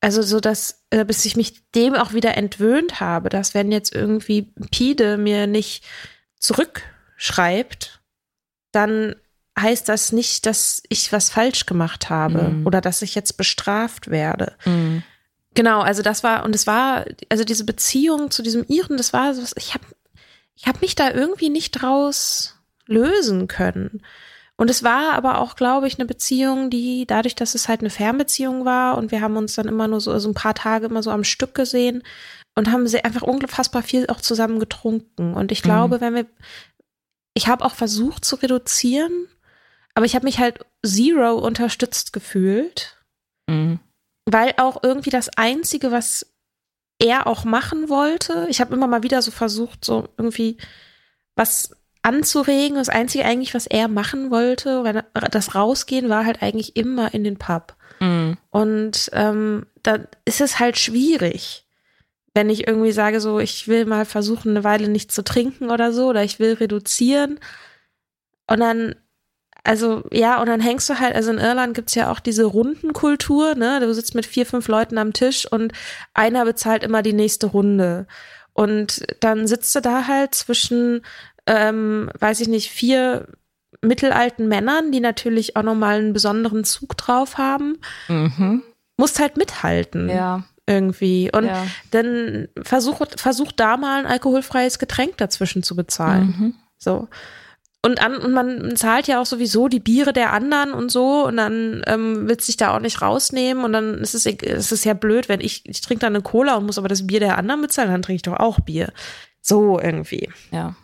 also 0.00 0.22
so 0.22 0.40
dass, 0.40 0.82
äh, 0.90 1.04
bis 1.04 1.26
ich 1.26 1.36
mich 1.36 1.70
dem 1.72 1.94
auch 1.94 2.14
wieder 2.14 2.36
entwöhnt 2.36 3.00
habe, 3.00 3.28
dass 3.28 3.52
wenn 3.52 3.70
jetzt 3.70 3.94
irgendwie 3.94 4.42
Pide 4.70 5.18
mir 5.18 5.46
nicht 5.46 5.84
zurückschreibt, 6.38 8.00
dann 8.72 9.16
heißt 9.60 9.88
das 9.88 10.12
nicht, 10.12 10.46
dass 10.46 10.82
ich 10.88 11.12
was 11.12 11.30
falsch 11.30 11.66
gemacht 11.66 12.10
habe 12.10 12.50
mm. 12.50 12.66
oder 12.66 12.80
dass 12.80 13.02
ich 13.02 13.14
jetzt 13.14 13.36
bestraft 13.36 14.10
werde. 14.10 14.54
Mm. 14.64 14.98
Genau, 15.54 15.80
also 15.80 16.02
das 16.02 16.22
war, 16.22 16.44
und 16.44 16.54
es 16.54 16.66
war, 16.66 17.04
also 17.28 17.44
diese 17.44 17.64
Beziehung 17.64 18.30
zu 18.30 18.42
diesem 18.42 18.64
Iren, 18.68 18.96
das 18.96 19.12
war 19.12 19.34
so, 19.34 19.42
ich 19.56 19.74
habe 19.74 19.84
ich 20.54 20.66
hab 20.66 20.80
mich 20.80 20.94
da 20.94 21.10
irgendwie 21.10 21.48
nicht 21.48 21.72
draus 21.72 22.56
lösen 22.86 23.48
können. 23.48 24.02
Und 24.56 24.68
es 24.68 24.82
war 24.82 25.14
aber 25.14 25.38
auch, 25.38 25.56
glaube 25.56 25.86
ich, 25.86 25.98
eine 25.98 26.04
Beziehung, 26.04 26.68
die 26.68 27.06
dadurch, 27.06 27.34
dass 27.34 27.54
es 27.54 27.66
halt 27.66 27.80
eine 27.80 27.88
Fernbeziehung 27.88 28.66
war 28.66 28.98
und 28.98 29.10
wir 29.10 29.22
haben 29.22 29.38
uns 29.38 29.54
dann 29.54 29.68
immer 29.68 29.88
nur 29.88 30.02
so, 30.02 30.18
so 30.18 30.28
ein 30.28 30.34
paar 30.34 30.54
Tage 30.54 30.84
immer 30.84 31.02
so 31.02 31.10
am 31.10 31.24
Stück 31.24 31.54
gesehen 31.54 32.02
und 32.54 32.70
haben 32.70 32.86
sie 32.86 33.02
einfach 33.02 33.22
unfassbar 33.22 33.82
viel 33.82 34.06
auch 34.08 34.20
zusammen 34.20 34.58
getrunken. 34.58 35.32
Und 35.32 35.50
ich 35.50 35.62
glaube, 35.62 35.96
mhm. 35.96 36.00
wenn 36.02 36.14
wir, 36.14 36.26
ich 37.32 37.48
habe 37.48 37.64
auch 37.64 37.74
versucht 37.74 38.22
zu 38.22 38.36
reduzieren, 38.36 39.28
aber 39.94 40.06
ich 40.06 40.14
habe 40.14 40.24
mich 40.24 40.38
halt 40.38 40.64
zero 40.84 41.34
unterstützt 41.34 42.12
gefühlt. 42.12 42.96
Mhm. 43.48 43.80
weil 44.26 44.54
auch 44.58 44.82
irgendwie 44.84 45.10
das 45.10 45.28
Einzige, 45.36 45.90
was 45.90 46.24
er 47.00 47.26
auch 47.26 47.44
machen 47.44 47.88
wollte, 47.88 48.46
ich 48.48 48.60
habe 48.60 48.74
immer 48.74 48.86
mal 48.86 49.02
wieder 49.02 49.22
so 49.22 49.30
versucht, 49.32 49.84
so 49.84 50.08
irgendwie 50.16 50.56
was 51.34 51.70
anzuregen. 52.02 52.76
Das 52.76 52.88
Einzige 52.88 53.24
eigentlich, 53.24 53.54
was 53.54 53.66
er 53.66 53.88
machen 53.88 54.30
wollte, 54.30 54.84
wenn 54.84 55.02
das 55.30 55.54
Rausgehen 55.54 56.08
war 56.08 56.24
halt 56.26 56.42
eigentlich 56.42 56.76
immer 56.76 57.12
in 57.12 57.24
den 57.24 57.38
Pub. 57.38 57.74
Mhm. 57.98 58.36
Und 58.50 59.10
ähm, 59.14 59.66
da 59.82 59.98
ist 60.24 60.40
es 60.40 60.60
halt 60.60 60.78
schwierig, 60.78 61.66
wenn 62.34 62.50
ich 62.50 62.68
irgendwie 62.68 62.92
sage, 62.92 63.20
so, 63.20 63.40
ich 63.40 63.66
will 63.66 63.86
mal 63.86 64.04
versuchen, 64.04 64.50
eine 64.50 64.62
Weile 64.62 64.88
nicht 64.88 65.10
zu 65.10 65.24
trinken 65.24 65.70
oder 65.70 65.92
so, 65.92 66.08
oder 66.08 66.22
ich 66.22 66.38
will 66.38 66.52
reduzieren. 66.54 67.40
Und 68.46 68.60
dann, 68.60 68.94
also 69.64 70.02
ja, 70.12 70.40
und 70.40 70.46
dann 70.48 70.60
hängst 70.60 70.88
du 70.88 70.98
halt, 70.98 71.14
also 71.14 71.30
in 71.30 71.38
Irland 71.38 71.74
gibt's 71.74 71.94
ja 71.94 72.10
auch 72.10 72.20
diese 72.20 72.44
Rundenkultur, 72.44 73.54
ne? 73.54 73.80
Du 73.80 73.92
sitzt 73.92 74.14
mit 74.14 74.26
vier, 74.26 74.46
fünf 74.46 74.68
Leuten 74.68 74.98
am 74.98 75.12
Tisch 75.12 75.50
und 75.50 75.72
einer 76.14 76.44
bezahlt 76.44 76.82
immer 76.84 77.02
die 77.02 77.12
nächste 77.12 77.46
Runde. 77.48 78.06
Und 78.52 79.04
dann 79.20 79.46
sitzt 79.46 79.74
du 79.74 79.80
da 79.80 80.06
halt 80.06 80.34
zwischen, 80.34 81.02
ähm, 81.46 82.10
weiß 82.18 82.40
ich 82.40 82.48
nicht, 82.48 82.70
vier 82.70 83.26
mittelalten 83.82 84.48
Männern, 84.48 84.92
die 84.92 85.00
natürlich 85.00 85.56
auch 85.56 85.62
nochmal 85.62 85.98
einen 85.98 86.12
besonderen 86.12 86.64
Zug 86.64 86.96
drauf 86.96 87.38
haben. 87.38 87.78
Mhm. 88.08 88.62
Musst 88.96 89.18
halt 89.18 89.36
mithalten. 89.36 90.08
Ja. 90.08 90.44
Irgendwie. 90.66 91.30
Und 91.32 91.46
Ja. 91.46 91.66
dann 91.90 92.48
versuch, 92.62 93.00
versuch 93.16 93.52
da 93.52 93.76
mal 93.76 94.00
ein 94.00 94.06
alkoholfreies 94.06 94.78
Getränk 94.78 95.16
dazwischen 95.16 95.62
zu 95.62 95.74
bezahlen. 95.74 96.34
Mhm. 96.38 96.54
So. 96.78 97.08
Und, 97.82 98.02
an, 98.02 98.18
und 98.18 98.32
man 98.32 98.76
zahlt 98.76 99.06
ja 99.06 99.22
auch 99.22 99.26
sowieso 99.26 99.68
die 99.68 99.80
Biere 99.80 100.12
der 100.12 100.34
anderen 100.34 100.74
und 100.74 100.90
so 100.90 101.26
und 101.26 101.38
dann 101.38 101.82
ähm, 101.86 102.28
willst 102.28 102.46
du 102.46 102.52
dich 102.52 102.58
da 102.58 102.76
auch 102.76 102.80
nicht 102.80 103.00
rausnehmen 103.00 103.64
und 103.64 103.72
dann 103.72 103.94
ist 103.94 104.14
es, 104.14 104.26
es 104.26 104.70
ist 104.70 104.84
ja 104.84 104.92
blöd, 104.92 105.30
wenn 105.30 105.40
ich, 105.40 105.66
ich 105.66 105.80
trinke 105.80 106.02
dann 106.02 106.14
eine 106.14 106.22
Cola 106.22 106.56
und 106.56 106.66
muss 106.66 106.76
aber 106.76 106.88
das 106.88 107.06
Bier 107.06 107.20
der 107.20 107.38
anderen 107.38 107.62
bezahlen, 107.62 107.90
dann 107.90 108.02
trinke 108.02 108.16
ich 108.16 108.22
doch 108.22 108.38
auch 108.38 108.60
Bier. 108.60 108.92
So 109.40 109.80
irgendwie. 109.80 110.28
Ja. 110.50 110.74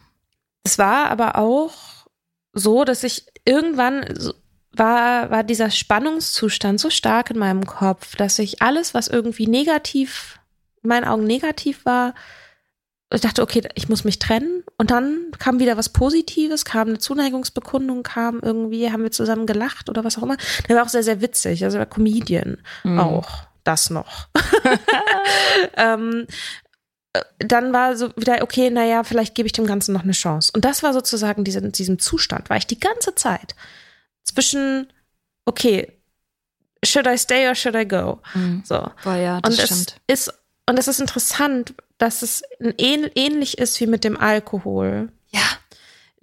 Es 0.64 0.78
war 0.78 1.10
aber 1.10 1.36
auch 1.36 1.74
so, 2.54 2.84
dass 2.84 3.04
ich 3.04 3.26
irgendwann 3.44 4.06
war, 4.72 5.30
war 5.30 5.44
dieser 5.44 5.70
Spannungszustand 5.70 6.80
so 6.80 6.90
stark 6.90 7.30
in 7.30 7.38
meinem 7.38 7.66
Kopf, 7.66 8.16
dass 8.16 8.38
ich 8.38 8.62
alles, 8.62 8.94
was 8.94 9.08
irgendwie 9.08 9.46
negativ, 9.46 10.38
in 10.82 10.88
meinen 10.88 11.04
Augen 11.04 11.24
negativ 11.24 11.84
war, 11.84 12.14
ich 13.14 13.20
dachte, 13.20 13.40
okay, 13.42 13.62
ich 13.74 13.88
muss 13.88 14.02
mich 14.04 14.18
trennen. 14.18 14.64
Und 14.78 14.90
dann 14.90 15.30
kam 15.38 15.60
wieder 15.60 15.76
was 15.76 15.88
Positives, 15.90 16.64
kam 16.64 16.88
eine 16.88 16.98
Zuneigungsbekundung, 16.98 18.02
kam 18.02 18.40
irgendwie, 18.40 18.90
haben 18.90 19.02
wir 19.04 19.12
zusammen 19.12 19.46
gelacht 19.46 19.88
oder 19.88 20.02
was 20.04 20.18
auch 20.18 20.22
immer. 20.24 20.36
Der 20.68 20.76
war 20.76 20.82
auch 20.84 20.88
sehr, 20.88 21.04
sehr 21.04 21.20
witzig. 21.20 21.62
Also 21.64 21.76
er 21.78 21.80
war 21.80 21.86
Comedian 21.86 22.58
Mhm. 22.84 22.98
auch. 22.98 23.28
Das 23.64 23.90
noch. 23.90 24.28
ähm, 25.76 26.26
äh, 27.12 27.20
dann 27.38 27.72
war 27.72 27.96
so 27.96 28.10
wieder, 28.16 28.42
okay, 28.42 28.70
naja, 28.70 29.02
vielleicht 29.04 29.34
gebe 29.34 29.46
ich 29.46 29.52
dem 29.52 29.66
Ganzen 29.66 29.92
noch 29.92 30.02
eine 30.02 30.12
Chance. 30.12 30.52
Und 30.54 30.64
das 30.64 30.82
war 30.82 30.92
sozusagen 30.92 31.44
diese, 31.44 31.58
in 31.60 31.72
diesem 31.72 31.98
Zustand, 31.98 32.48
war 32.50 32.56
ich 32.56 32.66
die 32.66 32.78
ganze 32.80 33.14
Zeit 33.14 33.54
zwischen, 34.24 34.92
okay, 35.46 35.92
should 36.84 37.06
I 37.06 37.16
stay 37.18 37.48
or 37.48 37.54
should 37.54 37.74
I 37.74 37.86
go? 37.86 38.20
Mhm. 38.34 38.62
So. 38.64 38.88
Boah, 39.02 39.16
ja, 39.16 39.40
das 39.40 39.54
Und 39.54 39.58
es 39.62 39.66
stimmt. 39.66 40.00
ist, 40.06 40.32
und 40.68 40.78
es 40.78 40.88
ist 40.88 41.00
interessant, 41.00 41.74
dass 41.98 42.22
es 42.22 42.42
ähnlich 42.78 43.58
ist 43.58 43.80
wie 43.80 43.86
mit 43.86 44.04
dem 44.04 44.16
Alkohol. 44.18 45.10
Ja. 45.30 45.40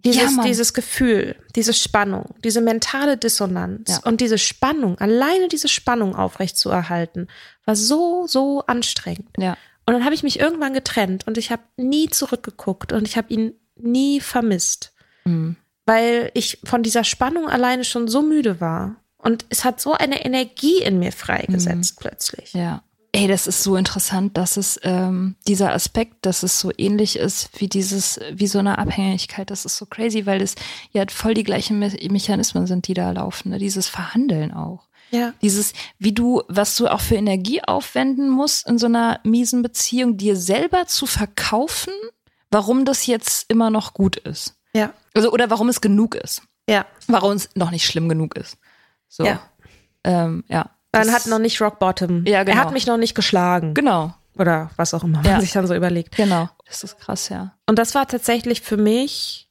Dieses, 0.05 0.35
Ja, 0.35 0.43
dieses 0.43 0.73
Gefühl, 0.73 1.35
diese 1.55 1.73
Spannung, 1.73 2.35
diese 2.43 2.59
mentale 2.59 3.17
Dissonanz 3.17 3.89
Ja. 3.89 3.99
und 4.03 4.19
diese 4.19 4.37
Spannung, 4.37 4.97
alleine 4.99 5.47
diese 5.47 5.69
Spannung 5.69 6.15
aufrechtzuerhalten, 6.15 7.27
war 7.65 7.75
so, 7.77 8.27
so 8.27 8.61
anstrengend. 8.67 9.29
Ja. 9.37 9.57
Und 9.85 9.93
dann 9.93 10.03
habe 10.05 10.13
ich 10.15 10.23
mich 10.23 10.39
irgendwann 10.39 10.73
getrennt 10.73 11.25
und 11.27 11.37
ich 11.37 11.51
habe 11.51 11.63
nie 11.77 12.09
zurückgeguckt 12.09 12.91
und 12.91 13.07
ich 13.07 13.17
habe 13.17 13.33
ihn 13.33 13.53
nie 13.75 14.19
vermisst, 14.19 14.93
Mhm. 15.25 15.55
weil 15.85 16.31
ich 16.33 16.59
von 16.65 16.83
dieser 16.83 17.03
Spannung 17.05 17.47
alleine 17.49 17.85
schon 17.85 18.07
so 18.09 18.21
müde 18.21 18.59
war. 18.59 18.97
Und 19.17 19.45
es 19.49 19.63
hat 19.63 19.79
so 19.79 19.93
eine 19.93 20.25
Energie 20.25 20.79
in 20.81 20.99
mir 20.99 21.13
freigesetzt 21.13 21.97
plötzlich. 21.99 22.51
Ja. 22.53 22.83
Ey, 23.15 23.27
das 23.27 23.45
ist 23.45 23.61
so 23.61 23.75
interessant, 23.75 24.37
dass 24.37 24.57
es 24.57 24.79
ähm, 24.81 25.35
dieser 25.47 25.71
Aspekt, 25.71 26.25
dass 26.25 26.41
es 26.41 26.59
so 26.59 26.71
ähnlich 26.75 27.17
ist 27.17 27.49
wie 27.61 27.69
dieses, 27.69 28.19
wie 28.31 28.47
so 28.47 28.57
eine 28.57 28.79
Abhängigkeit. 28.79 29.51
Das 29.51 29.65
ist 29.65 29.77
so 29.77 29.85
crazy, 29.85 30.25
weil 30.25 30.41
es 30.41 30.55
ja 30.91 31.05
voll 31.07 31.35
die 31.35 31.43
gleichen 31.43 31.77
Me 31.77 31.91
Mechanismen 32.09 32.65
sind, 32.65 32.87
die 32.87 32.95
da 32.95 33.11
laufen. 33.11 33.49
Ne? 33.49 33.59
Dieses 33.59 33.87
Verhandeln 33.87 34.51
auch. 34.51 34.87
Ja. 35.11 35.31
Dieses, 35.43 35.73
wie 35.99 36.13
du, 36.13 36.41
was 36.47 36.75
du 36.75 36.87
auch 36.87 37.01
für 37.01 37.13
Energie 37.13 37.63
aufwenden 37.63 38.29
musst 38.29 38.67
in 38.67 38.79
so 38.79 38.87
einer 38.87 39.19
miesen 39.23 39.61
Beziehung, 39.61 40.17
dir 40.17 40.35
selber 40.35 40.87
zu 40.87 41.05
verkaufen, 41.05 41.93
warum 42.49 42.83
das 42.83 43.05
jetzt 43.05 43.47
immer 43.47 43.69
noch 43.69 43.93
gut 43.93 44.17
ist. 44.17 44.55
Ja. 44.75 44.91
Also, 45.13 45.31
oder 45.31 45.51
warum 45.51 45.69
es 45.69 45.81
genug 45.81 46.15
ist. 46.15 46.41
Ja. 46.67 46.87
Warum 47.05 47.33
es 47.33 47.49
noch 47.53 47.69
nicht 47.69 47.85
schlimm 47.85 48.09
genug 48.09 48.35
ist. 48.37 48.57
So. 49.07 49.23
Ja. 49.23 49.39
Ähm, 50.03 50.43
ja. 50.47 50.71
Man 50.93 51.11
hat 51.11 51.25
noch 51.27 51.39
nicht 51.39 51.59
Rock 51.61 51.79
Bottom. 51.79 52.25
Ja, 52.25 52.43
genau. 52.43 52.57
Er 52.57 52.63
hat 52.63 52.71
mich 52.73 52.85
noch 52.87 52.97
nicht 52.97 53.15
geschlagen. 53.15 53.73
Genau, 53.73 54.13
Oder 54.37 54.69
was 54.77 54.93
auch 54.93 55.03
immer 55.03 55.17
man 55.21 55.25
Ja. 55.25 55.41
sich 55.41 55.51
dann 55.51 55.67
so 55.67 55.73
überlegt. 55.75 56.15
genau. 56.15 56.49
Das 56.67 56.83
ist 56.83 56.99
krass, 56.99 57.29
ja. 57.29 57.53
Und 57.67 57.77
das 57.79 57.93
war 57.95 58.07
tatsächlich 58.07 58.61
für 58.61 58.77
mich, 58.77 59.47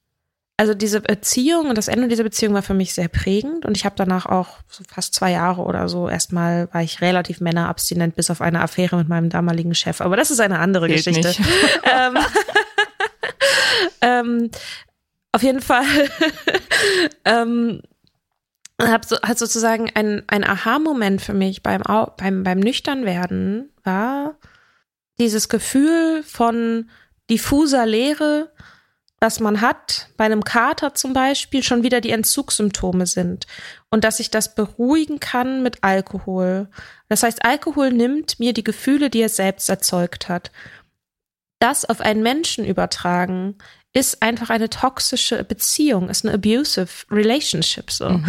also 0.57 0.74
diese 0.74 1.01
Beziehung 1.01 1.68
und 1.68 1.78
das 1.78 1.88
Ende 1.88 2.09
dieser 2.09 2.24
Beziehung 2.24 2.55
war 2.55 2.62
für 2.62 2.74
mich 2.74 2.95
sehr 2.95 3.09
prägend. 3.09 3.64
Und 3.64 3.76
ich 3.76 3.84
habe 3.84 3.95
danach 3.97 4.26
auch 4.26 4.59
so 4.68 4.82
fast 4.88 5.14
zwei 5.14 5.30
Jahre 5.32 5.62
oder 5.62 5.88
so 5.88 6.09
erstmal 6.09 6.68
war 6.72 6.82
ich 6.82 7.01
relativ 7.01 7.40
männerabstinent 7.40 8.14
bis 8.16 8.30
auf 8.30 8.40
eine 8.40 8.61
Affäre 8.61 8.97
mit 8.97 9.09
meinem 9.09 9.28
damaligen 9.30 9.74
Chef. 9.74 10.01
Aber 10.01 10.16
das 10.16 10.30
ist 10.30 10.40
eine 10.40 10.59
andere 10.59 10.86
Zählt 10.88 11.05
Geschichte. 11.05 11.28
nicht. 11.28 11.40
ähm, 11.93 12.18
ähm, 14.01 14.51
auf 15.32 15.43
jeden 15.43 15.61
Fall 15.61 15.84
ähm, 17.24 17.82
hab 18.91 19.05
so, 19.05 19.16
hat 19.22 19.39
sozusagen 19.39 19.91
ein, 19.95 20.22
ein 20.26 20.45
Aha-Moment 20.45 21.22
für 21.22 21.35
mich 21.35 21.62
beim, 21.62 21.83
beim, 22.16 22.43
beim 22.43 22.61
Nüchternwerden 22.61 23.70
war 23.85 24.37
dieses 25.18 25.49
Gefühl 25.49 26.22
von 26.22 26.91
diffuser 27.30 27.87
Leere, 27.87 28.51
was 29.20 29.39
man 29.39 29.61
hat, 29.61 30.09
bei 30.16 30.24
einem 30.24 30.43
Kater 30.43 30.95
zum 30.95 31.12
Beispiel, 31.12 31.62
schon 31.62 31.85
wieder 31.85 32.01
die 32.01 32.11
Entzugssymptome 32.11 33.07
sind. 33.07 33.47
Und 33.89 34.03
dass 34.03 34.18
ich 34.18 34.30
das 34.30 34.57
beruhigen 34.57 35.20
kann 35.20 35.62
mit 35.62 35.85
Alkohol. 35.85 36.68
Das 37.09 37.22
heißt, 37.22 37.45
Alkohol 37.45 37.93
nimmt 37.93 38.41
mir 38.41 38.53
die 38.53 38.64
Gefühle, 38.64 39.11
die 39.11 39.20
er 39.20 39.28
selbst 39.28 39.68
erzeugt 39.68 40.28
hat. 40.28 40.51
Das 41.61 41.85
auf 41.85 42.01
einen 42.01 42.24
Menschen 42.24 42.64
übertragen, 42.64 43.59
ist 43.95 44.22
einfach 44.22 44.51
eine 44.51 44.70
toxische 44.70 45.45
Beziehung, 45.45 46.09
ist 46.09 46.24
eine 46.24 46.34
abusive 46.34 46.88
relationship 47.11 47.90
so. 47.90 48.20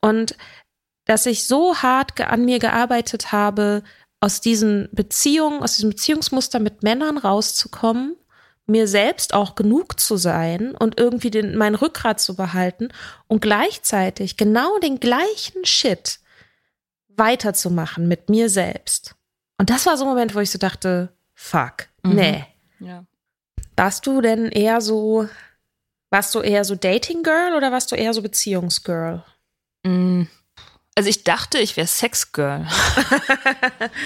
Und 0.00 0.36
dass 1.06 1.24
ich 1.26 1.44
so 1.46 1.76
hart 1.76 2.20
an 2.20 2.44
mir 2.44 2.58
gearbeitet 2.58 3.32
habe, 3.32 3.82
aus 4.20 4.40
diesen 4.40 4.88
Beziehungen, 4.92 5.62
aus 5.62 5.76
diesem 5.76 5.90
Beziehungsmuster 5.90 6.58
mit 6.58 6.82
Männern 6.82 7.16
rauszukommen, 7.18 8.16
mir 8.66 8.88
selbst 8.88 9.32
auch 9.32 9.54
genug 9.54 10.00
zu 10.00 10.16
sein 10.16 10.74
und 10.74 10.98
irgendwie 10.98 11.30
den, 11.30 11.56
mein 11.56 11.76
Rückgrat 11.76 12.20
zu 12.20 12.34
behalten 12.34 12.88
und 13.28 13.40
gleichzeitig 13.40 14.36
genau 14.36 14.78
den 14.80 14.98
gleichen 14.98 15.64
Shit 15.64 16.18
weiterzumachen 17.08 18.08
mit 18.08 18.28
mir 18.28 18.50
selbst. 18.50 19.14
Und 19.58 19.70
das 19.70 19.86
war 19.86 19.96
so 19.96 20.04
ein 20.04 20.08
Moment, 20.10 20.34
wo 20.34 20.40
ich 20.40 20.50
so 20.50 20.58
dachte, 20.58 21.12
fuck, 21.34 21.86
Mhm. 22.02 22.14
nee. 22.14 22.44
Ja. 22.80 23.04
Warst 23.76 24.06
du 24.06 24.20
denn 24.20 24.46
eher 24.46 24.80
so, 24.80 25.28
warst 26.10 26.34
du 26.34 26.40
eher 26.40 26.64
so 26.64 26.74
Dating 26.74 27.22
Girl 27.22 27.54
oder 27.54 27.72
warst 27.72 27.92
du 27.92 27.96
eher 27.96 28.14
so 28.14 28.22
Beziehungsgirl? 28.22 29.22
Mm. 29.84 30.22
Also 30.94 31.10
ich 31.10 31.24
dachte, 31.24 31.58
ich 31.58 31.76
wäre 31.76 31.86
Sexgirl. 31.86 32.66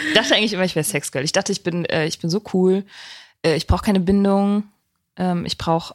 ich 0.09 0.15
dachte 0.15 0.35
eigentlich 0.35 0.53
immer, 0.53 0.65
ich 0.65 0.75
wäre 0.75 0.85
Sexgirl. 0.85 1.23
Ich 1.23 1.31
dachte, 1.31 1.53
ich 1.53 1.63
bin, 1.63 1.85
äh, 1.85 2.07
ich 2.07 2.19
bin 2.19 2.31
so 2.31 2.43
cool. 2.53 2.85
Äh, 3.43 3.55
ich 3.55 3.69
brauche 3.69 3.85
keine 3.85 4.01
Bindung. 4.01 4.65
Ähm, 5.17 5.47
ich 5.47 5.57
brauche 5.57 5.95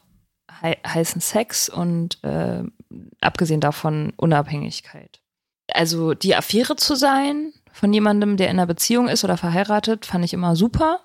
hei 0.61 0.77
heißen 0.87 1.19
Sex 1.19 1.67
und 1.67 2.23
äh, 2.23 2.63
abgesehen 3.19 3.59
davon 3.59 4.13
Unabhängigkeit. 4.15 5.19
Also 5.73 6.13
die 6.13 6.35
Affäre 6.35 6.77
zu 6.77 6.95
sein 6.95 7.51
von 7.73 7.91
jemandem, 7.91 8.37
der 8.37 8.47
in 8.47 8.57
einer 8.57 8.67
Beziehung 8.67 9.09
ist 9.09 9.25
oder 9.25 9.35
verheiratet, 9.35 10.05
fand 10.05 10.23
ich 10.23 10.33
immer 10.33 10.55
super. 10.55 11.01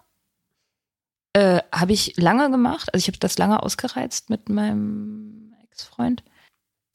Äh, 1.33 1.61
habe 1.72 1.93
ich 1.93 2.14
lange 2.16 2.51
gemacht. 2.51 2.93
Also 2.93 3.05
ich 3.05 3.09
habe 3.09 3.18
das 3.18 3.39
lange 3.39 3.62
ausgereizt 3.62 4.31
mit 4.31 4.49
meinem 4.49 5.55
Ex-Freund. 5.70 6.22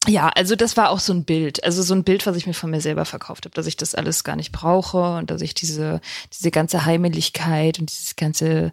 Ja, 0.08 0.30
also 0.30 0.56
das 0.56 0.78
war 0.78 0.90
auch 0.92 1.00
so 1.00 1.14
ein 1.14 1.26
Bild, 1.26 1.64
also 1.64 1.82
so 1.82 1.96
ein 1.96 2.04
Bild, 2.04 2.28
was 2.28 2.36
ich 2.38 2.46
mir 2.46 2.54
von 2.54 2.70
mir 2.70 2.82
selber 2.82 3.06
verkauft 3.06 3.46
habe, 3.46 3.56
dass 3.56 3.66
ich 3.66 3.76
das 3.76 3.96
alles 3.96 4.24
gar 4.24 4.36
nicht 4.36 4.52
brauche 4.52 5.16
und 5.18 5.32
dass 5.32 5.42
ich 5.42 5.56
diese 5.56 6.00
diese 6.32 6.52
ganze 6.52 6.86
Heimeligkeit 6.86 7.80
und 7.80 7.90
dieses 7.90 8.16
ganze 8.16 8.72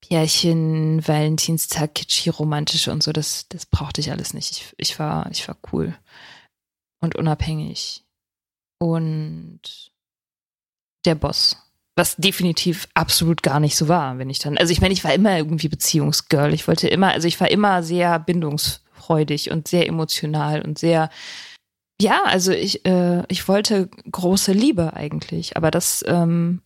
Pärchen, 0.00 1.06
Valentinstag, 1.06 1.94
kitschy, 1.94 2.30
romantische 2.30 2.90
und 2.90 3.02
so, 3.02 3.12
das 3.12 3.46
das 3.48 3.66
brauchte 3.66 4.00
ich 4.00 4.10
alles 4.10 4.34
nicht. 4.34 4.50
Ich, 4.50 4.74
ich 4.76 4.98
war 4.98 5.30
ich 5.30 5.46
war 5.46 5.56
cool 5.72 5.94
und 7.00 7.14
unabhängig 7.16 8.04
und 8.78 9.60
der 11.04 11.14
Boss. 11.14 11.56
Was 12.00 12.16
definitiv 12.16 12.88
absolut 12.94 13.42
gar 13.42 13.60
nicht 13.60 13.76
so 13.76 13.86
war, 13.86 14.16
wenn 14.16 14.30
ich 14.30 14.38
dann, 14.38 14.56
also 14.56 14.72
ich 14.72 14.80
meine, 14.80 14.94
ich 14.94 15.04
war 15.04 15.12
immer 15.12 15.36
irgendwie 15.36 15.68
Beziehungsgirl. 15.68 16.54
Ich 16.54 16.66
wollte 16.66 16.88
immer, 16.88 17.08
also 17.08 17.28
ich 17.28 17.38
war 17.38 17.50
immer 17.50 17.82
sehr 17.82 18.18
bindungsfreudig 18.18 19.50
und 19.50 19.68
sehr 19.68 19.86
emotional 19.86 20.62
und 20.62 20.78
sehr, 20.78 21.10
ja, 22.00 22.22
also 22.24 22.52
ich, 22.52 22.86
äh, 22.86 23.22
ich 23.28 23.46
wollte 23.48 23.90
große 24.10 24.52
Liebe 24.52 24.94
eigentlich, 24.94 25.58
aber 25.58 25.70
das, 25.70 26.02
ähm, 26.06 26.62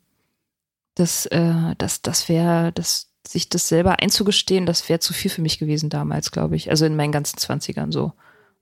das, 0.94 1.26
äh, 1.26 1.74
das, 1.78 2.00
das 2.00 2.28
wäre, 2.28 2.70
das, 2.70 3.10
sich 3.26 3.48
das 3.48 3.66
selber 3.66 3.98
einzugestehen, 4.00 4.66
das 4.66 4.88
wäre 4.88 5.00
zu 5.00 5.12
viel 5.12 5.32
für 5.32 5.42
mich 5.42 5.58
gewesen 5.58 5.90
damals, 5.90 6.30
glaube 6.30 6.54
ich. 6.54 6.70
Also 6.70 6.86
in 6.86 6.94
meinen 6.94 7.10
ganzen 7.10 7.38
Zwanzigern 7.38 7.90
so. 7.90 8.12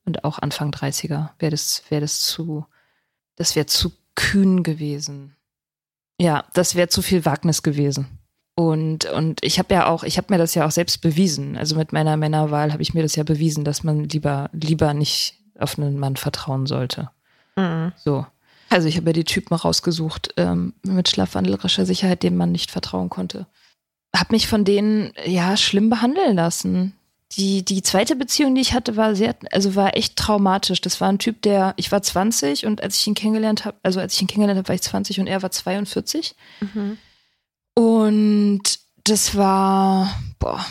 Und 0.07 0.25
auch 0.25 0.39
Anfang 0.39 0.71
30er 0.71 1.33
wäre 1.39 1.51
das, 1.51 1.83
wäre 1.91 2.01
das 2.01 2.21
zu, 2.21 2.65
das 3.37 3.57
wäre 3.57 3.67
zu 3.67 3.93
kühn 4.15 4.63
gewesen. 4.63 5.37
Ja, 6.23 6.45
das 6.55 6.77
wäre 6.77 6.87
zu 6.87 7.03
viel 7.03 7.25
Wagnis 7.25 7.65
gewesen. 7.65 8.07
Und, 8.55 9.07
und 9.07 9.45
ich 9.45 9.59
habe 9.59 9.75
ja 9.75 9.87
auch, 9.87 10.05
ich 10.05 10.19
habe 10.19 10.29
mir 10.31 10.39
das 10.39 10.55
ja 10.55 10.65
auch 10.65 10.71
selbst 10.71 11.01
bewiesen. 11.01 11.57
Also 11.57 11.75
mit 11.75 11.93
meiner 11.93 12.17
Männerwahl 12.17 12.73
habe 12.73 12.81
ich 12.81 12.95
mir 12.95 13.03
das 13.03 13.17
ja 13.17 13.25
bewiesen, 13.25 13.65
dass 13.65 13.83
man 13.83 14.09
lieber, 14.09 14.49
lieber 14.53 14.95
nicht 14.95 15.35
auf 15.59 15.77
einen 15.77 15.99
Mann 15.99 16.15
vertrauen 16.15 16.67
sollte. 16.67 17.11
Mhm. 17.57 17.93
So. 17.97 18.25
Also 18.71 18.87
ich 18.87 18.97
habe 18.97 19.09
ja 19.09 19.15
die 19.15 19.25
Typen 19.25 19.57
rausgesucht 19.57 20.35
ähm, 20.37 20.75
mit 20.85 21.09
schlafwandlerischer 21.09 21.87
Sicherheit, 21.87 22.23
denen 22.23 22.37
man 22.37 22.53
nicht 22.53 22.71
vertrauen 22.71 23.11
konnte. 23.11 23.47
Hab 24.15 24.31
mich 24.31 24.47
von 24.47 24.65
denen 24.65 25.13
ja 25.27 25.57
schlimm 25.57 25.91
behandeln 25.91 26.37
lassen 26.37 26.95
die, 27.37 27.65
die 27.65 27.83
zweite 27.83 28.17
Beziehung, 28.17 28.55
die 28.55 28.61
ich 28.61 28.75
hatte, 28.75 28.97
war 28.97 29.15
sehr, 29.15 29.35
also 29.53 29.75
war 29.75 29.97
echt 29.97 30.17
traumatisch. 30.17 30.81
Das 30.81 31.01
war 31.01 31.09
ein 31.09 31.19
Typ, 31.19 31.41
der, 31.43 31.73
ich 31.77 31.91
war 31.91 32.03
20 32.03 32.67
und 32.67 32.83
als 32.83 32.97
ich 32.97 33.07
ihn 33.07 33.15
kennengelernt 33.15 33.65
habe, 33.65 33.77
also 33.83 34.01
als 34.01 34.15
ich 34.15 34.23
ihn 34.23 34.29
kennengelernt 34.29 34.59
habe, 34.59 34.69
war 34.69 34.75
ich 34.75 34.83
20 34.83 35.21
und 35.21 35.27
er 35.27 35.43
war 35.43 35.51
42. 35.51 36.35
Mhm. 36.61 36.99
Und 37.75 38.63
das 39.05 39.37
war, 39.37 40.15
boah, 40.39 40.65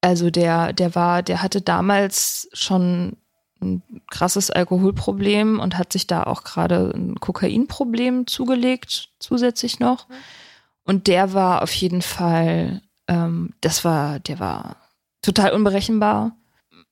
also 0.00 0.30
der, 0.30 0.72
der 0.72 0.94
war, 0.94 1.22
der 1.22 1.42
hatte 1.42 1.60
damals 1.60 2.48
schon 2.52 3.16
ein 3.60 3.82
krasses 4.10 4.50
Alkoholproblem 4.50 5.60
und 5.60 5.76
hat 5.76 5.92
sich 5.92 6.06
da 6.06 6.22
auch 6.22 6.44
gerade 6.44 6.92
ein 6.94 7.16
Kokainproblem 7.16 8.26
zugelegt, 8.26 9.10
zusätzlich 9.18 9.78
noch. 9.78 10.08
Mhm. 10.08 10.14
Und 10.84 11.06
der 11.06 11.34
war 11.34 11.62
auf 11.62 11.72
jeden 11.72 12.02
Fall, 12.02 12.80
ähm, 13.08 13.54
das 13.60 13.84
war, 13.84 14.20
der 14.20 14.38
war 14.38 14.85
total 15.26 15.52
unberechenbar. 15.52 16.36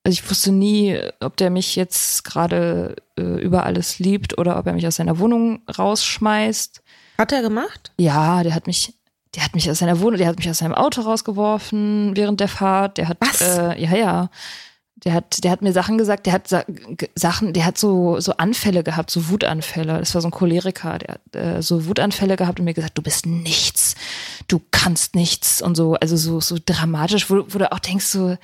Also 0.02 0.20
ich 0.20 0.30
wusste 0.30 0.52
nie, 0.52 1.00
ob 1.20 1.36
der 1.38 1.50
mich 1.50 1.76
jetzt 1.76 2.24
gerade 2.24 2.96
äh, 3.18 3.22
über 3.22 3.64
alles 3.64 3.98
liebt 3.98 4.36
oder 4.36 4.58
ob 4.58 4.66
er 4.66 4.74
mich 4.74 4.86
aus 4.86 4.96
seiner 4.96 5.18
Wohnung 5.18 5.62
rausschmeißt. 5.78 6.82
Hat 7.16 7.32
er 7.32 7.40
gemacht? 7.40 7.92
Ja, 7.96 8.42
der 8.42 8.54
hat 8.54 8.66
mich, 8.66 8.92
der 9.34 9.44
hat 9.44 9.54
mich 9.54 9.70
aus 9.70 9.78
seiner 9.78 10.00
Wohnung, 10.00 10.18
der 10.18 10.26
hat 10.26 10.36
mich 10.36 10.50
aus 10.50 10.58
seinem 10.58 10.74
Auto 10.74 11.00
rausgeworfen 11.00 12.14
während 12.16 12.40
der 12.40 12.48
Fahrt. 12.48 12.98
Der 12.98 13.08
hat, 13.08 13.18
Was? 13.20 13.40
Äh, 13.40 13.80
ja, 13.80 13.96
ja. 13.96 14.30
Der 15.04 15.12
hat, 15.12 15.44
der 15.44 15.50
hat 15.50 15.60
mir 15.60 15.72
Sachen 15.72 15.98
gesagt, 15.98 16.24
der 16.26 16.32
hat 16.32 16.48
Sa 16.48 16.64
Sachen, 17.14 17.52
der 17.52 17.66
hat 17.66 17.76
so, 17.76 18.20
so 18.20 18.32
Anfälle 18.38 18.82
gehabt, 18.82 19.10
so 19.10 19.28
Wutanfälle. 19.28 19.98
Das 19.98 20.14
war 20.14 20.22
so 20.22 20.28
ein 20.28 20.30
Choleriker, 20.30 20.98
der 20.98 21.14
hat 21.14 21.36
äh, 21.36 21.62
so 21.62 21.86
Wutanfälle 21.86 22.36
gehabt 22.36 22.58
und 22.58 22.64
mir 22.64 22.74
gesagt, 22.74 22.96
du 22.96 23.02
bist 23.02 23.26
nichts, 23.26 23.96
du 24.48 24.62
kannst 24.70 25.14
nichts 25.14 25.60
und 25.60 25.76
so, 25.76 25.94
also 25.94 26.16
so, 26.16 26.40
so 26.40 26.56
dramatisch, 26.64 27.28
wo, 27.28 27.44
wo 27.48 27.58
du 27.58 27.70
auch 27.70 27.80
denkst, 27.80 28.06
so, 28.06 28.38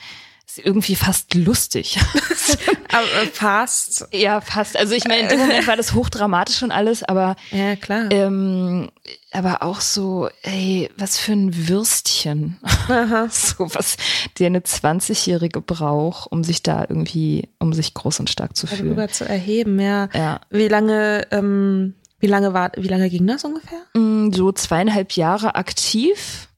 ist 0.56 0.66
irgendwie 0.66 0.96
fast 0.96 1.34
lustig. 1.34 1.98
aber 2.88 3.06
fast. 3.32 4.08
Ja, 4.12 4.40
fast. 4.40 4.76
Also 4.76 4.94
ich 4.94 5.04
meine, 5.04 5.22
in 5.22 5.28
dem 5.28 5.38
Moment 5.46 5.66
war 5.66 5.76
das 5.76 5.94
hochdramatisch 5.94 6.62
und 6.62 6.72
alles, 6.72 7.02
aber 7.02 7.36
ja 7.50 7.76
klar. 7.76 8.10
Ähm, 8.10 8.90
aber 9.32 9.62
auch 9.62 9.80
so, 9.80 10.28
ey, 10.42 10.90
was 10.96 11.18
für 11.18 11.32
ein 11.32 11.68
Würstchen. 11.68 12.58
Aha. 12.88 13.28
so 13.30 13.72
was, 13.74 13.96
der 14.38 14.46
eine 14.46 14.60
20-Jährige 14.60 15.60
braucht, 15.60 16.30
um 16.32 16.42
sich 16.42 16.62
da 16.62 16.84
irgendwie, 16.88 17.48
um 17.58 17.72
sich 17.72 17.94
groß 17.94 18.20
und 18.20 18.30
stark 18.30 18.56
zu 18.56 18.66
fühlen. 18.66 18.96
Darüber 18.96 19.08
zu 19.08 19.28
erheben, 19.28 19.78
ja. 19.78 20.08
ja. 20.12 20.40
Wie 20.50 20.68
lange, 20.68 21.26
ähm, 21.30 21.94
wie 22.18 22.26
lange 22.26 22.52
war, 22.52 22.72
wie 22.76 22.88
lange 22.88 23.08
ging 23.08 23.26
das 23.26 23.44
ungefähr? 23.44 23.80
Mm, 23.94 24.32
so 24.32 24.52
zweieinhalb 24.52 25.12
Jahre 25.12 25.54
aktiv 25.54 26.49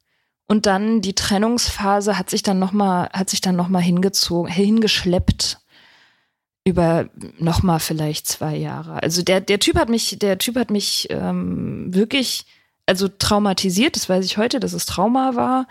und 0.53 0.67
dann 0.67 1.01
die 1.01 1.15
Trennungsphase 1.15 2.19
hat 2.19 2.29
sich 2.29 2.43
dann 2.43 2.59
nochmal, 2.59 3.09
hat 3.15 3.31
sich 3.31 3.41
dann 3.41 3.57
nochmal 3.57 3.81
hingezogen, 3.81 4.53
hingeschleppt 4.53 5.61
über 6.67 7.09
nochmal 7.39 7.81
vielleicht 7.81 8.29
zwei 8.29 8.55
Jahre. 8.57 9.03
Also 9.03 9.23
der, 9.23 9.41
der 9.41 9.61
Typ 9.61 9.77
hat 9.79 9.89
mich, 9.89 10.19
der 10.19 10.37
Typ 10.37 10.57
hat 10.57 10.71
mich 10.71 11.07
ähm, 11.09 11.95
wirklich, 11.95 12.45
also 12.85 13.09
traumatisiert, 13.09 13.97
das 13.97 14.11
weiß 14.11 14.27
ich 14.27 14.37
heute, 14.37 14.61
dass 14.61 14.75
es 14.75 14.85
Trauma 14.85 15.37
war, 15.37 15.69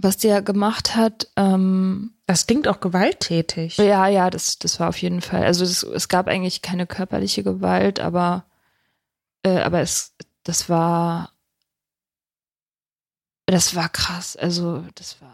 was 0.00 0.16
der 0.16 0.42
gemacht 0.42 0.96
hat. 0.96 1.28
Ähm, 1.36 2.14
das 2.26 2.48
klingt 2.48 2.66
auch 2.66 2.80
gewalttätig. 2.80 3.76
Ja, 3.76 4.08
ja, 4.08 4.30
das, 4.30 4.58
das 4.58 4.80
war 4.80 4.88
auf 4.88 4.98
jeden 4.98 5.20
Fall. 5.20 5.44
Also 5.44 5.64
das, 5.64 5.84
es 5.84 6.08
gab 6.08 6.26
eigentlich 6.26 6.60
keine 6.60 6.88
körperliche 6.88 7.44
Gewalt, 7.44 8.00
aber, 8.00 8.46
äh, 9.44 9.60
aber 9.60 9.78
es, 9.78 10.16
das 10.42 10.68
war 10.68 11.33
das 13.46 13.74
war 13.74 13.88
krass. 13.88 14.36
Also, 14.36 14.84
das 14.94 15.20
war. 15.20 15.30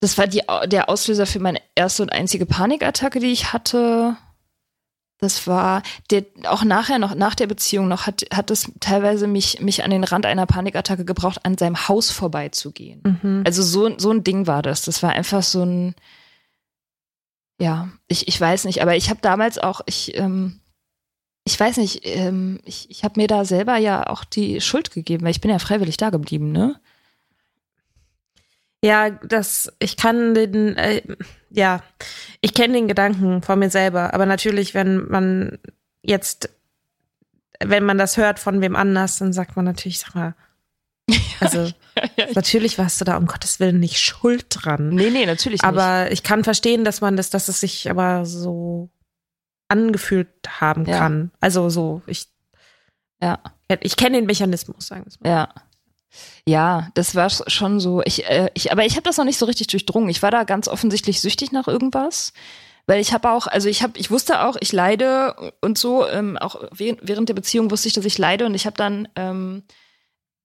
Das 0.00 0.16
war 0.16 0.28
die, 0.28 0.42
der 0.66 0.88
Auslöser 0.88 1.26
für 1.26 1.40
meine 1.40 1.60
erste 1.74 2.04
und 2.04 2.10
einzige 2.10 2.46
Panikattacke, 2.46 3.18
die 3.18 3.32
ich 3.32 3.52
hatte. 3.52 4.16
Das 5.18 5.48
war 5.48 5.82
der, 6.10 6.24
auch 6.44 6.62
nachher 6.62 7.00
noch, 7.00 7.16
nach 7.16 7.34
der 7.34 7.48
Beziehung 7.48 7.88
noch, 7.88 8.06
hat, 8.06 8.22
hat 8.32 8.52
es 8.52 8.70
teilweise 8.78 9.26
mich, 9.26 9.60
mich 9.60 9.82
an 9.82 9.90
den 9.90 10.04
Rand 10.04 10.24
einer 10.24 10.46
Panikattacke 10.46 11.04
gebraucht, 11.04 11.44
an 11.44 11.58
seinem 11.58 11.88
Haus 11.88 12.12
vorbeizugehen. 12.12 13.18
Mhm. 13.22 13.42
Also 13.44 13.64
so, 13.64 13.98
so 13.98 14.12
ein 14.12 14.22
Ding 14.22 14.46
war 14.46 14.62
das. 14.62 14.82
Das 14.82 15.02
war 15.02 15.10
einfach 15.10 15.42
so 15.42 15.64
ein, 15.64 15.96
ja, 17.60 17.88
ich, 18.06 18.28
ich 18.28 18.40
weiß 18.40 18.64
nicht, 18.64 18.80
aber 18.80 18.94
ich 18.94 19.10
habe 19.10 19.20
damals 19.20 19.58
auch, 19.58 19.80
ich, 19.86 20.16
ähm, 20.16 20.60
ich 21.44 21.58
weiß 21.58 21.78
nicht, 21.78 22.02
ähm, 22.04 22.60
ich, 22.64 22.88
ich 22.88 23.02
habe 23.02 23.20
mir 23.20 23.26
da 23.26 23.44
selber 23.44 23.76
ja 23.76 24.06
auch 24.06 24.22
die 24.22 24.60
Schuld 24.60 24.92
gegeben, 24.92 25.24
weil 25.24 25.32
ich 25.32 25.40
bin 25.40 25.50
ja 25.50 25.58
freiwillig 25.58 25.96
da 25.96 26.10
geblieben, 26.10 26.52
ne? 26.52 26.80
Ja, 28.84 29.10
das, 29.10 29.72
ich 29.80 29.96
kann 29.96 30.34
den, 30.34 30.76
äh, 30.76 31.02
ja, 31.50 31.82
ich 32.40 32.54
kenne 32.54 32.74
den 32.74 32.88
Gedanken 32.88 33.42
von 33.42 33.58
mir 33.58 33.70
selber, 33.70 34.14
aber 34.14 34.24
natürlich, 34.24 34.74
wenn 34.74 35.08
man 35.08 35.58
jetzt, 36.02 36.50
wenn 37.60 37.84
man 37.84 37.98
das 37.98 38.16
hört 38.16 38.38
von 38.38 38.60
wem 38.60 38.76
anders, 38.76 39.18
dann 39.18 39.32
sagt 39.32 39.56
man 39.56 39.64
natürlich, 39.64 39.98
sag 39.98 40.14
mal, 40.14 40.34
also 41.40 41.58
ja, 41.64 41.72
ja, 41.96 42.26
ja. 42.26 42.26
natürlich 42.34 42.78
warst 42.78 43.00
du 43.00 43.04
da 43.04 43.16
um 43.16 43.26
Gottes 43.26 43.58
Willen 43.58 43.80
nicht 43.80 43.98
schuld 43.98 44.46
dran. 44.50 44.90
Nee, 44.90 45.10
nee, 45.10 45.26
natürlich 45.26 45.64
aber 45.64 46.04
nicht. 46.04 46.12
ich 46.12 46.22
kann 46.22 46.44
verstehen, 46.44 46.84
dass 46.84 47.00
man 47.00 47.16
das, 47.16 47.30
dass 47.30 47.48
es 47.48 47.60
sich 47.60 47.90
aber 47.90 48.26
so 48.26 48.90
angefühlt 49.68 50.28
haben 50.60 50.84
kann. 50.84 51.30
Also 51.40 51.68
so, 51.68 52.02
ich, 52.06 52.28
ja. 53.20 53.38
Ich 53.80 53.96
kenne 53.96 54.16
den 54.16 54.26
Mechanismus, 54.26 54.86
sagen 54.86 55.04
wir 55.04 55.30
mal. 55.30 55.36
Ja. 55.36 55.48
Ja, 56.46 56.90
das 56.94 57.14
war 57.14 57.28
schon 57.30 57.80
so. 57.80 58.02
Ich, 58.04 58.24
äh, 58.26 58.50
ich, 58.54 58.72
aber 58.72 58.84
ich 58.84 58.94
habe 58.94 59.02
das 59.02 59.18
noch 59.18 59.24
nicht 59.24 59.38
so 59.38 59.46
richtig 59.46 59.66
durchdrungen. 59.66 60.08
Ich 60.08 60.22
war 60.22 60.30
da 60.30 60.44
ganz 60.44 60.68
offensichtlich 60.68 61.20
süchtig 61.20 61.52
nach 61.52 61.68
irgendwas. 61.68 62.32
Weil 62.88 63.02
ich 63.02 63.12
habe 63.12 63.30
auch, 63.30 63.46
also 63.46 63.68
ich 63.68 63.82
habe, 63.82 63.98
ich 63.98 64.10
wusste 64.10 64.40
auch, 64.40 64.56
ich 64.60 64.72
leide 64.72 65.52
und 65.60 65.76
so, 65.76 66.08
ähm, 66.08 66.38
auch 66.38 66.64
während 66.72 67.28
der 67.28 67.34
Beziehung 67.34 67.70
wusste 67.70 67.86
ich, 67.86 67.92
dass 67.92 68.06
ich 68.06 68.16
leide 68.16 68.46
und 68.46 68.54
ich 68.54 68.64
habe 68.64 68.78
dann, 68.78 69.08
ähm, 69.14 69.62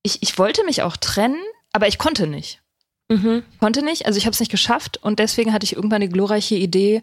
ich, 0.01 0.21
ich 0.21 0.37
wollte 0.37 0.65
mich 0.65 0.81
auch 0.81 0.97
trennen, 0.97 1.41
aber 1.71 1.87
ich 1.87 1.97
konnte 1.97 2.27
nicht. 2.27 2.61
Mhm. 3.07 3.43
Konnte 3.61 3.81
nicht, 3.81 4.05
also 4.07 4.17
ich 4.17 4.25
habe 4.25 4.33
es 4.33 4.41
nicht 4.41 4.51
geschafft 4.51 4.97
und 5.01 5.19
deswegen 5.19 5.53
hatte 5.53 5.63
ich 5.63 5.77
irgendwann 5.77 6.01
die 6.01 6.09
glorreiche 6.09 6.55
Idee, 6.55 7.01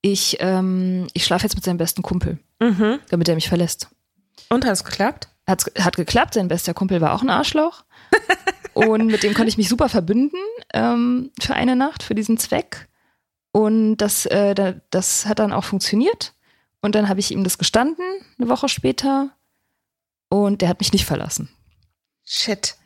ich, 0.00 0.38
ähm, 0.40 1.06
ich 1.12 1.26
schlafe 1.26 1.44
jetzt 1.44 1.54
mit 1.54 1.64
seinem 1.64 1.76
besten 1.76 2.00
Kumpel, 2.00 2.38
mhm. 2.58 2.98
damit 3.10 3.28
er 3.28 3.34
mich 3.34 3.48
verlässt. 3.48 3.88
Und 4.48 4.64
hat 4.64 4.72
es 4.72 4.84
geklappt? 4.84 5.28
Hat's, 5.52 5.70
hat 5.78 5.96
geklappt, 5.96 6.34
sein 6.34 6.48
bester 6.48 6.74
Kumpel 6.74 7.00
war 7.00 7.14
auch 7.14 7.22
ein 7.22 7.30
Arschloch. 7.30 7.84
und 8.74 9.06
mit 9.06 9.22
dem 9.22 9.34
konnte 9.34 9.48
ich 9.48 9.58
mich 9.58 9.68
super 9.68 9.88
verbünden 9.88 10.40
ähm, 10.72 11.30
für 11.40 11.54
eine 11.54 11.76
Nacht, 11.76 12.02
für 12.02 12.14
diesen 12.14 12.38
Zweck. 12.38 12.88
Und 13.52 13.98
das, 13.98 14.26
äh, 14.26 14.74
das 14.90 15.26
hat 15.26 15.38
dann 15.38 15.52
auch 15.52 15.64
funktioniert. 15.64 16.34
Und 16.80 16.94
dann 16.94 17.08
habe 17.08 17.20
ich 17.20 17.30
ihm 17.30 17.44
das 17.44 17.58
gestanden, 17.58 18.04
eine 18.38 18.48
Woche 18.48 18.68
später. 18.68 19.30
Und 20.28 20.62
der 20.62 20.68
hat 20.68 20.80
mich 20.80 20.92
nicht 20.92 21.04
verlassen. 21.04 21.50
Shit. 22.24 22.76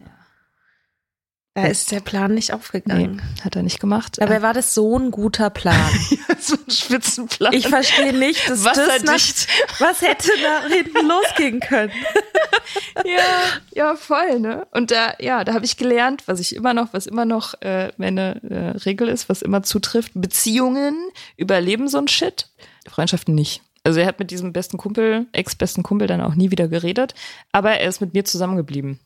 Da 1.57 1.69
ist 1.69 1.91
der 1.91 2.01
Plan 2.01 2.35
nicht 2.35 2.53
aufgegangen. 2.53 3.17
Nee, 3.17 3.43
hat 3.43 3.57
er 3.57 3.63
nicht 3.63 3.81
gemacht. 3.81 4.19
Dabei 4.19 4.43
war 4.43 4.53
das 4.53 4.75
so 4.75 4.99
ein 4.99 5.11
guter 5.11 5.49
Plan. 5.49 5.91
so 6.39 6.55
ein 6.55 6.71
Spitzenplan. 6.71 7.55
Ich 7.55 7.69
verstehe 7.69 8.13
nicht, 8.13 8.47
dass 8.47 8.63
das 8.63 9.03
nach, 9.05 9.79
was 9.79 10.03
hätte 10.03 10.33
da 10.43 10.69
hinten 10.69 11.09
losgehen 11.09 11.61
können. 11.61 11.93
ja, 13.07 13.23
ja, 13.73 13.97
voll, 13.97 14.39
ne? 14.39 14.67
Und 14.73 14.91
da, 14.91 15.15
ja, 15.19 15.45
da 15.45 15.55
habe 15.55 15.65
ich 15.65 15.79
gelernt, 15.79 16.25
was 16.27 16.41
ich 16.41 16.55
immer 16.55 16.75
noch, 16.75 16.93
was 16.93 17.07
immer 17.07 17.25
noch 17.25 17.55
äh, 17.63 17.91
meine 17.97 18.43
äh, 18.43 18.77
Regel 18.81 19.09
ist, 19.09 19.31
was 19.31 19.41
immer 19.41 19.63
zutrifft. 19.63 20.13
Beziehungen 20.15 21.09
überleben 21.39 21.89
so 21.89 21.97
ein 21.97 22.09
Shit. 22.09 22.51
Freundschaften 22.87 23.35
nicht. 23.35 23.63
Also 23.83 24.01
er 24.01 24.07
hat 24.09 24.19
mit 24.19 24.31
diesem 24.31 24.53
besten 24.53 24.77
Kumpel, 24.77 25.25
ex-besten 25.33 25.83
Kumpel 25.83 26.07
dann 26.07 26.21
auch 26.21 26.35
nie 26.35 26.51
wieder 26.51 26.69
geredet, 26.69 27.15
aber 27.51 27.79
er 27.79 27.89
ist 27.89 28.03
mit 28.03 28.13
mir 28.13 28.27
zusammengeblieben. 28.27 29.01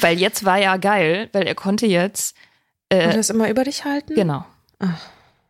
Weil 0.00 0.18
jetzt 0.18 0.44
war 0.44 0.58
ja 0.58 0.76
geil, 0.76 1.28
weil 1.32 1.46
er 1.46 1.54
konnte 1.54 1.86
jetzt. 1.86 2.36
Äh, 2.88 3.06
Und 3.06 3.16
das 3.16 3.30
immer 3.30 3.48
über 3.48 3.64
dich 3.64 3.84
halten? 3.84 4.14
Genau. 4.14 4.44
Ach, 4.78 5.00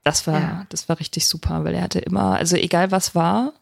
das 0.02 0.26
war, 0.26 0.40
ja. 0.40 0.66
das 0.68 0.88
war 0.88 1.00
richtig 1.00 1.26
super, 1.26 1.64
weil 1.64 1.74
er 1.74 1.82
hatte 1.82 1.98
immer, 1.98 2.36
also 2.36 2.56
egal 2.56 2.90
was 2.90 3.14
war, 3.14 3.52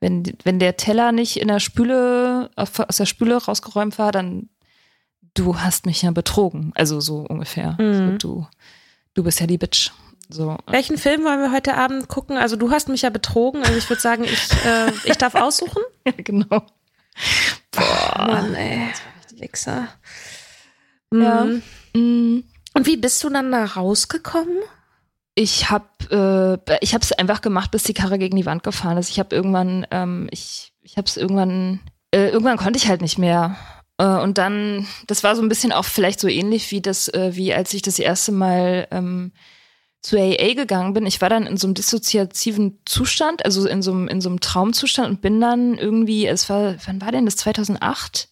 wenn, 0.00 0.22
wenn 0.44 0.58
der 0.58 0.76
Teller 0.76 1.12
nicht 1.12 1.40
in 1.40 1.48
der 1.48 1.60
Spüle, 1.60 2.50
aus 2.56 2.96
der 2.96 3.06
Spüle 3.06 3.36
rausgeräumt 3.36 3.98
war, 3.98 4.12
dann 4.12 4.50
du 5.34 5.58
hast 5.58 5.86
mich 5.86 6.02
ja 6.02 6.10
betrogen. 6.10 6.72
Also 6.74 7.00
so 7.00 7.26
ungefähr. 7.28 7.76
Mhm. 7.80 7.94
So, 7.94 8.18
du, 8.18 8.46
du 9.14 9.24
bist 9.24 9.40
ja 9.40 9.46
die 9.46 9.58
Bitch. 9.58 9.90
So. 10.28 10.56
Welchen 10.66 10.96
Film 10.96 11.24
wollen 11.24 11.40
wir 11.40 11.52
heute 11.52 11.74
Abend 11.74 12.08
gucken? 12.08 12.36
Also 12.36 12.56
du 12.56 12.70
hast 12.70 12.88
mich 12.88 13.02
ja 13.02 13.10
betrogen. 13.10 13.62
Also 13.62 13.76
ich 13.76 13.88
würde 13.88 14.00
sagen, 14.00 14.24
ich, 14.24 14.52
äh, 14.64 14.90
ich 15.04 15.16
darf 15.16 15.34
aussuchen. 15.34 15.82
ja, 16.06 16.12
genau. 16.16 16.62
Boah. 17.72 18.26
Mann, 18.26 18.54
ey. 18.54 18.88
Wichser. 19.40 19.88
Ja. 21.12 21.44
Mhm. 21.44 21.62
mhm. 21.94 22.44
Und 22.76 22.86
wie 22.86 22.96
bist 22.96 23.22
du 23.22 23.30
dann 23.30 23.52
da 23.52 23.64
rausgekommen? 23.64 24.58
Ich 25.36 25.70
habe 25.70 26.60
äh, 26.68 26.76
ich 26.80 26.94
habe 26.94 27.02
es 27.02 27.12
einfach 27.12 27.40
gemacht, 27.40 27.70
bis 27.70 27.84
die 27.84 27.94
Karre 27.94 28.18
gegen 28.18 28.36
die 28.36 28.46
Wand 28.46 28.62
gefahren 28.62 28.98
ist. 28.98 29.10
Ich 29.10 29.18
habe 29.18 29.34
irgendwann 29.34 29.86
ähm, 29.90 30.28
ich 30.30 30.72
ich 30.82 30.96
habe 30.96 31.06
es 31.06 31.16
irgendwann 31.16 31.80
äh, 32.12 32.28
irgendwann 32.28 32.56
konnte 32.56 32.78
ich 32.78 32.88
halt 32.88 33.00
nicht 33.00 33.18
mehr. 33.18 33.56
Äh, 33.98 34.06
und 34.06 34.38
dann 34.38 34.86
das 35.06 35.22
war 35.22 35.36
so 35.36 35.42
ein 35.42 35.48
bisschen 35.48 35.72
auch 35.72 35.84
vielleicht 35.84 36.20
so 36.20 36.28
ähnlich 36.28 36.70
wie 36.72 36.80
das 36.80 37.08
äh, 37.08 37.32
wie 37.34 37.54
als 37.54 37.74
ich 37.74 37.82
das 37.82 37.98
erste 37.98 38.32
Mal 38.32 38.88
ähm, 38.90 39.32
zu 40.04 40.18
AA 40.18 40.52
gegangen 40.52 40.92
bin, 40.92 41.06
ich 41.06 41.22
war 41.22 41.30
dann 41.30 41.46
in 41.46 41.56
so 41.56 41.66
einem 41.66 41.74
dissoziativen 41.74 42.78
Zustand, 42.84 43.42
also 43.44 43.66
in 43.66 43.80
so 43.80 43.90
einem, 43.90 44.06
in 44.06 44.20
so 44.20 44.28
einem 44.28 44.38
Traumzustand 44.38 45.08
und 45.08 45.20
bin 45.22 45.40
dann 45.40 45.78
irgendwie, 45.78 46.26
es 46.26 46.50
war, 46.50 46.76
wann 46.86 47.00
war 47.00 47.10
denn 47.10 47.24
das? 47.24 47.36
2008? 47.36 48.28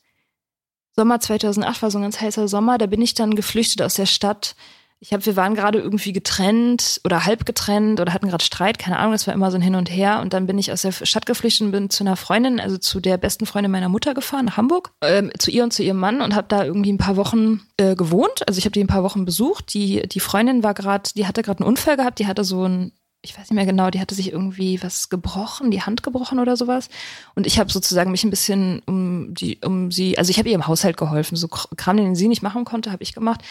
Sommer 0.94 1.20
2008 1.20 1.82
war 1.82 1.90
so 1.90 1.98
ein 1.98 2.02
ganz 2.02 2.20
heißer 2.20 2.48
Sommer, 2.48 2.78
da 2.78 2.86
bin 2.86 3.02
ich 3.02 3.14
dann 3.14 3.34
geflüchtet 3.34 3.82
aus 3.82 3.94
der 3.94 4.06
Stadt 4.06 4.54
ich 5.02 5.12
habe, 5.12 5.26
wir 5.26 5.34
waren 5.34 5.56
gerade 5.56 5.80
irgendwie 5.80 6.12
getrennt 6.12 7.00
oder 7.04 7.26
halb 7.26 7.44
getrennt 7.44 7.98
oder 7.98 8.12
hatten 8.12 8.28
gerade 8.28 8.44
Streit, 8.44 8.78
keine 8.78 9.00
Ahnung, 9.00 9.10
das 9.10 9.26
war 9.26 9.34
immer 9.34 9.50
so 9.50 9.56
ein 9.56 9.60
Hin 9.60 9.74
und 9.74 9.90
Her. 9.90 10.20
Und 10.20 10.32
dann 10.32 10.46
bin 10.46 10.58
ich 10.58 10.70
aus 10.70 10.82
der 10.82 10.92
Stadt 10.92 11.26
geflüchtet 11.26 11.66
und 11.66 11.72
bin 11.72 11.90
zu 11.90 12.04
einer 12.04 12.14
Freundin, 12.14 12.60
also 12.60 12.78
zu 12.78 13.00
der 13.00 13.16
besten 13.16 13.44
Freundin 13.44 13.72
meiner 13.72 13.88
Mutter 13.88 14.14
gefahren, 14.14 14.44
nach 14.44 14.56
Hamburg, 14.56 14.92
äh, 15.00 15.24
zu 15.40 15.50
ihr 15.50 15.64
und 15.64 15.72
zu 15.72 15.82
ihrem 15.82 15.96
Mann 15.96 16.20
und 16.20 16.36
habe 16.36 16.46
da 16.46 16.64
irgendwie 16.64 16.92
ein 16.92 16.98
paar 16.98 17.16
Wochen 17.16 17.62
äh, 17.78 17.96
gewohnt. 17.96 18.46
Also 18.46 18.58
ich 18.58 18.64
habe 18.64 18.74
die 18.74 18.80
ein 18.80 18.86
paar 18.86 19.02
Wochen 19.02 19.24
besucht. 19.24 19.74
Die, 19.74 20.06
die 20.06 20.20
Freundin 20.20 20.62
war 20.62 20.72
gerade, 20.72 21.10
die 21.16 21.26
hatte 21.26 21.42
gerade 21.42 21.64
einen 21.64 21.68
Unfall 21.68 21.96
gehabt, 21.96 22.20
die 22.20 22.28
hatte 22.28 22.44
so 22.44 22.64
ein 22.68 22.92
ich 23.22 23.38
weiß 23.38 23.50
nicht 23.50 23.54
mehr 23.54 23.66
genau, 23.66 23.90
die 23.90 24.00
hatte 24.00 24.16
sich 24.16 24.32
irgendwie 24.32 24.82
was 24.82 25.08
gebrochen, 25.08 25.70
die 25.70 25.82
Hand 25.82 26.02
gebrochen 26.02 26.40
oder 26.40 26.56
sowas. 26.56 26.88
Und 27.34 27.46
ich 27.46 27.58
habe 27.58 27.70
sozusagen 27.70 28.10
mich 28.10 28.24
ein 28.24 28.30
bisschen 28.30 28.82
um 28.86 29.32
die, 29.34 29.58
um 29.64 29.92
sie, 29.92 30.18
also 30.18 30.30
ich 30.30 30.38
habe 30.38 30.48
ihr 30.48 30.56
im 30.56 30.66
Haushalt 30.66 30.96
geholfen, 30.96 31.36
so 31.36 31.46
Kram, 31.48 31.96
den 31.96 32.16
sie 32.16 32.28
nicht 32.28 32.42
machen 32.42 32.64
konnte, 32.64 32.90
habe 32.90 33.02
ich 33.02 33.14
gemacht 33.14 33.42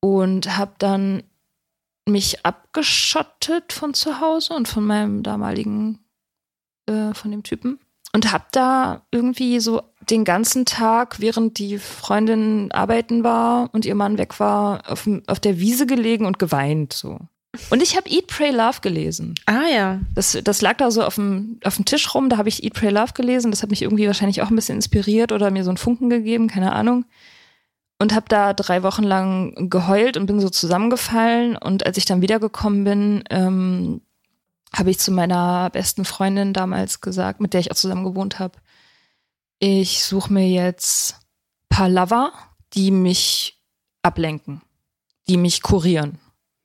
und 0.00 0.56
habe 0.56 0.72
dann 0.78 1.22
mich 2.06 2.44
abgeschottet 2.44 3.72
von 3.72 3.94
zu 3.94 4.20
Hause 4.20 4.52
und 4.54 4.68
von 4.68 4.84
meinem 4.84 5.22
damaligen, 5.22 6.00
äh, 6.86 7.14
von 7.14 7.30
dem 7.30 7.44
Typen 7.44 7.78
und 8.12 8.30
habe 8.30 8.44
da 8.52 9.02
irgendwie 9.10 9.58
so 9.60 9.82
den 10.10 10.24
ganzen 10.24 10.66
Tag, 10.66 11.20
während 11.20 11.58
die 11.58 11.78
Freundin 11.78 12.70
arbeiten 12.72 13.24
war 13.24 13.70
und 13.72 13.86
ihr 13.86 13.94
Mann 13.94 14.18
weg 14.18 14.38
war, 14.38 14.90
auf, 14.90 15.08
auf 15.26 15.40
der 15.40 15.58
Wiese 15.58 15.86
gelegen 15.86 16.26
und 16.26 16.38
geweint 16.38 16.92
so. 16.92 17.20
Und 17.68 17.82
ich 17.82 17.96
habe 17.96 18.08
Eat, 18.08 18.28
Pray, 18.28 18.50
Love 18.50 18.80
gelesen. 18.80 19.34
Ah 19.44 19.68
ja. 19.72 20.00
Das, 20.14 20.38
das 20.42 20.62
lag 20.62 20.78
da 20.78 20.90
so 20.90 21.04
auf 21.04 21.16
dem, 21.16 21.60
auf 21.64 21.76
dem 21.76 21.84
Tisch 21.84 22.14
rum, 22.14 22.30
da 22.30 22.38
habe 22.38 22.48
ich 22.48 22.64
Eat, 22.64 22.74
Pray, 22.74 22.90
Love 22.90 23.12
gelesen. 23.12 23.50
Das 23.50 23.62
hat 23.62 23.70
mich 23.70 23.82
irgendwie 23.82 24.06
wahrscheinlich 24.06 24.40
auch 24.42 24.50
ein 24.50 24.56
bisschen 24.56 24.76
inspiriert 24.76 25.32
oder 25.32 25.50
mir 25.50 25.64
so 25.64 25.70
einen 25.70 25.76
Funken 25.76 26.08
gegeben, 26.08 26.48
keine 26.48 26.72
Ahnung 26.72 27.04
und 28.02 28.14
habe 28.14 28.26
da 28.28 28.52
drei 28.52 28.82
Wochen 28.82 29.04
lang 29.04 29.70
geheult 29.70 30.16
und 30.16 30.26
bin 30.26 30.40
so 30.40 30.50
zusammengefallen. 30.50 31.56
Und 31.56 31.86
als 31.86 31.96
ich 31.96 32.04
dann 32.04 32.20
wiedergekommen 32.20 32.82
bin, 32.82 33.24
ähm, 33.30 34.02
habe 34.76 34.90
ich 34.90 34.98
zu 34.98 35.12
meiner 35.12 35.70
besten 35.70 36.04
Freundin 36.04 36.52
damals 36.52 37.00
gesagt, 37.00 37.40
mit 37.40 37.52
der 37.54 37.60
ich 37.60 37.70
auch 37.70 37.76
zusammen 37.76 38.04
gewohnt 38.04 38.40
habe, 38.40 38.58
ich 39.60 40.02
suche 40.02 40.32
mir 40.32 40.48
jetzt 40.48 41.20
paar 41.68 41.88
Lover, 41.88 42.32
die 42.74 42.90
mich 42.90 43.62
ablenken, 44.02 44.62
die 45.28 45.36
mich 45.36 45.62
kurieren. 45.62 46.18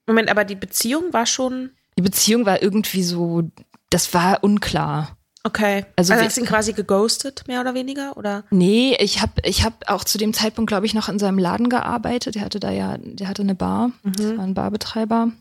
Moment, 0.07 0.29
aber 0.29 0.45
die 0.45 0.55
Beziehung 0.55 1.13
war 1.13 1.25
schon. 1.25 1.71
Die 1.97 2.01
Beziehung 2.01 2.45
war 2.45 2.61
irgendwie 2.61 3.03
so, 3.03 3.43
das 3.89 4.13
war 4.13 4.43
unklar. 4.43 5.17
Okay. 5.43 5.85
Also, 5.95 6.13
also 6.13 6.25
hast 6.25 6.37
du 6.37 6.41
ihn 6.41 6.47
quasi 6.47 6.73
geghostet, 6.73 7.43
mehr 7.47 7.61
oder 7.61 7.73
weniger, 7.73 8.17
oder? 8.17 8.43
Nee, 8.49 8.97
ich 8.99 9.21
habe 9.21 9.33
ich 9.43 9.63
hab 9.63 9.89
auch 9.89 10.03
zu 10.03 10.17
dem 10.17 10.33
Zeitpunkt, 10.33 10.67
glaube 10.67 10.85
ich, 10.85 10.93
noch 10.93 11.07
in 11.07 11.19
seinem 11.19 11.39
Laden 11.39 11.69
gearbeitet. 11.69 12.35
Der 12.35 12.41
hatte 12.41 12.59
da 12.59 12.69
ja, 12.71 12.97
der 12.97 13.27
hatte 13.27 13.43
eine 13.43 13.55
Bar. 13.55 13.91
Mhm. 14.03 14.13
Das 14.13 14.37
war 14.37 14.43
ein 14.43 14.53
Barbetreiber. 14.53 15.31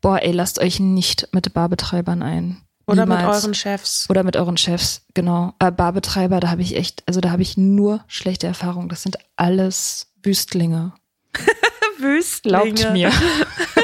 Boah, 0.00 0.22
ey, 0.22 0.32
lasst 0.32 0.58
euch 0.58 0.80
nicht 0.80 1.28
mit 1.32 1.52
Barbetreibern 1.52 2.22
ein. 2.22 2.62
Oder 2.86 3.04
Niemals. 3.04 3.22
mit 3.22 3.34
euren 3.34 3.54
Chefs. 3.54 4.06
Oder 4.08 4.24
mit 4.24 4.36
euren 4.36 4.56
Chefs, 4.56 5.02
genau. 5.14 5.54
Äh, 5.58 5.70
Barbetreiber, 5.70 6.40
da 6.40 6.50
habe 6.50 6.62
ich 6.62 6.76
echt, 6.76 7.02
also 7.06 7.20
da 7.20 7.30
habe 7.30 7.42
ich 7.42 7.56
nur 7.56 8.04
schlechte 8.08 8.46
Erfahrungen. 8.46 8.88
Das 8.88 9.02
sind 9.02 9.18
alles 9.36 10.12
Wüstlinge. 10.22 10.92
Wüstlinge. 11.98 12.72
Glaubt 12.72 12.92
mir. 12.92 13.12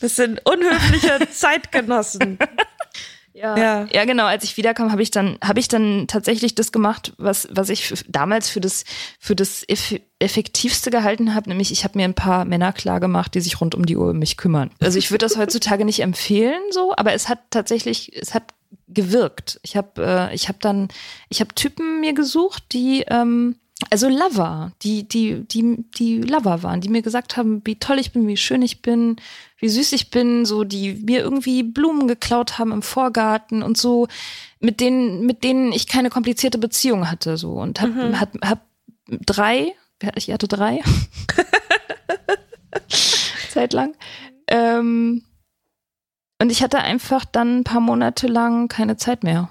das 0.00 0.16
sind 0.16 0.40
unhöfliche 0.44 1.28
Zeitgenossen. 1.32 2.38
Ja. 3.34 3.56
ja, 3.58 3.88
ja, 3.92 4.04
genau. 4.04 4.26
Als 4.26 4.44
ich 4.44 4.56
wiederkam, 4.56 4.92
habe 4.92 5.02
ich 5.02 5.10
dann 5.10 5.38
habe 5.42 5.58
ich 5.58 5.66
dann 5.66 6.06
tatsächlich 6.06 6.54
das 6.54 6.70
gemacht, 6.70 7.14
was 7.18 7.48
was 7.50 7.68
ich 7.68 8.04
damals 8.06 8.48
für 8.48 8.60
das 8.60 8.84
für 9.18 9.34
das 9.34 9.64
eff 9.68 9.96
effektivste 10.20 10.90
gehalten 10.90 11.34
habe, 11.34 11.48
nämlich 11.48 11.72
ich 11.72 11.82
habe 11.82 11.98
mir 11.98 12.04
ein 12.04 12.14
paar 12.14 12.44
Männer 12.44 12.72
klar 12.72 13.00
gemacht, 13.00 13.34
die 13.34 13.40
sich 13.40 13.60
rund 13.60 13.74
um 13.74 13.86
die 13.86 13.96
Uhr 13.96 14.10
um 14.10 14.20
mich 14.20 14.36
kümmern. 14.36 14.70
Also 14.80 14.98
ich 14.98 15.10
würde 15.10 15.26
das 15.26 15.36
heutzutage 15.38 15.84
nicht 15.84 16.00
empfehlen, 16.00 16.60
so, 16.70 16.94
aber 16.96 17.12
es 17.12 17.28
hat 17.28 17.40
tatsächlich 17.50 18.12
es 18.14 18.34
hat 18.34 18.54
gewirkt. 18.86 19.58
Ich 19.64 19.76
habe 19.76 20.30
äh, 20.30 20.34
ich 20.34 20.46
habe 20.46 20.58
dann 20.60 20.88
ich 21.28 21.40
habe 21.40 21.52
Typen 21.56 22.00
mir 22.00 22.14
gesucht, 22.14 22.62
die 22.72 23.02
ähm, 23.08 23.56
also 23.90 24.08
Lover, 24.08 24.72
die, 24.82 25.06
die, 25.08 25.44
die, 25.48 25.84
die 25.96 26.20
Lover 26.20 26.62
waren, 26.62 26.80
die 26.80 26.88
mir 26.88 27.02
gesagt 27.02 27.36
haben, 27.36 27.60
wie 27.64 27.76
toll 27.76 27.98
ich 27.98 28.12
bin, 28.12 28.28
wie 28.28 28.36
schön 28.36 28.62
ich 28.62 28.82
bin, 28.82 29.16
wie 29.58 29.68
süß 29.68 29.92
ich 29.92 30.10
bin, 30.10 30.44
so, 30.44 30.64
die 30.64 30.94
mir 30.94 31.20
irgendwie 31.20 31.62
Blumen 31.62 32.06
geklaut 32.06 32.58
haben 32.58 32.72
im 32.72 32.82
Vorgarten 32.82 33.62
und 33.62 33.76
so, 33.76 34.06
mit 34.60 34.80
denen, 34.80 35.26
mit 35.26 35.42
denen 35.42 35.72
ich 35.72 35.88
keine 35.88 36.10
komplizierte 36.10 36.58
Beziehung 36.58 37.10
hatte, 37.10 37.36
so, 37.36 37.52
und 37.52 37.80
hab, 37.80 37.90
mhm. 37.90 38.20
hab, 38.20 38.32
hab 38.44 38.60
drei, 39.08 39.74
ich 40.14 40.30
hatte 40.30 40.48
drei, 40.48 40.80
Zeit 43.50 43.72
lang, 43.72 43.96
ähm, 44.46 45.24
und 46.40 46.52
ich 46.52 46.62
hatte 46.62 46.78
einfach 46.78 47.24
dann 47.24 47.58
ein 47.58 47.64
paar 47.64 47.80
Monate 47.80 48.26
lang 48.26 48.68
keine 48.68 48.96
Zeit 48.96 49.24
mehr 49.24 49.48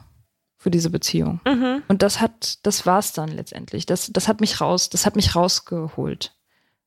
für 0.64 0.72
diese 0.72 0.90
Beziehung. 0.90 1.42
Mhm. 1.46 1.84
Und 1.90 2.02
das 2.02 2.22
hat, 2.22 2.66
das 2.66 2.86
war's 2.86 3.12
dann 3.12 3.28
letztendlich. 3.30 3.86
Das, 3.86 4.10
das 4.14 4.30
hat 4.30 4.40
mich 4.40 4.62
raus, 4.62 4.90
das 4.90 5.06
hat 5.06 5.18
mich 5.18 5.36
rausgeholt 5.36 6.34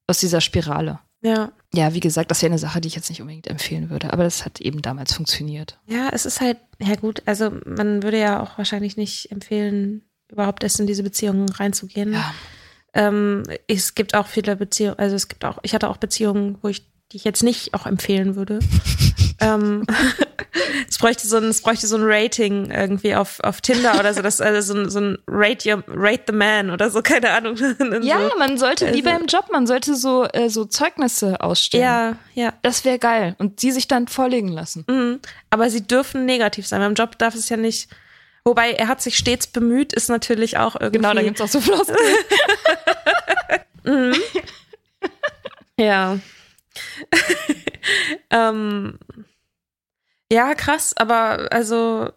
aus 0.06 0.18
dieser 0.18 0.40
Spirale. 0.40 0.98
Ja. 1.20 1.52
Ja, 1.74 1.92
wie 1.92 2.00
gesagt, 2.00 2.30
das 2.30 2.40
wäre 2.40 2.50
eine 2.50 2.58
Sache, 2.58 2.80
die 2.80 2.88
ich 2.88 2.94
jetzt 2.94 3.10
nicht 3.10 3.20
unbedingt 3.20 3.48
empfehlen 3.48 3.90
würde, 3.90 4.12
aber 4.12 4.24
das 4.24 4.46
hat 4.46 4.60
eben 4.62 4.80
damals 4.80 5.12
funktioniert. 5.12 5.78
Ja, 5.86 6.08
es 6.10 6.24
ist 6.24 6.40
halt, 6.40 6.56
ja 6.80 6.94
gut, 6.94 7.22
also 7.26 7.50
man 7.66 8.02
würde 8.02 8.18
ja 8.18 8.42
auch 8.42 8.56
wahrscheinlich 8.56 8.96
nicht 8.96 9.30
empfehlen, 9.30 10.02
überhaupt 10.28 10.62
erst 10.62 10.80
in 10.80 10.86
diese 10.86 11.02
Beziehungen 11.02 11.48
reinzugehen. 11.48 12.14
Ja. 12.14 12.34
Ähm, 12.94 13.42
es 13.66 13.94
gibt 13.94 14.14
auch 14.14 14.26
viele 14.26 14.56
Beziehungen, 14.56 14.98
also 14.98 15.16
es 15.16 15.28
gibt 15.28 15.44
auch, 15.44 15.58
ich 15.62 15.74
hatte 15.74 15.90
auch 15.90 15.98
Beziehungen, 15.98 16.56
wo 16.62 16.68
ich 16.68 16.88
die 17.12 17.18
ich 17.18 17.24
jetzt 17.24 17.42
nicht 17.42 17.74
auch 17.74 17.86
empfehlen 17.86 18.36
würde. 18.36 18.58
ähm, 19.40 19.86
es 20.88 20.98
bräuchte 20.98 21.26
so 21.26 21.36
ein, 21.36 21.44
es 21.44 21.60
bräuchte 21.62 21.86
so 21.86 21.96
ein 21.96 22.02
Rating 22.04 22.70
irgendwie 22.70 23.14
auf, 23.14 23.40
auf 23.40 23.60
Tinder 23.60 23.98
oder 23.98 24.12
so, 24.14 24.22
das, 24.22 24.40
also 24.40 24.74
so 24.74 24.80
ein, 24.80 24.90
so 24.90 25.00
ein 25.00 25.18
Rate, 25.26 25.70
your, 25.70 25.84
Rate 25.88 26.24
the 26.28 26.32
Man 26.32 26.70
oder 26.70 26.90
so, 26.90 27.02
keine 27.02 27.30
Ahnung. 27.30 27.56
ja, 28.02 28.28
so. 28.30 28.38
man 28.38 28.58
sollte, 28.58 28.86
wie 28.86 29.06
also 29.06 29.18
beim 29.18 29.26
Job, 29.26 29.46
man 29.52 29.66
sollte 29.66 29.94
so, 29.94 30.24
äh, 30.24 30.48
so 30.48 30.64
Zeugnisse 30.64 31.40
ausstellen. 31.40 31.84
Ja, 31.84 32.16
ja. 32.34 32.52
Das 32.62 32.84
wäre 32.84 32.98
geil. 32.98 33.34
Und 33.38 33.60
sie 33.60 33.72
sich 33.72 33.88
dann 33.88 34.08
vorlegen 34.08 34.48
lassen. 34.48 34.84
Mhm. 34.88 35.20
Aber 35.50 35.70
sie 35.70 35.86
dürfen 35.86 36.24
negativ 36.24 36.66
sein. 36.66 36.80
Beim 36.80 36.94
Job 36.94 37.18
darf 37.18 37.34
es 37.34 37.48
ja 37.48 37.56
nicht, 37.56 37.88
wobei 38.44 38.72
er 38.72 38.88
hat 38.88 39.02
sich 39.02 39.16
stets 39.16 39.46
bemüht, 39.46 39.92
ist 39.92 40.08
natürlich 40.08 40.56
auch 40.56 40.74
irgendwie. 40.74 40.98
Genau, 40.98 41.14
da 41.14 41.22
gibt's 41.22 41.40
auch 41.40 41.48
so 41.48 41.60
Floskeln. 41.60 41.98
mhm. 43.84 44.14
Ja. 45.78 46.18
ähm, 48.30 48.98
ja, 50.30 50.54
krass, 50.54 50.94
aber 50.96 51.52
also, 51.52 52.10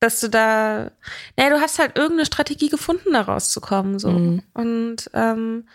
dass 0.00 0.20
du 0.20 0.28
da, 0.28 0.90
naja, 1.36 1.50
du 1.50 1.60
hast 1.60 1.78
halt 1.78 1.96
irgendeine 1.96 2.26
Strategie 2.26 2.68
gefunden, 2.68 3.12
da 3.12 3.22
rauszukommen, 3.22 3.98
so. 3.98 4.10
Mhm. 4.10 4.42
Und 4.54 5.10
ähm, 5.12 5.68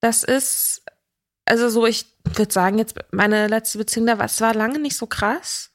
das 0.00 0.24
ist, 0.24 0.82
also 1.44 1.68
so, 1.68 1.86
ich 1.86 2.06
würde 2.24 2.52
sagen, 2.52 2.78
jetzt 2.78 2.96
meine 3.12 3.46
letzte 3.46 3.78
Beziehung, 3.78 4.06
da 4.06 4.18
war, 4.18 4.26
es 4.26 4.40
war 4.40 4.54
lange 4.54 4.78
nicht 4.78 4.96
so 4.96 5.06
krass. 5.06 5.70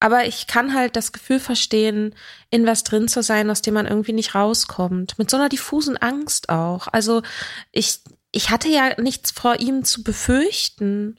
Aber 0.00 0.26
ich 0.26 0.46
kann 0.46 0.74
halt 0.74 0.94
das 0.94 1.12
Gefühl 1.12 1.40
verstehen, 1.40 2.14
in 2.50 2.66
was 2.66 2.84
drin 2.84 3.08
zu 3.08 3.22
sein, 3.22 3.50
aus 3.50 3.62
dem 3.62 3.74
man 3.74 3.86
irgendwie 3.86 4.12
nicht 4.12 4.34
rauskommt. 4.34 5.18
Mit 5.18 5.28
so 5.28 5.36
einer 5.36 5.48
diffusen 5.48 5.96
Angst 5.96 6.50
auch. 6.50 6.86
Also 6.92 7.22
ich, 7.72 8.00
ich 8.32 8.50
hatte 8.50 8.68
ja 8.68 9.00
nichts 9.00 9.30
vor 9.30 9.60
ihm 9.60 9.84
zu 9.84 10.02
befürchten. 10.02 11.18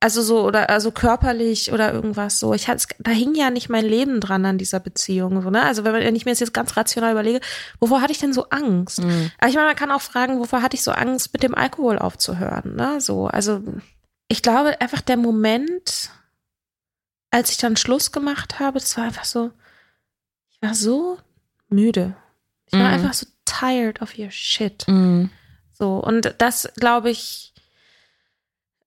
Also 0.00 0.20
so, 0.20 0.44
oder 0.44 0.68
also 0.68 0.90
körperlich 0.90 1.72
oder 1.72 1.92
irgendwas 1.92 2.40
so. 2.40 2.54
Ich 2.54 2.66
hatte, 2.66 2.88
da 2.98 3.12
hing 3.12 3.36
ja 3.36 3.50
nicht 3.50 3.68
mein 3.68 3.84
Leben 3.84 4.20
dran 4.20 4.44
an 4.44 4.58
dieser 4.58 4.80
Beziehung. 4.80 5.40
So, 5.42 5.50
ne? 5.50 5.62
Also 5.62 5.84
wenn, 5.84 5.94
wenn 5.94 6.16
ich 6.16 6.24
mir 6.24 6.32
das 6.32 6.40
jetzt 6.40 6.52
ganz 6.54 6.76
rational 6.76 7.12
überlege, 7.12 7.40
wovor 7.78 8.00
hatte 8.00 8.10
ich 8.10 8.18
denn 8.18 8.32
so 8.32 8.48
Angst? 8.48 9.00
Mhm. 9.00 9.30
Aber 9.38 9.48
ich 9.48 9.54
meine, 9.54 9.68
man 9.68 9.76
kann 9.76 9.92
auch 9.92 10.00
fragen, 10.00 10.40
wovor 10.40 10.60
hatte 10.60 10.74
ich 10.74 10.82
so 10.82 10.90
Angst, 10.90 11.32
mit 11.32 11.44
dem 11.44 11.54
Alkohol 11.54 12.00
aufzuhören? 12.00 12.74
Ne? 12.74 13.00
So, 13.00 13.28
also 13.28 13.62
ich 14.26 14.42
glaube 14.42 14.80
einfach 14.80 15.02
der 15.02 15.18
Moment, 15.18 16.10
als 17.30 17.50
ich 17.50 17.58
dann 17.58 17.76
Schluss 17.76 18.10
gemacht 18.10 18.58
habe, 18.58 18.80
das 18.80 18.96
war 18.96 19.04
einfach 19.04 19.24
so, 19.24 19.52
ich 20.50 20.60
war 20.60 20.74
so 20.74 21.18
müde. 21.68 22.16
Ich 22.66 22.72
war 22.72 22.90
mm. 22.90 22.94
einfach 22.94 23.14
so 23.14 23.26
tired 23.44 24.02
of 24.02 24.18
your 24.18 24.30
shit. 24.30 24.84
Mm. 24.88 25.26
So, 25.82 25.96
und 25.96 26.36
das 26.38 26.68
glaube 26.76 27.10
ich, 27.10 27.52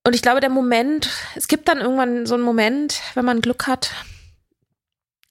und 0.06 0.16
ich 0.16 0.22
glaube, 0.22 0.40
der 0.40 0.50
Moment, 0.50 1.10
es 1.36 1.50
gibt 1.50 1.68
dann 1.68 1.80
irgendwann 1.80 2.26
so 2.26 2.36
einen 2.36 2.44
Moment, 2.46 3.02
wenn 3.16 3.26
man 3.26 3.42
Glück 3.42 3.68
hat, 3.68 3.92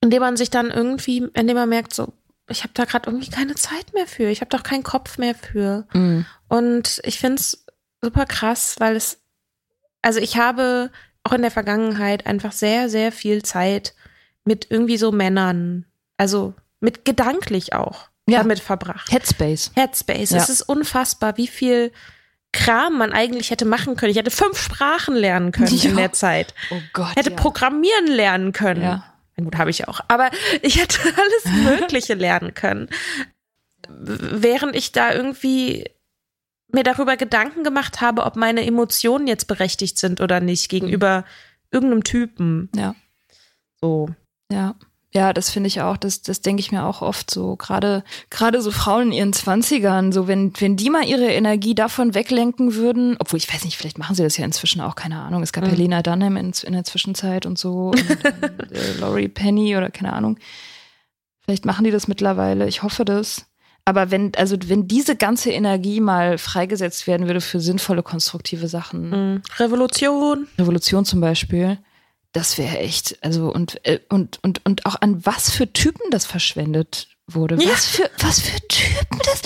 in 0.02 0.10
dem 0.10 0.20
man 0.20 0.36
sich 0.36 0.50
dann 0.50 0.70
irgendwie, 0.70 1.26
in 1.32 1.46
dem 1.46 1.56
man 1.56 1.70
merkt, 1.70 1.94
so, 1.94 2.12
ich 2.50 2.64
habe 2.64 2.74
da 2.74 2.84
gerade 2.84 3.08
irgendwie 3.08 3.30
keine 3.30 3.54
Zeit 3.54 3.94
mehr 3.94 4.06
für. 4.06 4.28
Ich 4.28 4.42
habe 4.42 4.50
doch 4.50 4.62
keinen 4.62 4.82
Kopf 4.82 5.16
mehr 5.16 5.34
für. 5.34 5.86
Mm. 5.94 6.26
Und 6.48 7.00
ich 7.02 7.18
finde 7.18 7.40
es 7.40 7.64
super 8.02 8.26
krass, 8.26 8.76
weil 8.78 8.94
es, 8.94 9.22
also 10.02 10.20
ich 10.20 10.36
habe 10.36 10.90
auch 11.22 11.32
in 11.32 11.40
der 11.40 11.50
Vergangenheit 11.50 12.26
einfach 12.26 12.52
sehr, 12.52 12.90
sehr 12.90 13.10
viel 13.10 13.42
Zeit 13.42 13.94
mit 14.44 14.70
irgendwie 14.70 14.98
so 14.98 15.12
Männern, 15.12 15.86
also 16.18 16.52
mit 16.80 17.06
gedanklich 17.06 17.72
auch 17.72 18.10
ja. 18.28 18.38
damit 18.38 18.60
verbracht. 18.60 19.10
Headspace. 19.10 19.72
Headspace. 19.74 20.30
Ja. 20.30 20.38
Es 20.38 20.48
ist 20.48 20.62
unfassbar, 20.62 21.36
wie 21.36 21.46
viel 21.46 21.92
Kram 22.52 22.98
man 22.98 23.12
eigentlich 23.12 23.50
hätte 23.50 23.64
machen 23.64 23.96
können. 23.96 24.12
Ich 24.12 24.16
hätte 24.16 24.30
fünf 24.30 24.58
Sprachen 24.58 25.14
lernen 25.14 25.52
können 25.52 25.68
ja. 25.76 25.90
in 25.90 25.96
der 25.96 26.12
Zeit. 26.12 26.54
Oh 26.70 26.80
Gott. 26.92 27.16
Hätte 27.16 27.30
ja. 27.30 27.36
programmieren 27.36 28.06
lernen 28.06 28.52
können. 28.52 28.82
Ja. 28.82 29.04
Na 29.36 29.44
gut, 29.44 29.56
habe 29.56 29.70
ich 29.70 29.88
auch. 29.88 30.00
Aber 30.08 30.30
ich 30.62 30.80
hätte 30.80 30.98
alles 31.04 31.64
Mögliche 31.80 32.14
lernen 32.14 32.54
können. 32.54 32.88
Während 33.88 34.76
ich 34.76 34.92
da 34.92 35.12
irgendwie 35.12 35.90
mir 36.68 36.84
darüber 36.84 37.16
Gedanken 37.16 37.64
gemacht 37.64 38.00
habe, 38.00 38.24
ob 38.24 38.36
meine 38.36 38.64
Emotionen 38.64 39.26
jetzt 39.26 39.46
berechtigt 39.46 39.98
sind 39.98 40.20
oder 40.20 40.40
nicht 40.40 40.68
gegenüber 40.68 41.24
irgendeinem 41.70 42.04
Typen. 42.04 42.70
Ja. 42.74 42.94
So. 43.80 44.08
Ja. 44.50 44.74
Ja, 45.16 45.32
das 45.32 45.48
finde 45.48 45.68
ich 45.68 45.80
auch, 45.80 45.96
das, 45.96 46.22
das 46.22 46.40
denke 46.40 46.58
ich 46.58 46.72
mir 46.72 46.84
auch 46.84 47.00
oft 47.00 47.30
so. 47.30 47.54
Gerade, 47.54 48.02
gerade 48.30 48.60
so 48.60 48.72
Frauen 48.72 49.08
in 49.08 49.12
ihren 49.12 49.32
Zwanzigern, 49.32 50.10
so 50.10 50.26
wenn, 50.26 50.52
wenn 50.58 50.76
die 50.76 50.90
mal 50.90 51.04
ihre 51.04 51.26
Energie 51.26 51.76
davon 51.76 52.14
weglenken 52.14 52.74
würden, 52.74 53.16
obwohl 53.20 53.36
ich 53.36 53.52
weiß 53.52 53.64
nicht, 53.64 53.76
vielleicht 53.76 53.96
machen 53.96 54.16
sie 54.16 54.24
das 54.24 54.36
ja 54.36 54.44
inzwischen 54.44 54.80
auch, 54.80 54.96
keine 54.96 55.20
Ahnung. 55.20 55.44
Es 55.44 55.52
gab 55.52 55.64
mhm. 55.64 55.68
Helena 55.70 56.02
Dunham 56.02 56.36
in, 56.36 56.52
in 56.64 56.72
der 56.72 56.82
Zwischenzeit 56.82 57.46
und 57.46 57.58
so, 57.58 57.92
und, 57.92 58.10
und 58.10 58.72
äh, 58.72 58.92
Laurie 58.98 59.28
Penny 59.28 59.76
oder 59.76 59.88
keine 59.90 60.14
Ahnung. 60.14 60.36
Vielleicht 61.44 61.64
machen 61.64 61.84
die 61.84 61.92
das 61.92 62.08
mittlerweile. 62.08 62.66
Ich 62.66 62.82
hoffe 62.82 63.04
das. 63.04 63.46
Aber 63.84 64.10
wenn, 64.10 64.32
also 64.34 64.56
wenn 64.66 64.88
diese 64.88 65.14
ganze 65.14 65.50
Energie 65.50 66.00
mal 66.00 66.38
freigesetzt 66.38 67.06
werden 67.06 67.28
würde 67.28 67.40
für 67.40 67.60
sinnvolle, 67.60 68.02
konstruktive 68.02 68.66
Sachen. 68.66 69.10
Mhm. 69.10 69.42
Revolution. 69.58 70.48
Revolution 70.58 71.04
zum 71.04 71.20
Beispiel. 71.20 71.78
Das 72.34 72.58
wäre 72.58 72.78
echt, 72.78 73.16
also 73.22 73.52
und, 73.52 73.78
äh, 73.86 74.00
und, 74.08 74.40
und, 74.42 74.60
und 74.66 74.86
auch 74.86 75.00
an 75.00 75.24
was 75.24 75.50
für 75.50 75.72
Typen 75.72 76.10
das 76.10 76.26
verschwendet 76.26 77.06
wurde. 77.28 77.54
Ja. 77.62 77.70
Was 77.70 77.86
für, 77.86 78.10
was 78.18 78.40
für 78.40 78.60
Typen 78.66 79.20
das? 79.24 79.40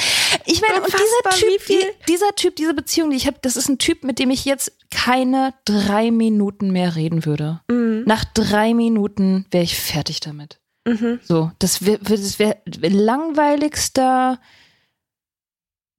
Ich 0.47 0.63
meine, 0.63 0.83
und 0.83 0.87
dieser 0.87 1.37
Typ, 1.37 1.67
die, 1.67 1.85
dieser 2.09 2.35
Typ, 2.35 2.57
diese 2.57 2.73
Beziehung, 2.73 3.11
die 3.11 3.17
ich 3.17 3.27
habe, 3.27 3.37
das 3.43 3.57
ist 3.57 3.69
ein 3.69 3.77
Typ, 3.77 4.05
mit 4.05 4.19
dem 4.19 4.31
ich 4.31 4.47
jetzt 4.47 4.73
keine 4.91 5.53
drei 5.67 6.11
Minuten 6.11 6.71
mehr 6.71 6.97
reden 6.97 7.27
würde. 7.27 7.61
Mhm. 7.71 8.05
Nach 8.07 8.25
drei 8.25 8.73
Minuten 8.73 9.45
wäre 9.51 9.65
ich 9.65 9.79
fertig 9.79 10.21
damit. 10.21 10.59
Mhm. 10.87 11.21
So, 11.23 11.53
das 11.59 11.85
wäre 11.85 11.99
das 11.99 12.39
wär 12.39 12.57
langweiligster, 12.65 14.41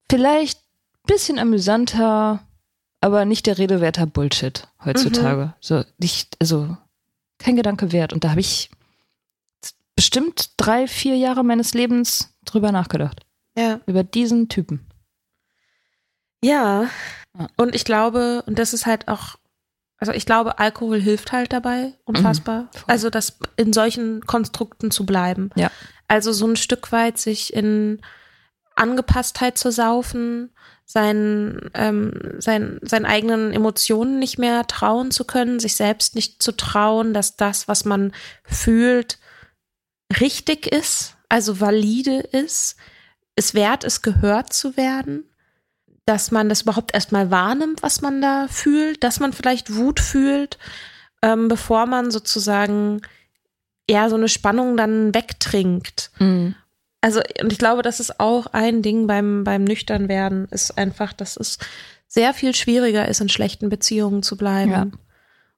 vielleicht 0.10 0.60
bisschen 1.06 1.38
amüsanter, 1.38 2.48
aber 3.02 3.26
nicht 3.26 3.46
der 3.46 3.58
Rede 3.58 3.82
werter 3.82 4.06
Bullshit 4.06 4.68
heutzutage. 4.84 5.46
Mhm. 5.46 5.54
So, 5.60 5.84
nicht, 5.98 6.36
also 6.40 6.78
kein 7.38 7.56
Gedanke 7.56 7.92
wert. 7.92 8.14
Und 8.14 8.24
da 8.24 8.32
habe 8.32 8.42
ich 8.42 8.70
bestimmt 9.96 10.52
drei, 10.58 10.88
vier 10.88 11.16
Jahre 11.16 11.44
meines 11.44 11.74
Lebens 11.74 12.34
drüber 12.46 12.72
nachgedacht. 12.72 13.26
Ja. 13.58 13.80
Über 13.86 14.04
diesen 14.04 14.50
Typen. 14.50 14.86
Ja. 16.42 16.90
Und 17.58 17.76
ich 17.76 17.86
glaube, 17.86 18.44
und 18.46 18.60
das 18.60 18.74
ist 18.74 18.86
halt 18.86 19.08
auch 19.08 19.38
also 20.00 20.14
ich 20.14 20.26
glaube, 20.26 20.60
Alkohol 20.60 21.02
hilft 21.02 21.32
halt 21.32 21.52
dabei, 21.52 21.94
unfassbar. 22.06 22.62
Mhm, 22.62 22.68
also 22.88 23.10
das 23.10 23.38
in 23.58 23.74
solchen 23.74 24.22
Konstrukten 24.26 24.92
zu 24.92 25.06
bleiben. 25.06 25.50
Ja. 25.56 25.72
Also 26.08 26.32
so 26.32 26.48
ein 26.48 26.56
Stück 26.56 26.92
weit 26.92 27.18
sich 27.18 27.54
in 27.54 28.00
Angepasstheit 28.76 29.58
zu 29.58 29.72
saufen, 29.72 30.52
seinen, 30.92 31.70
ähm, 31.76 32.14
sein, 32.40 32.80
seinen 32.82 33.06
eigenen 33.06 33.54
Emotionen 33.54 34.18
nicht 34.18 34.40
mehr 34.40 34.66
trauen 34.66 35.12
zu 35.12 35.24
können, 35.24 35.60
sich 35.60 35.76
selbst 35.76 36.16
nicht 36.16 36.42
zu 36.42 36.52
trauen, 36.52 37.14
dass 37.14 37.36
das, 37.36 37.68
was 37.68 37.86
man 37.86 38.12
fühlt, 38.44 39.20
richtig 40.20 40.66
ist, 40.66 41.16
also 41.30 41.60
valide 41.60 42.20
ist, 42.20 42.76
es 43.36 43.54
wert 43.54 43.84
ist, 43.84 44.02
gehört 44.02 44.52
zu 44.52 44.78
werden 44.78 45.30
dass 46.10 46.32
man 46.32 46.50
das 46.50 46.64
überhaupt 46.64 46.96
erstmal 46.96 47.30
wahrnimmt, 47.30 47.84
was 47.84 48.02
man 48.02 48.20
da 48.20 48.48
fühlt, 48.50 49.04
dass 49.04 49.20
man 49.20 49.32
vielleicht 49.32 49.76
Wut 49.76 50.00
fühlt, 50.00 50.58
ähm, 51.22 51.50
bevor 51.50 51.86
man 51.86 52.10
sozusagen 52.10 53.04
ja 53.88 54.10
so 54.10 54.16
eine 54.16 54.28
Spannung 54.28 54.76
dann 54.76 55.14
wegtrinkt. 55.14 56.10
Mhm. 56.18 56.56
Also, 57.02 57.22
und 57.42 57.52
ich 57.52 57.60
glaube, 57.60 57.82
das 57.82 58.00
ist 58.00 58.20
auch 58.20 58.48
ein 58.48 58.82
Ding 58.82 59.08
beim, 59.08 59.44
beim 59.44 59.64
Nüchternwerden, 59.64 60.48
ist 60.52 60.78
einfach, 60.78 61.14
dass 61.14 61.38
es 61.38 61.58
sehr 62.08 62.34
viel 62.34 62.54
schwieriger 62.56 63.08
ist, 63.08 63.22
in 63.22 63.30
schlechten 63.30 63.70
Beziehungen 63.70 64.24
zu 64.24 64.36
bleiben. 64.36 64.72
Ja. 64.72 64.88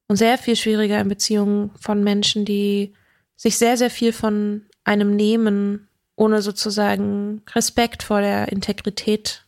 Und 0.07 0.17
sehr 0.17 0.37
viel 0.37 0.55
schwieriger 0.55 0.99
in 0.99 1.07
Beziehungen 1.07 1.71
von 1.79 2.03
Menschen, 2.03 2.45
die 2.45 2.93
sich 3.35 3.57
sehr, 3.57 3.77
sehr 3.77 3.89
viel 3.89 4.13
von 4.13 4.65
einem 4.83 5.15
nehmen, 5.15 5.87
ohne 6.15 6.41
sozusagen 6.41 7.41
Respekt 7.55 8.03
vor 8.03 8.21
der 8.21 8.51
Integrität 8.51 9.45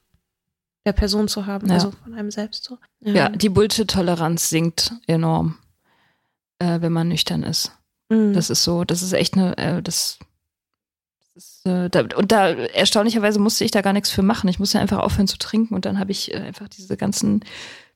der 0.85 0.93
Person 0.93 1.27
zu 1.27 1.45
haben, 1.45 1.67
ja. 1.67 1.75
also 1.75 1.91
von 1.91 2.13
einem 2.13 2.31
selbst 2.31 2.63
so. 2.63 2.77
Ja, 3.01 3.13
ja 3.13 3.29
die 3.29 3.49
Bullshit-Toleranz 3.49 4.49
sinkt 4.49 4.93
enorm, 5.07 5.57
äh, 6.59 6.81
wenn 6.81 6.91
man 6.91 7.07
nüchtern 7.07 7.43
ist. 7.43 7.71
Mhm. 8.09 8.33
Das 8.33 8.49
ist 8.49 8.63
so, 8.63 8.83
das 8.83 9.01
ist 9.01 9.13
echt 9.13 9.35
eine, 9.35 9.57
äh, 9.57 9.81
das, 9.81 10.19
äh, 11.65 11.89
da, 11.89 12.05
und 12.15 12.31
da 12.31 12.49
erstaunlicherweise 12.49 13.39
musste 13.39 13.63
ich 13.63 13.71
da 13.71 13.81
gar 13.81 13.93
nichts 13.93 14.09
für 14.09 14.21
machen. 14.21 14.49
Ich 14.49 14.59
musste 14.59 14.79
einfach 14.79 14.99
aufhören 14.99 15.27
zu 15.27 15.37
trinken 15.37 15.73
und 15.73 15.85
dann 15.85 15.99
habe 15.99 16.11
ich 16.11 16.33
äh, 16.33 16.37
einfach 16.37 16.67
diese 16.67 16.97
ganzen 16.97 17.43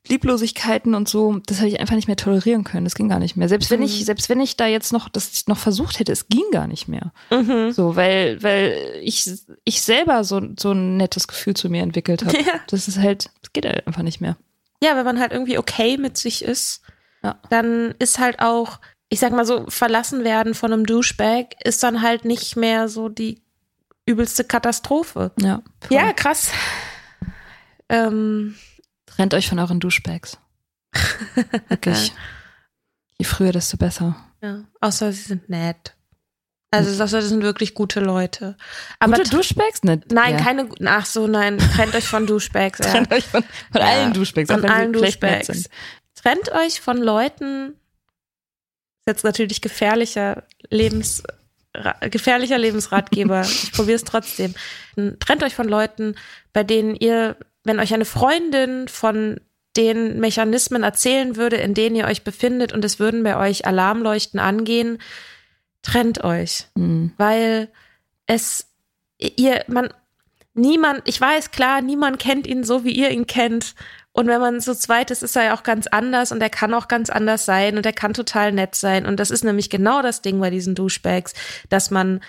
Lieblosigkeiten 0.08 0.96
und 0.96 1.10
so, 1.10 1.40
das 1.46 1.58
habe 1.58 1.68
ich 1.68 1.80
einfach 1.80 1.96
nicht 1.96 2.08
mehr 2.08 2.16
tolerieren 2.16 2.64
können. 2.64 2.86
Das 2.86 2.96
ging 2.96 3.10
gar 3.10 3.20
nicht 3.20 3.36
mehr. 3.36 3.50
Selbst 3.50 3.70
wenn 3.70 3.82
ich, 3.82 4.00
mhm. 4.00 4.06
selbst 4.06 4.30
wenn 4.30 4.40
ich 4.40 4.56
da 4.56 4.66
jetzt 4.66 4.94
noch 4.94 5.10
das 5.10 5.48
noch 5.48 5.58
versucht 5.58 6.00
hätte, 6.00 6.12
es 6.12 6.30
ging 6.30 6.46
gar 6.52 6.68
nicht 6.68 6.88
mehr. 6.88 7.12
Mhm. 7.30 7.72
So, 7.72 7.96
weil, 7.96 8.42
weil 8.42 9.00
ich, 9.02 9.30
ich 9.66 9.82
selber 9.82 10.24
so, 10.24 10.42
so 10.58 10.72
ein 10.72 10.98
nettes 10.98 11.28
Gefühl 11.28 11.56
zu 11.56 11.70
mir 11.70 11.84
entwickelt 11.84 12.26
habe. 12.26 12.38
Ja. 12.48 12.62
Das 12.68 12.88
ist 12.88 13.00
halt, 13.00 13.30
das 13.42 13.52
geht 13.52 13.66
halt 13.66 13.88
einfach 13.88 14.04
nicht 14.04 14.22
mehr. 14.22 14.38
Ja, 14.82 14.96
wenn 14.96 15.04
man 15.04 15.20
halt 15.20 15.34
irgendwie 15.34 15.58
okay 15.58 15.98
mit 15.98 16.18
sich 16.18 16.44
ist, 16.44 16.82
ja. 17.24 17.42
dann 17.50 17.96
ist 18.00 18.20
halt 18.20 18.40
auch, 18.40 18.80
ich 19.10 19.20
sag 19.20 19.34
mal 19.34 19.46
so, 19.46 19.66
verlassen 19.68 20.24
werden 20.24 20.54
von 20.54 20.72
einem 20.72 20.86
Douchebag 20.86 21.56
ist 21.64 21.84
dann 21.84 22.02
halt 22.02 22.24
nicht 22.26 22.56
mehr 22.56 22.88
so 22.88 23.10
die 23.10 23.42
übelste 24.08 24.44
Katastrophe. 24.44 25.32
Ja. 25.40 25.62
Voll. 25.82 25.98
Ja, 25.98 26.14
krass. 26.14 26.52
Ähm, 27.90 28.56
Trennt 29.06 29.34
euch 29.34 29.48
von 29.48 29.60
euren 29.60 29.80
Duschbags. 29.80 30.38
Wirklich. 31.70 32.14
Je 33.18 33.26
früher, 33.26 33.52
desto 33.52 33.78
besser. 33.78 34.16
Ja, 34.42 34.64
außer 34.82 35.12
sie 35.12 35.24
sind 35.24 35.50
nett. 35.50 35.96
Also 36.70 37.02
außer 37.02 37.18
das 37.18 37.30
sind 37.30 37.42
wirklich 37.44 37.74
gute 37.74 38.02
Leute. 38.02 38.58
Aber 39.00 39.16
gute 39.16 39.30
Duschbags? 39.30 39.84
Nicht. 39.84 40.12
Nein, 40.12 40.38
ja. 40.38 40.44
keine. 40.44 40.70
Ach 40.86 41.06
so, 41.06 41.26
nein. 41.26 41.58
Trennt 41.58 41.96
euch 41.96 42.06
von 42.06 42.28
Duschbags. 42.28 42.80
Ja. 42.84 42.92
Trennt 42.92 43.12
euch 43.14 43.26
von, 43.26 43.44
von 43.72 43.82
ja. 43.82 43.88
allen 43.88 44.14
Duschbags. 44.14 44.52
Von 44.52 44.66
allen 44.66 44.94
Duschbags. 44.94 45.70
Trennt 46.14 46.52
euch 46.52 46.82
von 46.82 46.98
Leuten. 46.98 47.70
Ist 47.70 49.08
jetzt 49.08 49.24
natürlich 49.24 49.62
gefährlicher 49.62 50.44
Lebens 50.70 51.24
gefährlicher 52.10 52.58
Lebensratgeber. 52.58 53.42
ich 53.46 53.72
probiere 53.72 53.96
es 53.96 54.04
trotzdem. 54.04 54.54
Trennt 55.20 55.44
euch 55.44 55.56
von 55.56 55.68
Leuten, 55.68 56.16
bei 56.54 56.64
denen 56.64 56.96
ihr 56.96 57.38
wenn 57.68 57.80
euch 57.80 57.94
eine 57.94 58.06
Freundin 58.06 58.88
von 58.88 59.40
den 59.76 60.20
Mechanismen 60.20 60.82
erzählen 60.82 61.36
würde, 61.36 61.58
in 61.58 61.76
denen 61.76 61.96
ihr 61.96 62.06
euch 62.06 62.24
befindet 62.24 62.74
und 62.74 62.84
es 62.84 62.98
würden 62.98 63.24
bei 63.24 63.38
euch 63.38 63.68
Alarmleuchten 63.68 64.40
angehen, 64.40 64.98
trennt 65.84 66.24
euch, 66.24 66.66
mhm. 66.76 67.14
weil 67.18 67.70
es 68.26 68.74
ihr 69.20 69.64
man 69.68 69.90
niemand, 70.56 71.02
ich 71.06 71.22
weiß 71.22 71.52
klar, 71.52 71.82
niemand 71.82 72.18
kennt 72.18 72.48
ihn 72.48 72.64
so 72.64 72.84
wie 72.84 72.92
ihr 72.92 73.12
ihn 73.12 73.28
kennt 73.28 73.76
und 74.18 74.26
wenn 74.26 74.42
man 74.42 74.60
so 74.60 74.74
zweit 74.74 75.12
ist, 75.12 75.22
ist 75.22 75.36
er 75.36 75.44
ja 75.44 75.56
auch 75.56 75.62
ganz 75.62 75.86
anders 75.86 76.32
und 76.32 76.42
er 76.42 76.50
kann 76.50 76.74
auch 76.74 76.88
ganz 76.88 77.12
anders 77.12 77.46
sein 77.46 77.78
und 77.78 77.86
er 77.86 77.94
kann 77.94 78.16
total 78.16 78.52
nett 78.52 78.74
sein. 78.74 79.06
Und 79.06 79.20
das 79.20 79.30
ist 79.30 79.44
nämlich 79.44 79.70
genau 79.70 80.02
das 80.02 80.24
Ding 80.24 80.40
bei 80.40 80.50
diesen 80.50 80.74
Douchebags, 80.74 81.36
dass 81.70 81.92
man, 81.92 82.22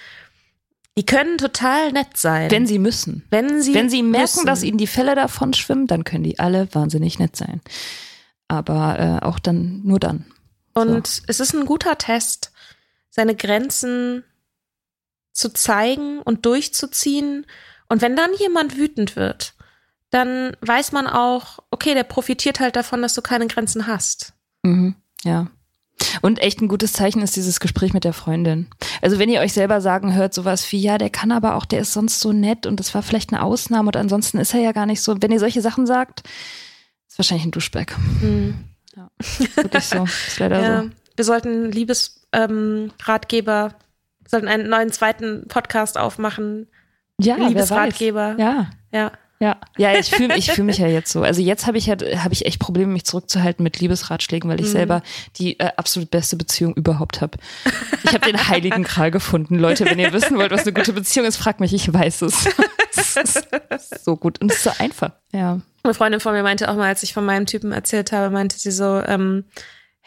die 0.98 1.06
können 1.06 1.38
total 1.38 1.92
nett 1.92 2.14
sein. 2.14 2.50
Wenn 2.50 2.66
sie 2.66 2.78
müssen. 2.78 3.24
Wenn 3.30 3.62
sie, 3.62 3.72
Wenn 3.72 3.88
sie 3.88 4.02
merken, 4.02 4.20
müssen. 4.20 4.44
dass 4.44 4.64
ihnen 4.64 4.76
die 4.76 4.86
Fälle 4.86 5.14
davon 5.14 5.54
schwimmen, 5.54 5.86
dann 5.86 6.04
können 6.04 6.24
die 6.24 6.38
alle 6.38 6.68
wahnsinnig 6.74 7.18
nett 7.18 7.36
sein. 7.36 7.62
Aber 8.48 8.98
äh, 9.22 9.24
auch 9.24 9.38
dann, 9.38 9.80
nur 9.82 9.98
dann. 9.98 10.26
Und 10.74 11.06
so. 11.06 11.22
es 11.26 11.40
ist 11.40 11.54
ein 11.54 11.64
guter 11.64 11.96
Test, 11.96 12.52
seine 13.08 13.34
Grenzen 13.34 14.24
zu 15.32 15.54
zeigen 15.54 16.20
und 16.20 16.44
durchzuziehen. 16.44 17.46
Und 17.88 18.02
wenn 18.02 18.14
dann 18.14 18.34
jemand 18.34 18.76
wütend 18.76 19.16
wird, 19.16 19.54
dann 20.10 20.56
weiß 20.60 20.92
man 20.92 21.06
auch, 21.06 21.58
okay, 21.70 21.94
der 21.94 22.04
profitiert 22.04 22.60
halt 22.60 22.76
davon, 22.76 23.02
dass 23.02 23.14
du 23.14 23.22
keine 23.22 23.46
Grenzen 23.46 23.86
hast. 23.86 24.32
Mhm, 24.62 24.94
ja. 25.22 25.48
Und 26.22 26.38
echt 26.38 26.60
ein 26.60 26.68
gutes 26.68 26.92
Zeichen 26.92 27.22
ist 27.22 27.36
dieses 27.36 27.58
Gespräch 27.60 27.92
mit 27.92 28.04
der 28.04 28.12
Freundin. 28.12 28.68
Also 29.02 29.18
wenn 29.18 29.28
ihr 29.28 29.40
euch 29.40 29.52
selber 29.52 29.80
sagen 29.80 30.14
hört, 30.14 30.32
sowas 30.32 30.70
wie, 30.70 30.80
ja, 30.80 30.96
der 30.96 31.10
kann 31.10 31.32
aber 31.32 31.56
auch, 31.56 31.64
der 31.64 31.80
ist 31.80 31.92
sonst 31.92 32.20
so 32.20 32.32
nett 32.32 32.66
und 32.66 32.78
das 32.78 32.94
war 32.94 33.02
vielleicht 33.02 33.32
eine 33.32 33.42
Ausnahme 33.42 33.88
und 33.88 33.96
ansonsten 33.96 34.38
ist 34.38 34.54
er 34.54 34.60
ja 34.60 34.72
gar 34.72 34.86
nicht 34.86 35.02
so. 35.02 35.16
Wenn 35.20 35.32
ihr 35.32 35.40
solche 35.40 35.60
Sachen 35.60 35.86
sagt, 35.86 36.22
ist 37.08 37.18
wahrscheinlich 37.18 37.46
ein 37.46 37.50
Duschback. 37.50 37.96
Mhm. 38.22 38.54
Ja, 38.96 39.10
wirklich 39.56 39.84
so. 39.84 40.04
Ist 40.04 40.38
leider 40.38 40.60
ja, 40.60 40.82
so. 40.82 40.90
Wir 41.16 41.24
sollten 41.24 41.72
Liebesratgeber, 41.72 43.64
ähm, 43.66 43.74
sollten 44.26 44.48
einen 44.48 44.68
neuen 44.68 44.92
zweiten 44.92 45.48
Podcast 45.48 45.98
aufmachen. 45.98 46.68
Ja, 47.20 47.36
Liebesratgeber. 47.36 48.36
Ja. 48.38 48.70
Ja. 48.92 49.12
Ja, 49.40 49.56
ja, 49.76 49.92
ich 49.96 50.10
fühle 50.10 50.36
ich 50.36 50.50
fühl 50.50 50.64
mich 50.64 50.78
ja 50.78 50.88
jetzt 50.88 51.12
so. 51.12 51.22
Also 51.22 51.40
jetzt 51.40 51.66
habe 51.66 51.78
ich 51.78 51.88
halt, 51.88 52.02
habe 52.02 52.34
ich 52.34 52.44
echt 52.44 52.58
Probleme, 52.58 52.92
mich 52.92 53.04
zurückzuhalten 53.04 53.62
mit 53.62 53.78
Liebesratschlägen, 53.78 54.50
weil 54.50 54.60
ich 54.60 54.66
mhm. 54.66 54.72
selber 54.72 55.02
die 55.36 55.58
äh, 55.60 55.70
absolut 55.76 56.10
beste 56.10 56.36
Beziehung 56.36 56.74
überhaupt 56.74 57.20
habe. 57.20 57.38
Ich 58.02 58.12
habe 58.12 58.26
den 58.26 58.36
heiligen 58.48 58.82
Kral 58.82 59.10
gefunden. 59.10 59.56
Leute, 59.56 59.84
wenn 59.84 59.98
ihr 59.98 60.12
wissen 60.12 60.36
wollt, 60.38 60.50
was 60.50 60.62
eine 60.62 60.72
gute 60.72 60.92
Beziehung 60.92 61.26
ist, 61.26 61.36
fragt 61.36 61.60
mich, 61.60 61.72
ich 61.72 61.92
weiß 61.92 62.22
es. 62.22 62.48
so 64.04 64.16
gut 64.16 64.40
und 64.40 64.50
es 64.50 64.58
ist 64.58 64.64
so 64.64 64.70
einfach. 64.78 65.12
Ja. 65.32 65.60
Eine 65.84 65.94
Freundin 65.94 66.20
von 66.20 66.32
mir 66.32 66.42
meinte 66.42 66.68
auch 66.68 66.74
mal, 66.74 66.88
als 66.88 67.04
ich 67.04 67.14
von 67.14 67.24
meinem 67.24 67.46
Typen 67.46 67.70
erzählt 67.70 68.10
habe, 68.10 68.30
meinte 68.30 68.58
sie 68.58 68.72
so, 68.72 69.00
ähm, 69.06 69.44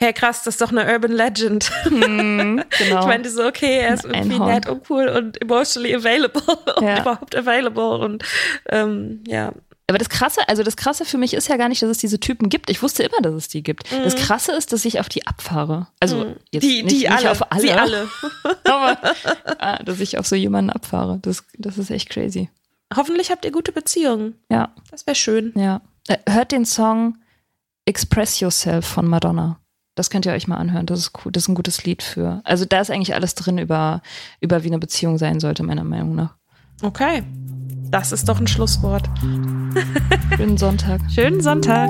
hey 0.02 0.14
krass, 0.14 0.44
das 0.44 0.56
ist 0.56 0.62
doch 0.62 0.72
eine 0.72 0.92
Urban 0.92 1.12
Legend. 1.12 1.70
Hm, 1.84 2.64
genau. 2.78 3.00
Ich 3.00 3.06
meinte 3.06 3.30
so, 3.30 3.46
okay, 3.46 3.80
er 3.80 3.94
ist 3.94 4.06
irgendwie 4.06 4.36
Einhorn. 4.36 4.54
nett 4.54 4.68
und 4.68 4.90
cool 4.90 5.08
und 5.08 5.42
emotionally 5.42 5.96
available 5.96 6.42
und 6.76 6.84
ja. 6.84 7.02
überhaupt 7.02 7.36
available 7.36 8.00
und 8.00 8.24
ähm, 8.70 9.24
ja. 9.28 9.54
Aber 9.88 9.98
das 9.98 10.10
Krasse, 10.10 10.40
also 10.48 10.64
das 10.64 10.78
Krasse 10.78 11.04
für 11.04 11.18
mich 11.18 11.34
ist 11.34 11.50
ja 11.50 11.58
gar 11.58 11.68
nicht, 11.68 11.82
dass 11.82 11.90
es 11.90 11.98
diese 11.98 12.18
Typen 12.18 12.48
gibt. 12.48 12.70
Ich 12.70 12.82
wusste 12.82 13.04
immer, 13.04 13.22
dass 13.22 13.34
es 13.34 13.48
die 13.50 13.62
gibt. 13.62 13.92
Mhm. 13.92 14.04
Das 14.04 14.16
Krasse 14.16 14.54
ist, 14.54 14.72
dass 14.72 14.86
ich 14.86 15.02
auf 15.02 15.10
die 15.10 15.28
abfahre. 15.28 15.88
Also 16.00 16.18
mhm. 16.24 16.36
jetzt 16.50 16.64
die, 16.64 16.82
nicht, 16.82 16.96
die 16.96 17.00
nicht 17.00 17.12
alle. 17.12 17.32
auf 17.32 17.52
alle. 17.52 17.62
Sie 17.62 17.72
alle. 17.72 18.08
aber 18.64 18.98
ah, 19.60 19.84
dass 19.84 20.00
ich 20.00 20.18
auf 20.18 20.26
so 20.26 20.36
jemanden 20.38 20.70
abfahre. 20.70 21.20
Das, 21.22 21.44
das 21.58 21.78
ist 21.78 21.92
echt 21.92 22.10
crazy. 22.10 22.50
Hoffentlich 22.96 23.32
habt 23.32 23.44
ihr 23.44 23.52
gute 23.52 23.74
Beziehungen. 23.74 24.36
Ja. 24.50 24.74
Das 24.90 25.06
wäre 25.06 25.16
schön. 25.16 25.52
Ja. 25.56 25.82
Äh, 26.08 26.18
hört 26.28 26.54
den 26.54 26.66
Song 26.66 27.18
Express 27.86 28.40
Yourself 28.40 28.86
von 28.86 29.06
Madonna. 29.06 29.60
Das 29.96 30.10
könnt 30.10 30.26
ihr 30.26 30.32
euch 30.32 30.48
mal 30.48 30.58
anhören. 30.58 30.86
Das 30.86 31.00
ist 31.00 31.12
cool. 31.24 31.32
Das 31.32 31.44
ist 31.44 31.50
ein 31.50 31.56
gutes 31.56 31.84
Lied 31.84 32.02
für. 32.02 32.42
Also 32.46 32.66
da 32.66 32.80
ist 32.80 32.90
eigentlich 32.90 33.14
alles 33.14 33.36
drin 33.36 33.58
über, 33.58 34.02
über 34.40 34.64
wie 34.64 34.68
eine 34.68 34.80
Beziehung 34.80 35.18
sein 35.18 35.40
sollte, 35.40 35.64
meiner 35.64 35.84
Meinung 35.84 36.16
nach. 36.16 36.36
Okay. 36.82 37.24
Das 37.90 38.14
ist 38.14 38.30
doch 38.30 38.40
ein 38.40 38.48
Schlusswort. 38.48 39.10
Schönen 40.38 40.58
Sonntag. 40.58 41.02
Schönen 41.12 41.42
Sonntag. 41.42 41.90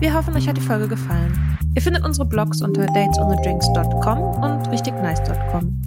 Wir 0.00 0.14
hoffen, 0.14 0.34
euch 0.34 0.48
hat 0.48 0.56
die 0.56 0.62
Folge 0.62 0.88
gefallen. 0.88 1.58
Ihr 1.74 1.82
findet 1.82 2.04
unsere 2.04 2.26
Blogs 2.26 2.62
unter 2.62 2.86
datesonthedrinks.com 2.86 4.18
und 4.18 4.70
richtignice.com. 4.70 5.80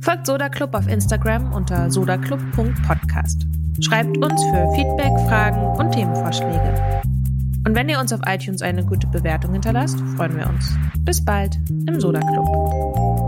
Folgt 0.00 0.26
Soda 0.26 0.48
Club 0.48 0.74
auf 0.74 0.86
Instagram 0.88 1.52
unter 1.52 1.90
sodaclub.podcast. 1.90 3.46
Schreibt 3.80 4.18
uns 4.18 4.42
für 4.44 4.72
Feedback, 4.74 5.12
Fragen 5.28 5.78
und 5.78 5.92
Themenvorschläge. 5.92 7.02
Und 7.66 7.74
wenn 7.74 7.88
ihr 7.88 8.00
uns 8.00 8.12
auf 8.12 8.20
iTunes 8.26 8.62
eine 8.62 8.84
gute 8.84 9.06
Bewertung 9.06 9.52
hinterlasst, 9.52 10.00
freuen 10.16 10.36
wir 10.36 10.48
uns. 10.48 10.74
Bis 11.00 11.24
bald 11.24 11.58
im 11.86 12.00
Soda 12.00 12.20
Club. 12.20 13.27